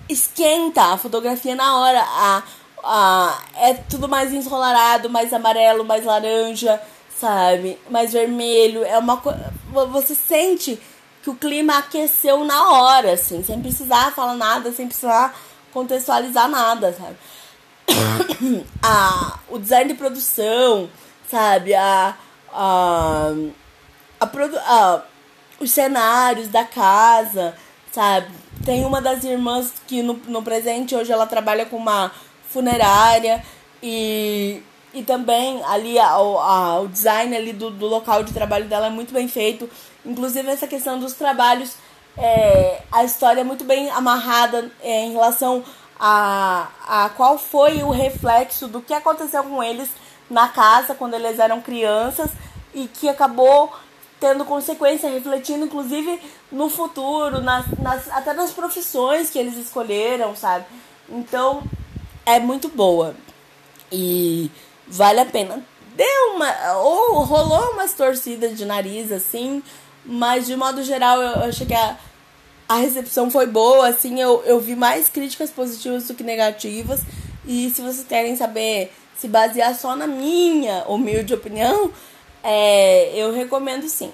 esquenta 0.08 0.94
a 0.94 0.98
fotografia 0.98 1.56
na 1.56 1.78
hora. 1.80 2.02
A, 2.02 2.44
a, 2.84 3.42
é 3.58 3.74
tudo 3.74 4.08
mais 4.08 4.34
ensolarado, 4.34 5.10
mais 5.10 5.34
amarelo, 5.34 5.84
mais 5.84 6.06
laranja, 6.06 6.82
sabe? 7.20 7.78
Mais 7.90 8.14
vermelho. 8.14 8.84
É 8.84 8.98
uma 8.98 9.22
Você 9.92 10.16
sente 10.16 10.80
que 11.26 11.30
o 11.32 11.36
clima 11.36 11.80
aqueceu 11.80 12.46
na 12.46 12.70
hora, 12.70 13.14
assim, 13.14 13.44
sem 13.44 13.60
precisar 13.60 14.14
falar 14.14 14.36
nada, 14.36 14.72
sem 14.72 14.86
precisar 14.86 15.36
contextualizar 15.74 16.48
nada, 16.48 16.94
sabe? 16.94 17.18
a, 18.84 19.40
o 19.50 19.58
design 19.58 19.92
de 19.92 19.98
produção, 19.98 20.88
sabe? 21.28 21.74
A, 21.74 22.16
a, 22.54 23.32
a, 24.20 24.26
a, 24.28 25.02
os 25.60 25.72
cenários 25.72 26.48
da 26.50 26.64
casa, 26.64 27.56
sabe? 27.92 28.32
Tem 28.64 28.86
uma 28.86 29.02
das 29.02 29.24
irmãs 29.24 29.74
que 29.88 30.04
no, 30.04 30.22
no 30.28 30.44
presente 30.44 30.96
hoje 30.96 31.12
ela 31.12 31.26
trabalha 31.26 31.66
com 31.66 31.78
uma 31.78 32.12
funerária 32.52 33.44
e, 33.82 34.62
e 34.94 35.02
também 35.02 35.60
ali 35.64 35.98
a, 35.98 36.12
a, 36.12 36.82
o 36.82 36.88
design 36.88 37.36
ali 37.36 37.52
do, 37.52 37.72
do 37.72 37.88
local 37.88 38.24
de 38.24 38.32
trabalho 38.32 38.66
dela 38.66 38.86
é 38.86 38.92
muito 38.92 39.12
bem 39.12 39.28
feito. 39.28 39.68
Inclusive 40.06 40.50
essa 40.50 40.68
questão 40.68 41.00
dos 41.00 41.14
trabalhos, 41.14 41.76
é, 42.18 42.82
a 42.92 43.04
história 43.04 43.42
é 43.42 43.44
muito 43.44 43.64
bem 43.64 43.90
amarrada 43.90 44.72
é, 44.82 45.06
em 45.06 45.12
relação 45.12 45.64
a, 46.00 46.68
a 46.88 47.10
qual 47.10 47.38
foi 47.38 47.84
o 47.84 47.90
reflexo 47.90 48.68
do 48.68 48.82
que 48.82 48.94
aconteceu 48.94 49.44
com 49.44 49.64
eles 49.64 49.90
na 50.30 50.50
casa 50.50 50.96
quando 50.96 51.14
eles 51.14 51.40
eram 51.40 51.62
crianças 51.62 52.32
e 52.74 52.88
que 52.88 53.08
acabou 53.08 53.74
tendo 54.20 54.46
consequência, 54.46 55.10
refletindo 55.10 55.66
inclusive 55.66 56.20
no 56.52 56.70
futuro, 56.70 57.42
nas, 57.42 57.66
nas, 57.80 58.10
até 58.10 58.34
nas 58.34 58.52
profissões 58.52 59.30
que 59.30 59.38
eles 59.38 59.58
escolheram, 59.58 60.36
sabe? 60.36 60.66
Então 61.10 61.64
é 62.26 62.40
muito 62.40 62.70
boa 62.70 63.16
e 63.92 64.50
vale 64.88 65.20
a 65.20 65.26
pena. 65.26 65.64
Deu 65.96 66.34
uma. 66.36 66.74
ou 66.80 67.24
rolou 67.24 67.72
umas 67.72 67.94
torcidas 67.94 68.58
de 68.58 68.66
nariz 68.66 69.12
assim, 69.12 69.64
mas 70.06 70.46
de 70.46 70.56
modo 70.56 70.84
geral 70.84 71.22
eu, 71.22 71.44
achei 71.44 71.66
que 71.66 71.74
a, 71.74 71.98
a 72.68 72.76
recepção 72.76 73.30
foi 73.30 73.48
boa, 73.48 73.88
assim, 73.88 74.20
eu, 74.20 74.44
eu 74.46 74.60
vi 74.60 74.76
mais 74.76 75.10
críticas 75.10 75.50
positivas 75.50 76.08
do 76.08 76.14
que 76.14 76.24
negativas. 76.24 77.02
E 77.46 77.70
se 77.70 77.82
vocês 77.82 78.06
querem 78.08 78.36
saber 78.36 78.92
se 79.18 79.28
basear 79.28 79.76
só 79.76 79.96
na 79.96 80.08
minha 80.08 80.84
humilde 80.88 81.34
opinião, 81.34 81.92
é, 82.44 83.12
eu 83.16 83.34
recomendo 83.34 83.88
sim. 83.88 84.12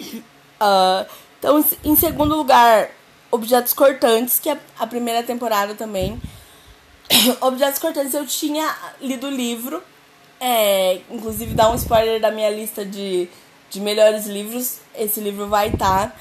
Uh, 0.00 1.06
então, 1.38 1.64
em 1.84 1.96
segundo 1.96 2.36
lugar, 2.36 2.90
Objetos 3.30 3.72
Cortantes, 3.72 4.38
que 4.38 4.50
é 4.50 4.58
a 4.78 4.86
primeira 4.86 5.22
temporada 5.22 5.74
também. 5.74 6.20
Objetos 7.40 7.78
Cortantes 7.78 8.14
eu 8.14 8.26
tinha 8.26 8.74
lido 9.00 9.26
o 9.26 9.30
livro, 9.30 9.82
é, 10.40 11.00
inclusive 11.10 11.54
dá 11.54 11.70
um 11.70 11.74
spoiler 11.74 12.20
da 12.20 12.30
minha 12.30 12.50
lista 12.50 12.84
de, 12.84 13.28
de 13.70 13.80
melhores 13.80 14.26
livros. 14.26 14.78
Esse 14.94 15.20
livro 15.20 15.48
vai 15.48 15.68
estar. 15.68 16.14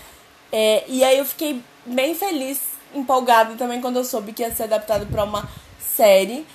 É, 0.51 0.83
e 0.87 1.03
aí 1.03 1.17
eu 1.17 1.25
fiquei 1.25 1.61
bem 1.85 2.15
feliz, 2.15 2.61
empolgada 2.93 3.55
também 3.55 3.81
quando 3.81 3.97
eu 3.97 4.03
soube 4.03 4.33
que 4.33 4.41
ia 4.41 4.53
ser 4.53 4.63
adaptado 4.63 5.05
para 5.07 5.23
uma 5.23 5.49
série 5.79 6.45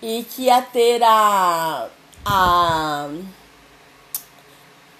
e 0.00 0.24
que 0.24 0.42
ia 0.42 0.62
ter 0.62 1.02
a. 1.02 1.88
a. 2.24 3.08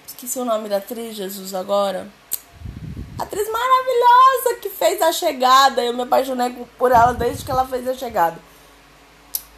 Esqueci 0.07 0.39
o 0.39 0.45
nome 0.45 0.69
da 0.69 0.77
atriz, 0.77 1.15
Jesus, 1.15 1.53
agora. 1.53 2.07
Atriz 3.19 3.47
maravilhosa 3.49 4.59
que 4.61 4.69
fez 4.69 5.01
a 5.01 5.11
chegada. 5.11 5.83
Eu 5.83 5.93
me 5.93 6.03
apaixonei 6.03 6.49
por 6.77 6.91
ela 6.91 7.13
desde 7.13 7.45
que 7.45 7.51
ela 7.51 7.65
fez 7.65 7.87
a 7.87 7.93
chegada. 7.93 8.37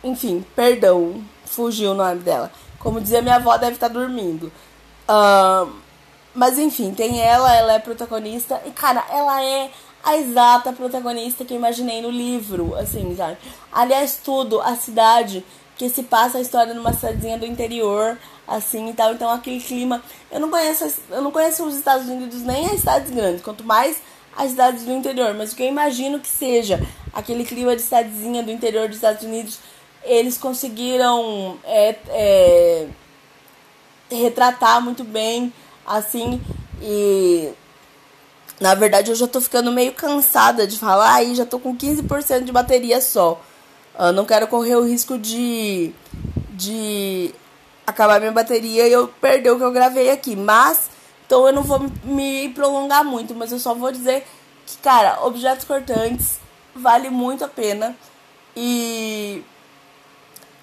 Enfim, 0.04 0.46
perdão, 0.56 1.24
fugiu 1.46 1.92
o 1.92 1.96
nome 1.96 2.20
dela. 2.22 2.52
Como 2.80 3.02
dizia 3.02 3.22
minha 3.22 3.38
avó, 3.38 3.58
deve 3.58 3.74
estar 3.74 3.88
dormindo. 3.88 4.52
Uh, 5.08 5.72
mas 6.36 6.60
enfim, 6.60 6.94
tem 6.94 7.20
ela, 7.22 7.56
ela 7.56 7.74
é 7.74 7.80
protagonista. 7.80 8.62
E 8.66 8.72
cara, 8.72 9.04
ela 9.10 9.44
é 9.44 9.72
a 10.04 10.18
exata 10.18 10.72
protagonista 10.74 11.44
que 11.44 11.54
eu 11.54 11.58
imaginei 11.58 12.02
no 12.02 12.12
livro, 12.12 12.76
assim, 12.76 13.16
sabe? 13.16 13.38
Aliás, 13.72 14.20
tudo, 14.24 14.62
a 14.62 14.76
cidade 14.76 15.44
que 15.78 15.90
se 15.90 16.04
passa 16.04 16.38
a 16.38 16.42
história 16.42 16.74
numa 16.74 16.94
cidadezinha 16.94 17.38
do 17.38 17.46
interior, 17.46 18.18
assim 18.48 18.90
e 18.90 18.94
tal. 18.94 19.14
Então 19.14 19.30
aquele 19.30 19.60
clima. 19.60 20.02
Eu 20.32 20.40
não 20.40 20.50
conheço, 20.50 21.02
eu 21.10 21.22
não 21.22 21.32
conheço 21.32 21.66
os 21.66 21.76
Estados 21.76 22.08
Unidos 22.08 22.42
nem 22.42 22.66
as 22.68 22.80
cidades 22.80 23.12
grandes, 23.12 23.42
quanto 23.42 23.64
mais 23.64 24.02
as 24.38 24.52
cidades 24.52 24.84
do 24.84 24.92
interior. 24.92 25.34
Mas 25.34 25.52
o 25.52 25.56
que 25.56 25.64
eu 25.64 25.68
imagino 25.68 26.20
que 26.20 26.28
seja 26.28 26.80
aquele 27.14 27.44
clima 27.46 27.76
de 27.76 27.82
cidadezinha 27.82 28.44
do 28.44 28.52
interior 28.52 28.88
dos 28.88 28.98
Estados 28.98 29.24
Unidos, 29.24 29.60
eles 30.04 30.38
conseguiram 30.38 31.58
é, 31.64 31.96
é, 32.10 32.88
retratar 34.10 34.82
muito 34.82 35.04
bem, 35.04 35.52
assim, 35.86 36.42
e 36.82 37.54
na 38.60 38.74
verdade, 38.74 39.12
eu 39.12 39.16
já 39.16 39.28
tô 39.28 39.42
ficando 39.42 39.72
meio 39.72 39.94
cansada 39.94 40.66
de 40.66 40.80
falar 40.80 41.24
e 41.24 41.36
já 41.36 41.46
tô 41.46 41.60
com 41.60 41.76
15% 41.76 42.44
de 42.44 42.52
bateria 42.52 43.02
só. 43.02 43.42
Eu 43.98 44.14
não 44.14 44.26
quero 44.26 44.48
correr 44.48 44.76
o 44.76 44.86
risco 44.86 45.18
de, 45.18 45.94
de 46.52 47.34
acabar 47.86 48.20
minha 48.20 48.32
bateria 48.32 48.88
e 48.88 48.94
eu 48.94 49.08
perder 49.08 49.52
o 49.52 49.58
que 49.58 49.64
eu 49.64 49.72
gravei 49.72 50.10
aqui. 50.10 50.36
Mas, 50.36 50.90
então 51.26 51.46
eu 51.48 51.54
não 51.54 51.64
vou 51.64 51.80
me 52.04 52.50
prolongar 52.50 53.04
muito, 53.04 53.36
mas 53.36 53.52
eu 53.52 53.60
só 53.60 53.74
vou 53.74 53.92
dizer 53.92 54.26
que, 54.66 54.78
cara, 54.78 55.26
objetos 55.26 55.66
cortantes 55.66 56.40
vale 56.74 57.10
muito 57.10 57.44
a 57.44 57.50
pena. 57.50 57.96
E. 58.56 59.44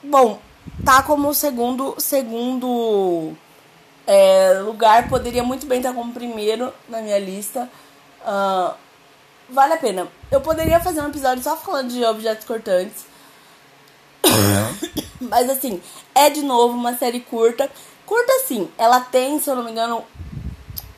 Bom, 0.02 0.40
tá 0.84 1.02
como 1.02 1.32
segundo, 1.34 1.94
segundo 1.98 3.36
é, 4.06 4.60
lugar, 4.64 5.08
poderia 5.08 5.42
muito 5.42 5.66
bem 5.66 5.78
estar 5.78 5.92
como 5.92 6.12
primeiro 6.12 6.72
na 6.88 7.00
minha 7.00 7.18
lista. 7.18 7.68
Uh, 8.22 8.74
vale 9.48 9.74
a 9.74 9.76
pena. 9.76 10.08
Eu 10.30 10.40
poderia 10.40 10.80
fazer 10.80 11.00
um 11.00 11.08
episódio 11.08 11.42
só 11.42 11.56
falando 11.56 11.90
de 11.90 12.04
objetos 12.04 12.46
cortantes. 12.46 13.04
Mas 15.20 15.48
assim, 15.48 15.80
é 16.14 16.30
de 16.30 16.42
novo 16.42 16.74
uma 16.76 16.96
série 16.96 17.20
curta. 17.20 17.70
Curta 18.06 18.32
assim, 18.42 18.68
ela 18.76 19.00
tem, 19.00 19.38
se 19.38 19.48
eu 19.48 19.56
não 19.56 19.64
me 19.64 19.70
engano, 19.70 20.04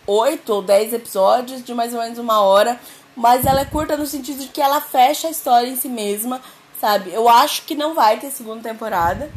8 0.07 0.53
ou 0.53 0.63
10 0.63 0.95
episódios 0.95 1.65
de 1.65 1.75
mais 1.75 1.93
ou 1.93 2.01
menos 2.01 2.19
uma 2.19 2.41
hora. 2.41 2.81
Mas 3.17 3.47
ela 3.47 3.61
é 3.61 3.65
curta 3.65 3.97
no 3.97 4.07
sentido 4.07 4.41
de 4.41 4.49
que 4.49 4.61
ela 4.61 4.81
fecha 4.81 5.29
a 5.29 5.31
história 5.31 5.69
em 5.69 5.77
si 5.77 5.89
mesma, 5.89 6.41
sabe? 6.81 7.13
Eu 7.13 7.29
acho 7.29 7.63
que 7.63 7.75
não 7.75 7.95
vai 7.95 8.19
ter 8.19 8.31
segunda 8.31 8.69
temporada. 8.69 9.31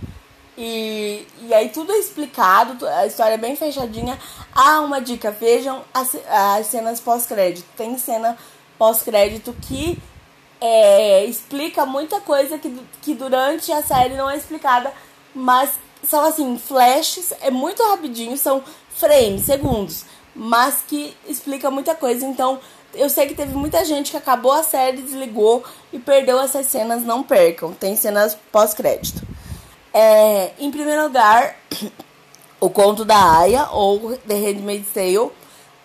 E, 0.58 1.28
e 1.42 1.54
aí 1.54 1.70
tudo 1.70 1.92
é 1.92 1.98
explicado, 2.00 2.88
a 2.88 3.06
história 3.06 3.36
é 3.36 3.38
bem 3.38 3.56
fechadinha. 3.56 4.18
Ah, 4.54 4.82
uma 4.82 5.00
dica, 5.00 5.30
vejam 5.30 5.84
as, 5.94 6.18
as 6.28 6.68
cenas 6.68 7.00
pós-crédito. 7.00 7.68
Tem 7.78 7.98
cena 7.98 8.36
pós-crédito 8.78 9.56
que 9.62 10.00
é, 10.60 11.26
explica 11.26 11.86
muita 11.86 12.20
coisa 12.22 12.58
que, 12.58 12.76
que 13.02 13.14
durante 13.14 13.72
a 13.72 13.84
série 13.84 14.16
não 14.16 14.30
é 14.30 14.36
explicada, 14.36 14.92
mas 15.34 15.72
são 16.04 16.24
assim, 16.24 16.58
flashes, 16.58 17.34
é 17.42 17.52
muito 17.52 17.84
rapidinho, 17.84 18.38
são 18.38 18.64
frames, 18.96 19.44
segundos, 19.44 20.06
mas 20.36 20.84
que 20.88 21.16
explica 21.28 21.70
muita 21.70 21.94
coisa. 21.94 22.26
Então, 22.26 22.60
eu 22.94 23.10
sei 23.10 23.28
que 23.28 23.36
teve 23.36 23.54
muita 23.54 23.86
gente 23.86 24.10
que 24.10 24.18
acabou 24.18 24.52
a 24.52 24.64
série, 24.64 25.02
desligou 25.04 25.64
e 25.94 26.00
perdeu 26.00 26.40
essas 26.40 26.66
cenas, 26.66 27.04
não 27.04 27.22
percam. 27.22 27.74
Tem 27.74 27.96
cenas 27.96 28.36
pós-crédito. 28.52 29.37
É, 29.94 30.52
em 30.60 30.70
primeiro 30.72 31.04
lugar, 31.04 31.56
o 32.60 32.70
conto 32.70 33.06
da 33.06 33.40
Aya, 33.40 33.70
ou 33.72 34.18
The 34.18 34.36
Handmaid's 34.36 34.92
Tale. 34.94 35.32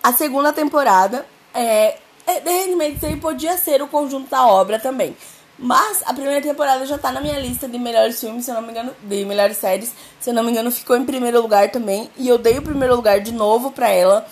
A 0.03 0.12
segunda 0.12 0.53
temporada, 0.53 1.24
é, 1.55 1.98
é, 2.26 2.40
The 2.40 2.50
Handmaid's 2.50 3.00
Tale 3.00 3.16
podia 3.16 3.57
ser 3.57 3.82
o 3.82 3.88
conjunto 3.88 4.28
da 4.30 4.46
obra 4.46 4.78
também. 4.78 5.16
Mas 5.59 6.03
a 6.07 6.12
primeira 6.12 6.40
temporada 6.40 6.84
já 6.86 6.98
tá 6.98 7.12
na 7.12 7.20
minha 7.20 7.38
lista 7.38 7.68
de 7.68 7.78
melhores 7.78 8.18
filmes, 8.18 8.44
se 8.44 8.50
eu 8.50 8.55
não 8.57 8.62
me 8.62 8.70
engano, 8.70 8.92
de 9.03 9.24
melhores 9.24 9.59
séries. 9.59 9.92
Se 10.18 10.30
eu 10.30 10.34
não 10.34 10.42
me 10.42 10.50
engano, 10.50 10.72
ficou 10.72 10.96
em 10.96 11.05
primeiro 11.05 11.40
lugar 11.40 11.70
também. 11.70 12.11
E 12.16 12.28
eu 12.28 12.36
dei 12.36 12.59
o 12.59 12.62
primeiro 12.62 12.96
lugar 12.96 13.20
de 13.20 13.32
novo 13.32 13.70
pra 13.70 13.88
ela. 13.88 14.26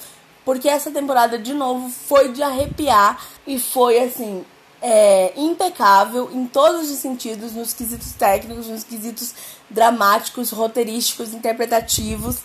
Porque 0.45 0.69
essa 0.69 0.91
temporada, 0.91 1.39
de 1.39 1.55
novo, 1.55 1.89
foi 1.89 2.33
de 2.33 2.43
arrepiar. 2.43 3.23
E 3.47 3.61
foi, 3.61 4.01
assim, 4.01 4.45
é, 4.83 5.33
impecável 5.37 6.31
em 6.33 6.47
todos 6.47 6.91
os 6.91 6.99
sentidos, 6.99 7.53
nos 7.53 7.73
quesitos 7.73 8.13
técnicos, 8.13 8.67
nos 8.67 8.83
quesitos 8.83 9.35
dramáticos, 9.71 10.51
roteirísticos, 10.51 11.33
interpretativos. 11.33 12.41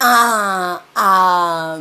A. 0.00 0.80
a 0.94 1.80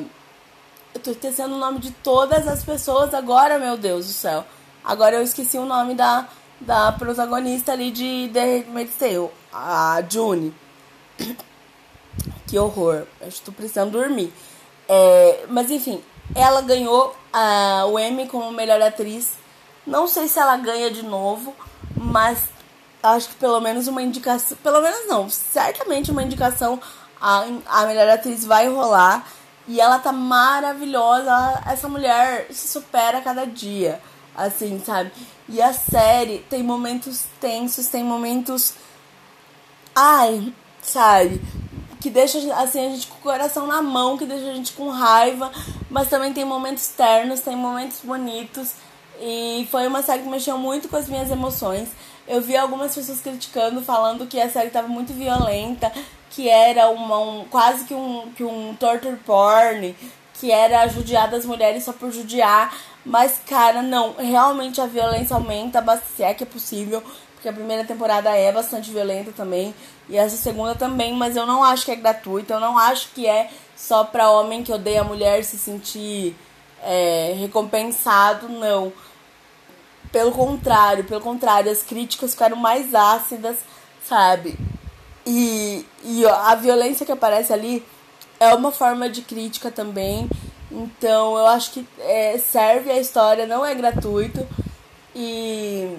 eu 0.93 1.01
tô 1.01 1.11
esquecendo 1.11 1.55
o 1.55 1.59
nome 1.59 1.79
de 1.79 1.91
todas 1.91 2.47
as 2.47 2.63
pessoas 2.63 3.13
agora, 3.13 3.59
meu 3.59 3.75
Deus 3.75 4.07
do 4.07 4.13
céu. 4.13 4.45
Agora 4.83 5.17
eu 5.17 5.23
esqueci 5.23 5.57
o 5.57 5.65
nome 5.65 5.93
da, 5.93 6.27
da 6.61 6.91
protagonista 6.93 7.73
ali 7.73 7.91
de 7.91 8.29
The 8.31 8.59
Handmaid's 8.59 8.93
a 9.51 10.01
June. 10.09 10.53
Que 12.47 12.57
horror. 12.57 13.05
Eu 13.19 13.27
estou 13.27 13.53
precisando 13.53 13.91
dormir. 13.91 14.31
É, 14.87 15.45
mas 15.49 15.71
enfim, 15.71 16.01
ela 16.33 16.61
ganhou 16.61 17.15
uh, 17.33 17.87
o 17.87 17.99
Emmy 17.99 18.27
como 18.27 18.51
melhor 18.51 18.81
atriz. 18.81 19.33
Não 19.85 20.07
sei 20.07 20.27
se 20.27 20.39
ela 20.39 20.57
ganha 20.57 20.89
de 20.89 21.03
novo, 21.03 21.53
mas 21.95 22.39
acho 23.09 23.29
que 23.29 23.35
pelo 23.35 23.59
menos 23.59 23.87
uma 23.87 24.01
indicação. 24.01 24.57
Pelo 24.63 24.81
menos 24.81 25.07
não, 25.07 25.29
certamente 25.29 26.11
uma 26.11 26.23
indicação 26.23 26.79
a, 27.21 27.45
a 27.65 27.85
melhor 27.85 28.07
atriz 28.09 28.45
vai 28.45 28.67
rolar. 28.69 29.27
E 29.67 29.81
ela 29.81 29.97
tá 29.99 30.11
maravilhosa. 30.11 31.63
Essa 31.65 31.89
mulher 31.89 32.47
se 32.51 32.67
supera 32.67 33.17
a 33.17 33.21
cada 33.21 33.45
dia. 33.45 33.99
Assim, 34.35 34.81
sabe? 34.85 35.11
E 35.47 35.61
a 35.61 35.73
série 35.73 36.39
tem 36.49 36.61
momentos 36.61 37.25
tensos, 37.39 37.87
tem 37.87 38.03
momentos. 38.03 38.73
Ai, 39.95 40.53
sabe? 40.81 41.41
Que 42.01 42.09
deixa 42.09 42.37
assim, 42.55 42.85
a 42.85 42.89
gente 42.89 43.07
com 43.07 43.17
o 43.17 43.21
coração 43.21 43.65
na 43.65 43.81
mão, 43.81 44.17
que 44.17 44.25
deixa 44.25 44.51
a 44.51 44.53
gente 44.53 44.73
com 44.73 44.89
raiva. 44.89 45.51
Mas 45.89 46.09
também 46.09 46.33
tem 46.33 46.45
momentos 46.45 46.87
ternos, 46.89 47.39
tem 47.39 47.55
momentos 47.55 48.01
bonitos. 48.03 48.73
E 49.19 49.67
foi 49.71 49.87
uma 49.87 50.03
série 50.03 50.23
que 50.23 50.29
mexeu 50.29 50.57
muito 50.57 50.89
com 50.89 50.97
as 50.97 51.07
minhas 51.07 51.31
emoções. 51.31 51.89
Eu 52.27 52.41
vi 52.41 52.57
algumas 52.57 52.95
pessoas 52.95 53.21
criticando, 53.21 53.81
falando 53.81 54.25
que 54.25 54.39
a 54.39 54.49
série 54.49 54.67
estava 54.67 54.87
muito 54.87 55.13
violenta, 55.13 55.91
que 56.31 56.49
era 56.49 56.89
uma, 56.89 57.19
um, 57.19 57.45
quase 57.45 57.85
que 57.85 57.93
um, 57.93 58.31
que 58.35 58.43
um 58.43 58.75
torture 58.75 59.15
porn, 59.17 59.95
que 60.33 60.51
era 60.51 60.87
judiar 60.87 61.29
das 61.29 61.45
mulheres 61.45 61.83
só 61.83 61.93
por 61.93 62.11
judiar. 62.11 62.75
Mas, 63.05 63.39
cara, 63.47 63.83
não, 63.83 64.15
realmente 64.15 64.81
a 64.81 64.87
violência 64.87 65.35
aumenta, 65.35 65.83
se 66.15 66.23
é 66.23 66.33
que 66.33 66.43
é 66.43 66.47
possível, 66.47 67.03
porque 67.33 67.47
a 67.47 67.53
primeira 67.53 67.83
temporada 67.83 68.35
é 68.35 68.51
bastante 68.51 68.89
violenta 68.89 69.31
também, 69.31 69.75
e 70.09 70.17
essa 70.17 70.35
segunda 70.35 70.73
também, 70.73 71.13
mas 71.13 71.35
eu 71.35 71.45
não 71.45 71.63
acho 71.63 71.85
que 71.85 71.91
é 71.91 71.95
gratuito, 71.95 72.51
eu 72.51 72.59
não 72.59 72.77
acho 72.77 73.09
que 73.13 73.27
é 73.27 73.51
só 73.75 74.03
pra 74.03 74.31
homem 74.31 74.63
que 74.63 74.73
odeia 74.73 75.01
a 75.01 75.03
mulher 75.03 75.43
se 75.43 75.57
sentir 75.57 76.35
é, 76.83 77.35
recompensado, 77.37 78.49
não. 78.49 78.91
Pelo 80.15 80.31
contrário, 80.31 81.03
pelo 81.03 81.19
contrário, 81.19 81.69
as 81.69 81.83
críticas 81.83 82.31
ficaram 82.31 82.55
mais 82.55 82.95
ácidas, 82.95 83.57
sabe? 84.07 84.57
E, 85.27 85.85
e 86.05 86.25
a 86.25 86.55
violência 86.55 87.05
que 87.05 87.11
aparece 87.11 87.51
ali 87.51 87.85
é 88.39 88.55
uma 88.55 88.71
forma 88.71 89.09
de 89.09 89.23
crítica 89.23 89.69
também. 89.69 90.29
Então 90.71 91.37
eu 91.37 91.45
acho 91.47 91.71
que 91.71 91.85
é, 91.99 92.37
serve 92.37 92.89
a 92.91 92.97
história, 92.97 93.45
não 93.45 93.65
é 93.65 93.75
gratuito. 93.75 94.47
E, 95.13 95.97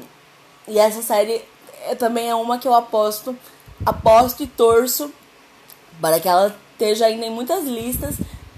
e 0.67 0.79
essa 0.79 1.03
série 1.03 1.45
é, 1.87 1.95
também 1.95 2.31
é 2.31 2.35
uma 2.35 2.59
que 2.59 2.67
eu 2.67 2.73
aposto, 2.73 3.37
aposto 3.85 4.43
e 4.43 4.47
torço 4.47 5.13
para 6.01 6.19
que 6.19 6.27
ela 6.27 6.57
esteja 6.73 7.05
ainda 7.05 7.27
em 7.27 7.31
muitas 7.31 7.65
listas 7.65 8.15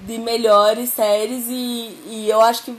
de 0.06 0.18
melhores 0.18 0.90
séries 0.90 1.46
e, 1.48 1.98
e 2.06 2.26
eu 2.30 2.40
acho 2.40 2.62
que 2.62 2.76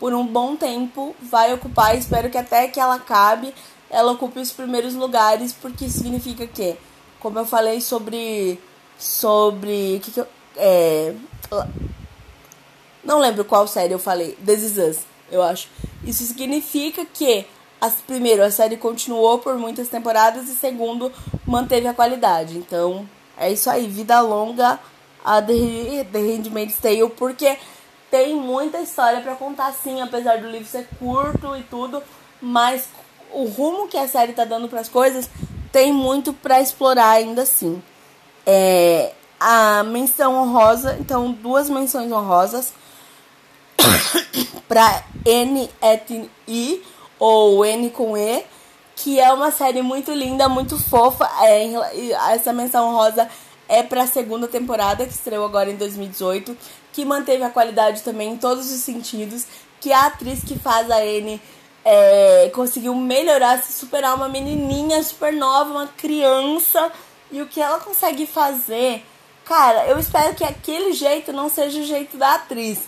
por 0.00 0.14
um 0.14 0.26
bom 0.26 0.56
tempo 0.56 1.14
vai 1.20 1.52
ocupar. 1.52 1.96
Espero 1.96 2.30
que 2.30 2.38
até 2.38 2.66
que 2.66 2.80
ela 2.80 2.94
acabe, 2.94 3.54
ela 3.90 4.12
ocupe 4.12 4.40
os 4.40 4.50
primeiros 4.50 4.94
lugares, 4.94 5.52
porque 5.52 5.88
significa 5.90 6.46
que, 6.46 6.76
como 7.20 7.38
eu 7.38 7.44
falei 7.44 7.80
sobre. 7.82 8.58
Sobre. 8.98 10.00
Que 10.02 10.10
que 10.10 10.20
eu, 10.20 10.26
é, 10.56 11.14
não 13.04 13.18
lembro 13.18 13.44
qual 13.44 13.66
série 13.66 13.92
eu 13.92 13.98
falei. 13.98 14.36
This 14.44 14.62
Is 14.62 14.78
Us, 14.78 14.98
eu 15.30 15.42
acho. 15.42 15.68
Isso 16.04 16.24
significa 16.24 17.04
que, 17.04 17.46
as, 17.78 17.94
primeiro, 17.96 18.42
a 18.42 18.50
série 18.50 18.78
continuou 18.78 19.38
por 19.38 19.56
muitas 19.56 19.88
temporadas 19.88 20.48
e, 20.48 20.56
segundo, 20.56 21.12
manteve 21.46 21.86
a 21.86 21.94
qualidade. 21.94 22.56
Então, 22.56 23.08
é 23.36 23.52
isso 23.52 23.68
aí. 23.68 23.86
Vida 23.86 24.20
longa 24.20 24.80
a 25.22 25.42
The, 25.42 26.06
The 26.10 26.18
Handmaid's 26.18 26.78
Tale, 26.78 27.10
porque 27.10 27.58
tem 28.10 28.34
muita 28.34 28.80
história 28.80 29.20
para 29.20 29.36
contar 29.36 29.72
sim, 29.72 30.00
apesar 30.00 30.38
do 30.38 30.50
livro 30.50 30.66
ser 30.66 30.88
curto 30.98 31.56
e 31.56 31.62
tudo, 31.62 32.02
mas 32.40 32.88
o 33.32 33.44
rumo 33.44 33.88
que 33.88 33.96
a 33.96 34.08
série 34.08 34.32
tá 34.32 34.44
dando 34.44 34.68
para 34.68 34.80
as 34.80 34.88
coisas 34.88 35.30
tem 35.70 35.92
muito 35.92 36.32
para 36.32 36.60
explorar 36.60 37.10
ainda 37.10 37.42
assim. 37.42 37.82
É, 38.44 39.12
a 39.38 39.84
menção 39.84 40.34
honrosa, 40.34 40.96
então 40.98 41.30
duas 41.30 41.70
menções 41.70 42.10
honrosas 42.10 42.72
para 44.66 45.04
N 45.24 45.70
I 46.48 46.82
ou 47.18 47.64
N 47.64 47.90
com 47.90 48.16
E, 48.16 48.44
que 48.96 49.20
é 49.20 49.32
uma 49.32 49.50
série 49.50 49.82
muito 49.82 50.12
linda, 50.12 50.48
muito 50.48 50.76
fofa. 50.78 51.30
É, 51.42 51.72
essa 52.34 52.52
menção 52.52 52.88
honrosa 52.88 53.28
é 53.68 53.82
para 53.82 54.02
a 54.02 54.06
segunda 54.06 54.48
temporada 54.48 55.06
que 55.06 55.12
estreou 55.12 55.44
agora 55.44 55.70
em 55.70 55.76
2018 55.76 56.56
que 56.92 57.04
manteve 57.04 57.42
a 57.42 57.50
qualidade 57.50 58.02
também 58.02 58.32
em 58.32 58.36
todos 58.36 58.70
os 58.70 58.80
sentidos, 58.80 59.46
que 59.80 59.92
a 59.92 60.06
atriz 60.06 60.42
que 60.44 60.58
faz 60.58 60.90
a 60.90 61.04
N 61.04 61.40
é, 61.84 62.50
conseguiu 62.54 62.94
melhorar, 62.94 63.62
se 63.62 63.72
superar 63.72 64.14
uma 64.14 64.28
menininha 64.28 65.02
super 65.02 65.32
nova, 65.32 65.70
uma 65.70 65.86
criança, 65.86 66.90
e 67.30 67.40
o 67.40 67.46
que 67.46 67.60
ela 67.60 67.78
consegue 67.78 68.26
fazer, 68.26 69.04
cara, 69.44 69.86
eu 69.86 69.98
espero 69.98 70.34
que 70.34 70.44
aquele 70.44 70.92
jeito 70.92 71.32
não 71.32 71.48
seja 71.48 71.80
o 71.80 71.84
jeito 71.84 72.16
da 72.16 72.34
atriz, 72.34 72.80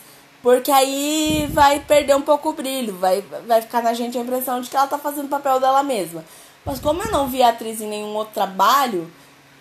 porque 0.43 0.71
aí 0.71 1.49
vai 1.53 1.79
perder 1.81 2.17
um 2.17 2.23
pouco 2.23 2.51
o 2.51 2.53
brilho, 2.53 2.97
vai, 2.99 3.23
vai 3.47 3.63
ficar 3.63 3.83
na 3.83 3.95
gente 3.95 4.19
a 4.19 4.21
impressão 4.21 4.61
de 4.61 4.69
que 4.69 4.77
ela 4.77 4.89
tá 4.89 4.99
fazendo 4.99 5.27
o 5.27 5.31
papel 5.31 5.61
dela 5.61 5.83
mesma. 5.83 6.25
Mas 6.65 6.81
como 6.81 7.03
eu 7.03 7.11
não 7.11 7.29
vi 7.29 7.43
a 7.43 7.51
atriz 7.51 7.81
em 7.81 7.89
nenhum 7.89 8.15
outro 8.15 8.35
trabalho, 8.35 9.11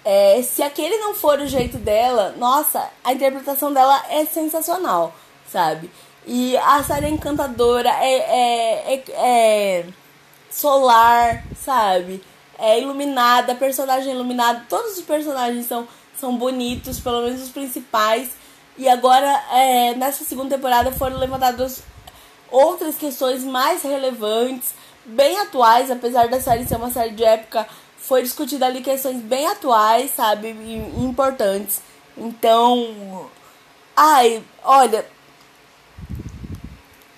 é, 0.03 0.41
se 0.41 0.63
aquele 0.63 0.97
não 0.97 1.13
for 1.13 1.39
o 1.39 1.47
jeito 1.47 1.77
dela, 1.77 2.33
nossa, 2.37 2.89
a 3.03 3.13
interpretação 3.13 3.71
dela 3.71 4.03
é 4.09 4.25
sensacional, 4.25 5.13
sabe? 5.47 5.91
E 6.25 6.57
a 6.57 6.83
série 6.83 7.07
é 7.07 7.09
encantadora, 7.09 7.89
é, 7.89 8.15
é, 8.15 8.93
é, 8.93 9.03
é 9.13 9.85
solar, 10.49 11.43
sabe? 11.55 12.23
É 12.57 12.79
iluminada, 12.79 13.55
personagem 13.55 14.13
iluminado, 14.13 14.67
todos 14.67 14.97
os 14.97 15.01
personagens 15.03 15.65
são, 15.65 15.87
são 16.19 16.35
bonitos, 16.35 16.99
pelo 16.99 17.23
menos 17.23 17.41
os 17.41 17.49
principais. 17.49 18.29
E 18.77 18.87
agora, 18.87 19.27
é, 19.51 19.95
nessa 19.95 20.23
segunda 20.23 20.55
temporada, 20.55 20.91
foram 20.91 21.17
levantadas 21.17 21.83
outras 22.49 22.95
questões 22.95 23.43
mais 23.43 23.81
relevantes, 23.81 24.73
bem 25.05 25.39
atuais, 25.39 25.89
apesar 25.89 26.27
da 26.27 26.39
série 26.39 26.65
ser 26.65 26.75
uma 26.75 26.91
série 26.91 27.11
de 27.11 27.23
época 27.23 27.67
foi 28.11 28.23
discutida 28.23 28.65
ali 28.65 28.81
questões 28.81 29.21
bem 29.21 29.47
atuais, 29.47 30.11
sabe, 30.13 30.49
e 30.49 31.01
importantes. 31.01 31.81
Então, 32.17 33.25
ai, 33.95 34.43
olha, 34.65 35.05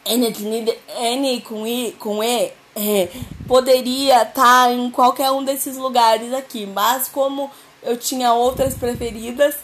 N, 0.05 1.41
com 1.41 1.65
I, 1.65 1.93
com 1.93 2.23
E, 2.23 2.53
é, 2.75 3.09
poderia 3.47 4.21
estar 4.21 4.67
tá 4.67 4.71
em 4.71 4.91
qualquer 4.91 5.31
um 5.31 5.43
desses 5.43 5.77
lugares 5.77 6.31
aqui, 6.31 6.67
mas 6.67 7.07
como 7.07 7.49
eu 7.81 7.97
tinha 7.97 8.31
outras 8.31 8.75
preferidas, 8.75 9.55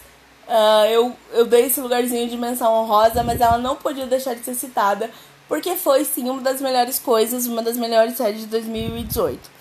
uh, 0.48 0.86
eu, 0.90 1.16
eu 1.32 1.46
dei 1.46 1.68
esse 1.68 1.80
lugarzinho 1.80 2.28
de 2.28 2.38
menção 2.38 2.74
honrosa, 2.74 3.22
mas 3.22 3.40
ela 3.40 3.60
não 3.60 3.76
podia 3.76 4.08
deixar 4.08 4.34
de 4.34 4.44
ser 4.44 4.56
citada, 4.56 5.12
porque 5.48 5.76
foi 5.76 6.04
sim 6.06 6.28
uma 6.28 6.42
das 6.42 6.60
melhores 6.60 6.98
coisas, 6.98 7.46
uma 7.46 7.62
das 7.62 7.78
melhores 7.78 8.18
séries 8.18 8.40
de 8.40 8.48
2018. 8.48 9.59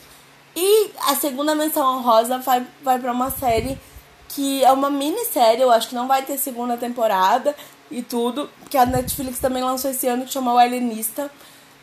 E 0.60 0.90
a 1.06 1.14
segunda 1.14 1.54
menção 1.54 1.98
honrosa 1.98 2.38
vai, 2.38 2.66
vai 2.82 2.98
para 2.98 3.12
uma 3.12 3.30
série 3.30 3.78
que 4.30 4.64
é 4.64 4.72
uma 4.72 4.90
minissérie, 4.90 5.62
eu 5.62 5.70
acho 5.70 5.88
que 5.88 5.94
não 5.94 6.08
vai 6.08 6.22
ter 6.22 6.36
segunda 6.36 6.76
temporada 6.76 7.54
e 7.88 8.02
tudo, 8.02 8.50
que 8.68 8.76
a 8.76 8.84
Netflix 8.84 9.38
também 9.38 9.62
lançou 9.62 9.88
esse 9.88 10.08
ano, 10.08 10.24
que 10.24 10.32
chama 10.32 10.52
O 10.52 10.58
Alienista. 10.58 11.30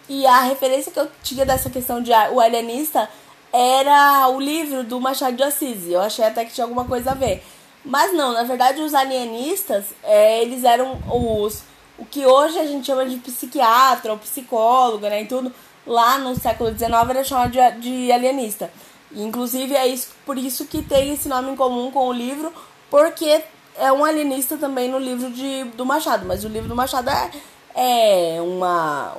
E 0.09 0.27
a 0.27 0.41
referência 0.41 0.91
que 0.91 0.99
eu 0.99 1.09
tinha 1.23 1.45
dessa 1.45 1.69
questão 1.69 2.01
de 2.01 2.11
O 2.33 2.41
Alienista 2.41 3.09
era 3.53 4.27
o 4.27 4.41
livro 4.41 4.83
do 4.83 4.99
Machado 4.99 5.37
de 5.37 5.43
Assis. 5.43 5.87
Eu 5.87 6.01
achei 6.01 6.25
até 6.25 6.43
que 6.43 6.53
tinha 6.53 6.65
alguma 6.65 6.83
coisa 6.83 7.11
a 7.11 7.13
ver. 7.13 7.41
Mas 7.85 8.11
não, 8.13 8.33
na 8.33 8.43
verdade 8.43 8.81
os 8.81 8.93
alienistas, 8.93 9.85
é, 10.03 10.41
eles 10.41 10.65
eram 10.65 10.99
os 11.09 11.63
o 11.97 12.05
que 12.05 12.25
hoje 12.25 12.59
a 12.59 12.65
gente 12.65 12.85
chama 12.85 13.05
de 13.05 13.15
psiquiatra 13.17 14.11
ou 14.11 14.17
psicóloga, 14.17 15.09
né, 15.09 15.21
e 15.21 15.27
tudo, 15.27 15.53
lá 15.85 16.17
no 16.17 16.35
século 16.35 16.69
XIX 16.69 16.91
era 17.09 17.23
chamado 17.23 17.51
de, 17.51 17.59
de 17.79 18.11
alienista. 18.11 18.71
Inclusive 19.15 19.75
é 19.75 19.87
isso, 19.87 20.09
por 20.25 20.37
isso 20.37 20.65
que 20.65 20.81
tem 20.81 21.13
esse 21.13 21.29
nome 21.29 21.51
em 21.51 21.55
comum 21.55 21.91
com 21.91 22.07
o 22.07 22.13
livro, 22.13 22.51
porque 22.89 23.43
é 23.77 23.91
um 23.91 24.03
alienista 24.03 24.57
também 24.57 24.89
no 24.89 24.97
livro 24.97 25.29
de, 25.31 25.63
do 25.75 25.85
Machado, 25.85 26.25
mas 26.25 26.43
o 26.43 26.47
livro 26.47 26.69
do 26.69 26.75
Machado 26.75 27.09
é, 27.09 27.31
é 27.75 28.41
uma, 28.41 29.13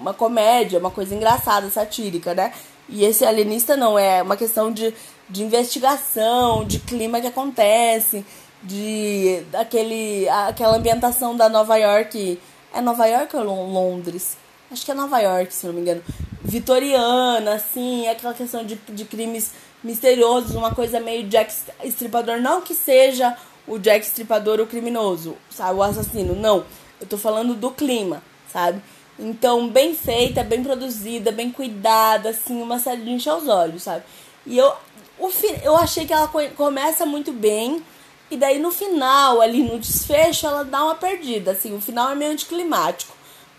uma 0.00 0.14
comédia, 0.14 0.78
uma 0.78 0.90
coisa 0.90 1.14
engraçada, 1.14 1.70
satírica, 1.70 2.34
né? 2.34 2.52
E 2.88 3.04
esse 3.04 3.24
alienista 3.24 3.76
não, 3.76 3.98
é 3.98 4.22
uma 4.22 4.36
questão 4.36 4.72
de, 4.72 4.94
de 5.28 5.42
investigação, 5.42 6.64
de 6.64 6.78
clima 6.78 7.20
que 7.20 7.26
acontece, 7.26 8.24
de 8.62 9.42
aquele, 9.52 10.26
aquela 10.28 10.76
ambientação 10.76 11.36
da 11.36 11.50
Nova 11.50 11.76
York. 11.76 12.40
É 12.72 12.80
Nova 12.80 13.06
York 13.06 13.36
ou 13.36 13.44
Londres? 13.44 14.37
Acho 14.70 14.84
que 14.84 14.90
é 14.90 14.94
Nova 14.94 15.18
York, 15.18 15.52
se 15.54 15.66
não 15.66 15.72
me 15.72 15.80
engano. 15.80 16.02
Vitoriana, 16.42 17.54
assim, 17.54 18.06
aquela 18.06 18.34
questão 18.34 18.64
de, 18.64 18.76
de 18.76 19.04
crimes 19.04 19.52
misteriosos, 19.82 20.54
uma 20.54 20.74
coisa 20.74 21.00
meio 21.00 21.26
Jack 21.28 21.52
Stripador. 21.84 22.40
Não 22.40 22.60
que 22.60 22.74
seja 22.74 23.36
o 23.66 23.78
Jack 23.78 24.04
Stripador 24.06 24.60
o 24.60 24.66
criminoso, 24.66 25.36
sabe? 25.50 25.78
O 25.78 25.82
assassino. 25.82 26.34
Não. 26.34 26.64
Eu 27.00 27.06
tô 27.06 27.16
falando 27.16 27.54
do 27.54 27.70
clima, 27.70 28.22
sabe? 28.52 28.82
Então, 29.18 29.68
bem 29.68 29.94
feita, 29.94 30.44
bem 30.44 30.62
produzida, 30.62 31.32
bem 31.32 31.50
cuidada, 31.50 32.30
assim, 32.30 32.60
uma 32.62 32.78
série 32.78 33.02
de 33.02 33.10
encher 33.10 33.34
os 33.34 33.48
olhos, 33.48 33.82
sabe? 33.82 34.04
E 34.46 34.56
eu, 34.56 34.72
o, 35.18 35.28
eu 35.62 35.76
achei 35.76 36.06
que 36.06 36.12
ela 36.12 36.28
começa 36.56 37.04
muito 37.04 37.32
bem, 37.32 37.82
e 38.30 38.36
daí 38.36 38.58
no 38.60 38.70
final, 38.70 39.40
ali 39.40 39.62
no 39.62 39.78
desfecho, 39.78 40.46
ela 40.46 40.64
dá 40.64 40.84
uma 40.84 40.94
perdida, 40.94 41.50
assim, 41.52 41.74
o 41.76 41.80
final 41.80 42.10
é 42.10 42.14
meio 42.14 42.30
anticlimático. 42.30 43.17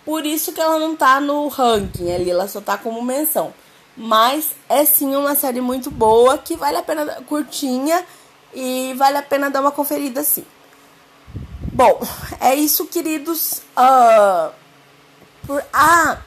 Por 0.09 0.25
isso 0.25 0.51
que 0.51 0.59
ela 0.59 0.79
não 0.79 0.95
tá 0.95 1.21
no 1.21 1.47
ranking 1.49 2.11
ali, 2.11 2.31
ela 2.31 2.47
só 2.47 2.59
tá 2.59 2.75
como 2.79 2.99
menção. 2.99 3.53
Mas 3.95 4.53
é 4.67 4.83
sim 4.83 5.15
uma 5.15 5.35
série 5.35 5.61
muito 5.61 5.91
boa, 5.91 6.35
que 6.35 6.55
vale 6.55 6.77
a 6.77 6.81
pena, 6.81 7.05
curtinha, 7.27 8.03
e 8.51 8.95
vale 8.97 9.17
a 9.17 9.21
pena 9.21 9.51
dar 9.51 9.61
uma 9.61 9.71
conferida 9.71 10.23
sim. 10.23 10.43
Bom, 11.61 12.01
é 12.41 12.55
isso, 12.55 12.87
queridos. 12.87 13.61
Uh, 13.77 14.51
por, 15.45 15.63
ah, 15.71 16.17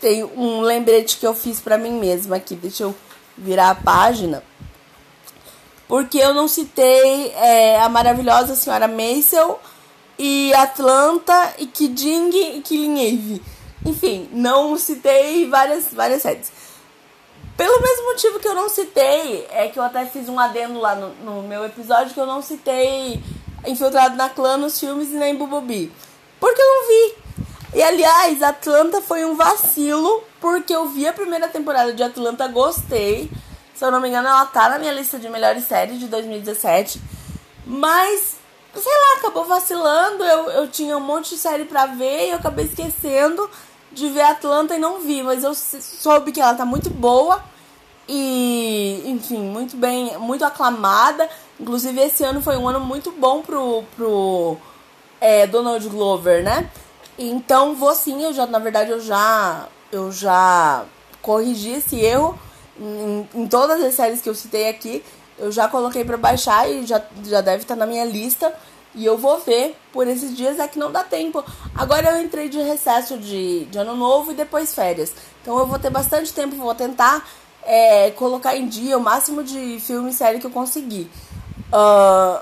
tem 0.00 0.24
um 0.24 0.62
lembrete 0.62 1.18
que 1.18 1.26
eu 1.26 1.34
fiz 1.34 1.60
para 1.60 1.76
mim 1.76 2.00
mesma 2.00 2.36
aqui. 2.36 2.56
Deixa 2.56 2.84
eu 2.84 2.94
virar 3.36 3.68
a 3.68 3.74
página. 3.74 4.42
Porque 5.86 6.16
eu 6.16 6.32
não 6.32 6.48
citei 6.48 7.30
é, 7.32 7.78
a 7.82 7.90
maravilhosa 7.90 8.54
senhora 8.54 8.88
Maisel 8.88 9.60
e 10.18 10.52
Atlanta 10.54 11.54
e 11.58 11.66
Kiding 11.66 12.56
e 12.56 12.60
Killing 12.62 13.00
Eve. 13.00 13.42
Enfim, 13.84 14.28
não 14.32 14.76
citei 14.78 15.48
várias, 15.48 15.92
várias 15.92 16.22
séries. 16.22 16.50
Pelo 17.56 17.80
mesmo 17.80 18.06
motivo 18.06 18.40
que 18.40 18.48
eu 18.48 18.54
não 18.54 18.68
citei, 18.68 19.46
é 19.50 19.68
que 19.68 19.78
eu 19.78 19.82
até 19.82 20.04
fiz 20.06 20.28
um 20.28 20.38
adendo 20.38 20.80
lá 20.80 20.94
no, 20.94 21.10
no 21.16 21.42
meu 21.42 21.64
episódio 21.64 22.12
que 22.12 22.20
eu 22.20 22.26
não 22.26 22.42
citei 22.42 23.22
Infiltrado 23.66 24.16
na 24.16 24.28
Clã 24.28 24.56
nos 24.56 24.78
filmes 24.78 25.10
e 25.10 25.14
nem 25.14 25.36
Bubobi. 25.36 25.92
Porque 26.40 26.60
eu 26.60 26.66
não 26.66 26.88
vi. 26.88 27.14
E 27.74 27.82
aliás, 27.82 28.42
Atlanta 28.42 29.00
foi 29.00 29.24
um 29.24 29.36
vacilo, 29.36 30.22
porque 30.40 30.74
eu 30.74 30.88
vi 30.88 31.06
a 31.06 31.12
primeira 31.12 31.48
temporada 31.48 31.92
de 31.92 32.02
Atlanta, 32.02 32.46
gostei. 32.48 33.30
Se 33.74 33.84
eu 33.84 33.90
não 33.90 34.00
me 34.00 34.08
engano, 34.08 34.28
ela 34.28 34.46
tá 34.46 34.68
na 34.68 34.78
minha 34.78 34.92
lista 34.92 35.18
de 35.18 35.28
melhores 35.28 35.64
séries 35.64 35.98
de 35.98 36.06
2017. 36.06 37.00
Mas, 37.66 38.36
sei 38.80 38.92
lá, 38.92 39.18
acabou 39.18 39.44
vacilando. 39.44 40.24
Eu, 40.24 40.50
eu 40.50 40.68
tinha 40.68 40.96
um 40.96 41.00
monte 41.00 41.30
de 41.30 41.38
série 41.38 41.64
pra 41.64 41.86
ver 41.86 42.26
e 42.26 42.30
eu 42.30 42.36
acabei 42.36 42.66
esquecendo 42.66 43.48
de 43.92 44.08
ver 44.08 44.22
Atlanta 44.22 44.74
e 44.74 44.78
não 44.78 45.00
vi. 45.00 45.22
Mas 45.22 45.44
eu 45.44 45.54
soube 45.54 46.32
que 46.32 46.40
ela 46.40 46.54
tá 46.54 46.64
muito 46.64 46.90
boa. 46.90 47.42
E, 48.08 49.02
enfim, 49.06 49.38
muito 49.38 49.76
bem, 49.76 50.16
muito 50.18 50.44
aclamada. 50.44 51.28
Inclusive, 51.58 52.00
esse 52.00 52.24
ano 52.24 52.42
foi 52.42 52.56
um 52.56 52.68
ano 52.68 52.80
muito 52.80 53.10
bom 53.12 53.40
pro, 53.42 53.84
pro 53.96 54.56
é, 55.20 55.46
Donald 55.46 55.88
Glover, 55.88 56.42
né? 56.42 56.70
Então, 57.18 57.74
vou 57.74 57.94
sim, 57.94 58.24
eu 58.24 58.32
já, 58.32 58.46
na 58.46 58.58
verdade, 58.58 58.90
eu 58.90 59.00
já, 59.00 59.68
eu 59.90 60.10
já 60.10 60.84
corrigi 61.22 61.70
esse 61.70 61.98
erro 61.98 62.38
em, 62.78 63.28
em 63.34 63.46
todas 63.46 63.82
as 63.82 63.94
séries 63.94 64.20
que 64.20 64.28
eu 64.28 64.34
citei 64.34 64.68
aqui. 64.68 65.02
Eu 65.38 65.50
já 65.50 65.68
coloquei 65.68 66.04
para 66.04 66.16
baixar 66.16 66.70
e 66.70 66.86
já, 66.86 67.02
já 67.24 67.40
deve 67.40 67.62
estar 67.62 67.74
tá 67.74 67.80
na 67.80 67.86
minha 67.86 68.04
lista. 68.04 68.54
E 68.94 69.04
eu 69.04 69.18
vou 69.18 69.40
ver 69.40 69.76
por 69.92 70.06
esses 70.06 70.36
dias, 70.36 70.60
é 70.60 70.68
que 70.68 70.78
não 70.78 70.92
dá 70.92 71.02
tempo. 71.02 71.44
Agora 71.74 72.10
eu 72.10 72.22
entrei 72.22 72.48
de 72.48 72.60
recesso 72.60 73.18
de, 73.18 73.64
de 73.64 73.78
ano 73.78 73.96
novo 73.96 74.30
e 74.30 74.34
depois 74.34 74.74
férias. 74.74 75.12
Então 75.42 75.58
eu 75.58 75.66
vou 75.66 75.78
ter 75.78 75.90
bastante 75.90 76.32
tempo, 76.32 76.54
vou 76.54 76.74
tentar 76.74 77.26
é, 77.64 78.12
colocar 78.12 78.56
em 78.56 78.68
dia 78.68 78.96
o 78.96 79.00
máximo 79.00 79.42
de 79.42 79.80
filme 79.80 80.10
e 80.10 80.14
série 80.14 80.38
que 80.38 80.46
eu 80.46 80.50
conseguir. 80.50 81.10
Uh, 81.72 82.40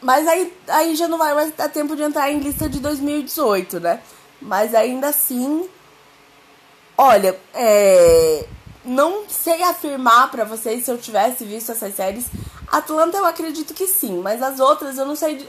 mas 0.00 0.26
aí, 0.26 0.52
aí 0.66 0.96
já 0.96 1.06
não 1.06 1.18
vai 1.18 1.34
mais 1.34 1.52
dar 1.52 1.68
tempo 1.68 1.94
de 1.94 2.02
entrar 2.02 2.30
em 2.30 2.40
lista 2.40 2.68
de 2.68 2.80
2018, 2.80 3.78
né? 3.78 4.00
Mas 4.40 4.74
ainda 4.74 5.08
assim, 5.08 5.68
olha, 6.98 7.38
é, 7.54 8.44
não 8.84 9.28
sei 9.28 9.62
afirmar 9.62 10.30
para 10.30 10.44
vocês 10.44 10.84
se 10.84 10.90
eu 10.90 10.98
tivesse 10.98 11.44
visto 11.44 11.72
essas 11.72 11.94
séries. 11.94 12.26
Atlanta 12.66 13.18
eu 13.18 13.26
acredito 13.26 13.74
que 13.74 13.86
sim, 13.86 14.18
mas 14.18 14.42
as 14.42 14.58
outras 14.60 14.98
eu 14.98 15.06
não 15.06 15.14
sei 15.14 15.48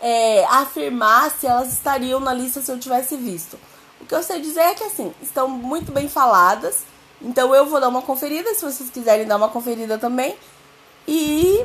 é, 0.00 0.44
afirmar 0.46 1.30
se 1.30 1.46
elas 1.46 1.72
estariam 1.72 2.20
na 2.20 2.32
lista 2.32 2.60
se 2.60 2.70
eu 2.70 2.78
tivesse 2.78 3.16
visto. 3.16 3.58
O 4.00 4.04
que 4.04 4.14
eu 4.14 4.22
sei 4.22 4.40
dizer 4.40 4.60
é 4.60 4.74
que 4.74 4.84
assim, 4.84 5.14
estão 5.22 5.48
muito 5.48 5.92
bem 5.92 6.08
faladas. 6.08 6.84
Então 7.20 7.54
eu 7.54 7.66
vou 7.66 7.80
dar 7.80 7.88
uma 7.88 8.02
conferida, 8.02 8.52
se 8.54 8.64
vocês 8.64 8.90
quiserem 8.90 9.26
dar 9.26 9.36
uma 9.36 9.48
conferida 9.48 9.96
também. 9.98 10.36
E 11.08 11.64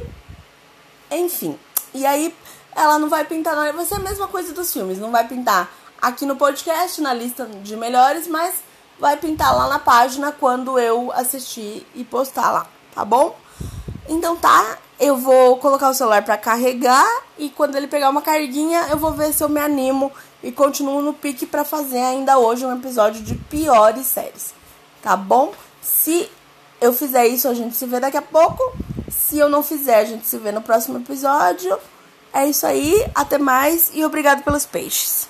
enfim. 1.11 1.59
E 1.93 2.05
aí 2.05 2.33
ela 2.75 2.97
não 2.97 3.09
vai 3.09 3.25
pintar, 3.25 3.55
não. 3.55 3.73
Vai 3.73 3.85
ser 3.85 3.95
a 3.95 3.99
mesma 3.99 4.27
coisa 4.27 4.53
dos 4.53 4.71
filmes. 4.71 4.97
Não 4.97 5.11
vai 5.11 5.27
pintar 5.27 5.69
aqui 6.01 6.25
no 6.25 6.35
podcast, 6.35 7.01
na 7.01 7.13
lista 7.13 7.45
de 7.45 7.75
melhores, 7.75 8.27
mas 8.27 8.55
vai 9.01 9.17
pintar 9.17 9.57
lá 9.57 9.67
na 9.67 9.79
página 9.79 10.31
quando 10.31 10.77
eu 10.77 11.11
assistir 11.11 11.87
e 11.95 12.03
postar 12.03 12.51
lá, 12.51 12.67
tá 12.93 13.03
bom? 13.03 13.35
Então 14.07 14.35
tá, 14.35 14.77
eu 14.99 15.17
vou 15.17 15.57
colocar 15.57 15.89
o 15.89 15.93
celular 15.95 16.23
para 16.23 16.37
carregar 16.37 17.23
e 17.35 17.49
quando 17.49 17.75
ele 17.75 17.87
pegar 17.87 18.11
uma 18.11 18.21
carguinha, 18.21 18.85
eu 18.91 18.97
vou 18.97 19.11
ver 19.11 19.33
se 19.33 19.43
eu 19.43 19.49
me 19.49 19.59
animo 19.59 20.11
e 20.43 20.51
continuo 20.51 21.01
no 21.01 21.13
pique 21.13 21.47
para 21.47 21.65
fazer 21.65 21.97
ainda 21.97 22.37
hoje 22.37 22.63
um 22.63 22.77
episódio 22.77 23.23
de 23.23 23.33
piores 23.33 24.05
séries, 24.05 24.53
tá 25.01 25.17
bom? 25.17 25.51
Se 25.81 26.29
eu 26.79 26.93
fizer 26.93 27.25
isso, 27.25 27.47
a 27.47 27.55
gente 27.55 27.75
se 27.75 27.87
vê 27.87 27.99
daqui 27.99 28.17
a 28.17 28.21
pouco. 28.21 28.61
Se 29.09 29.39
eu 29.39 29.49
não 29.49 29.63
fizer, 29.63 29.95
a 29.95 30.05
gente 30.05 30.27
se 30.27 30.37
vê 30.37 30.51
no 30.51 30.61
próximo 30.61 30.99
episódio. 30.99 31.75
É 32.31 32.45
isso 32.45 32.67
aí, 32.67 33.03
até 33.15 33.39
mais 33.39 33.89
e 33.95 34.05
obrigado 34.05 34.43
pelos 34.43 34.65
peixes. 34.67 35.27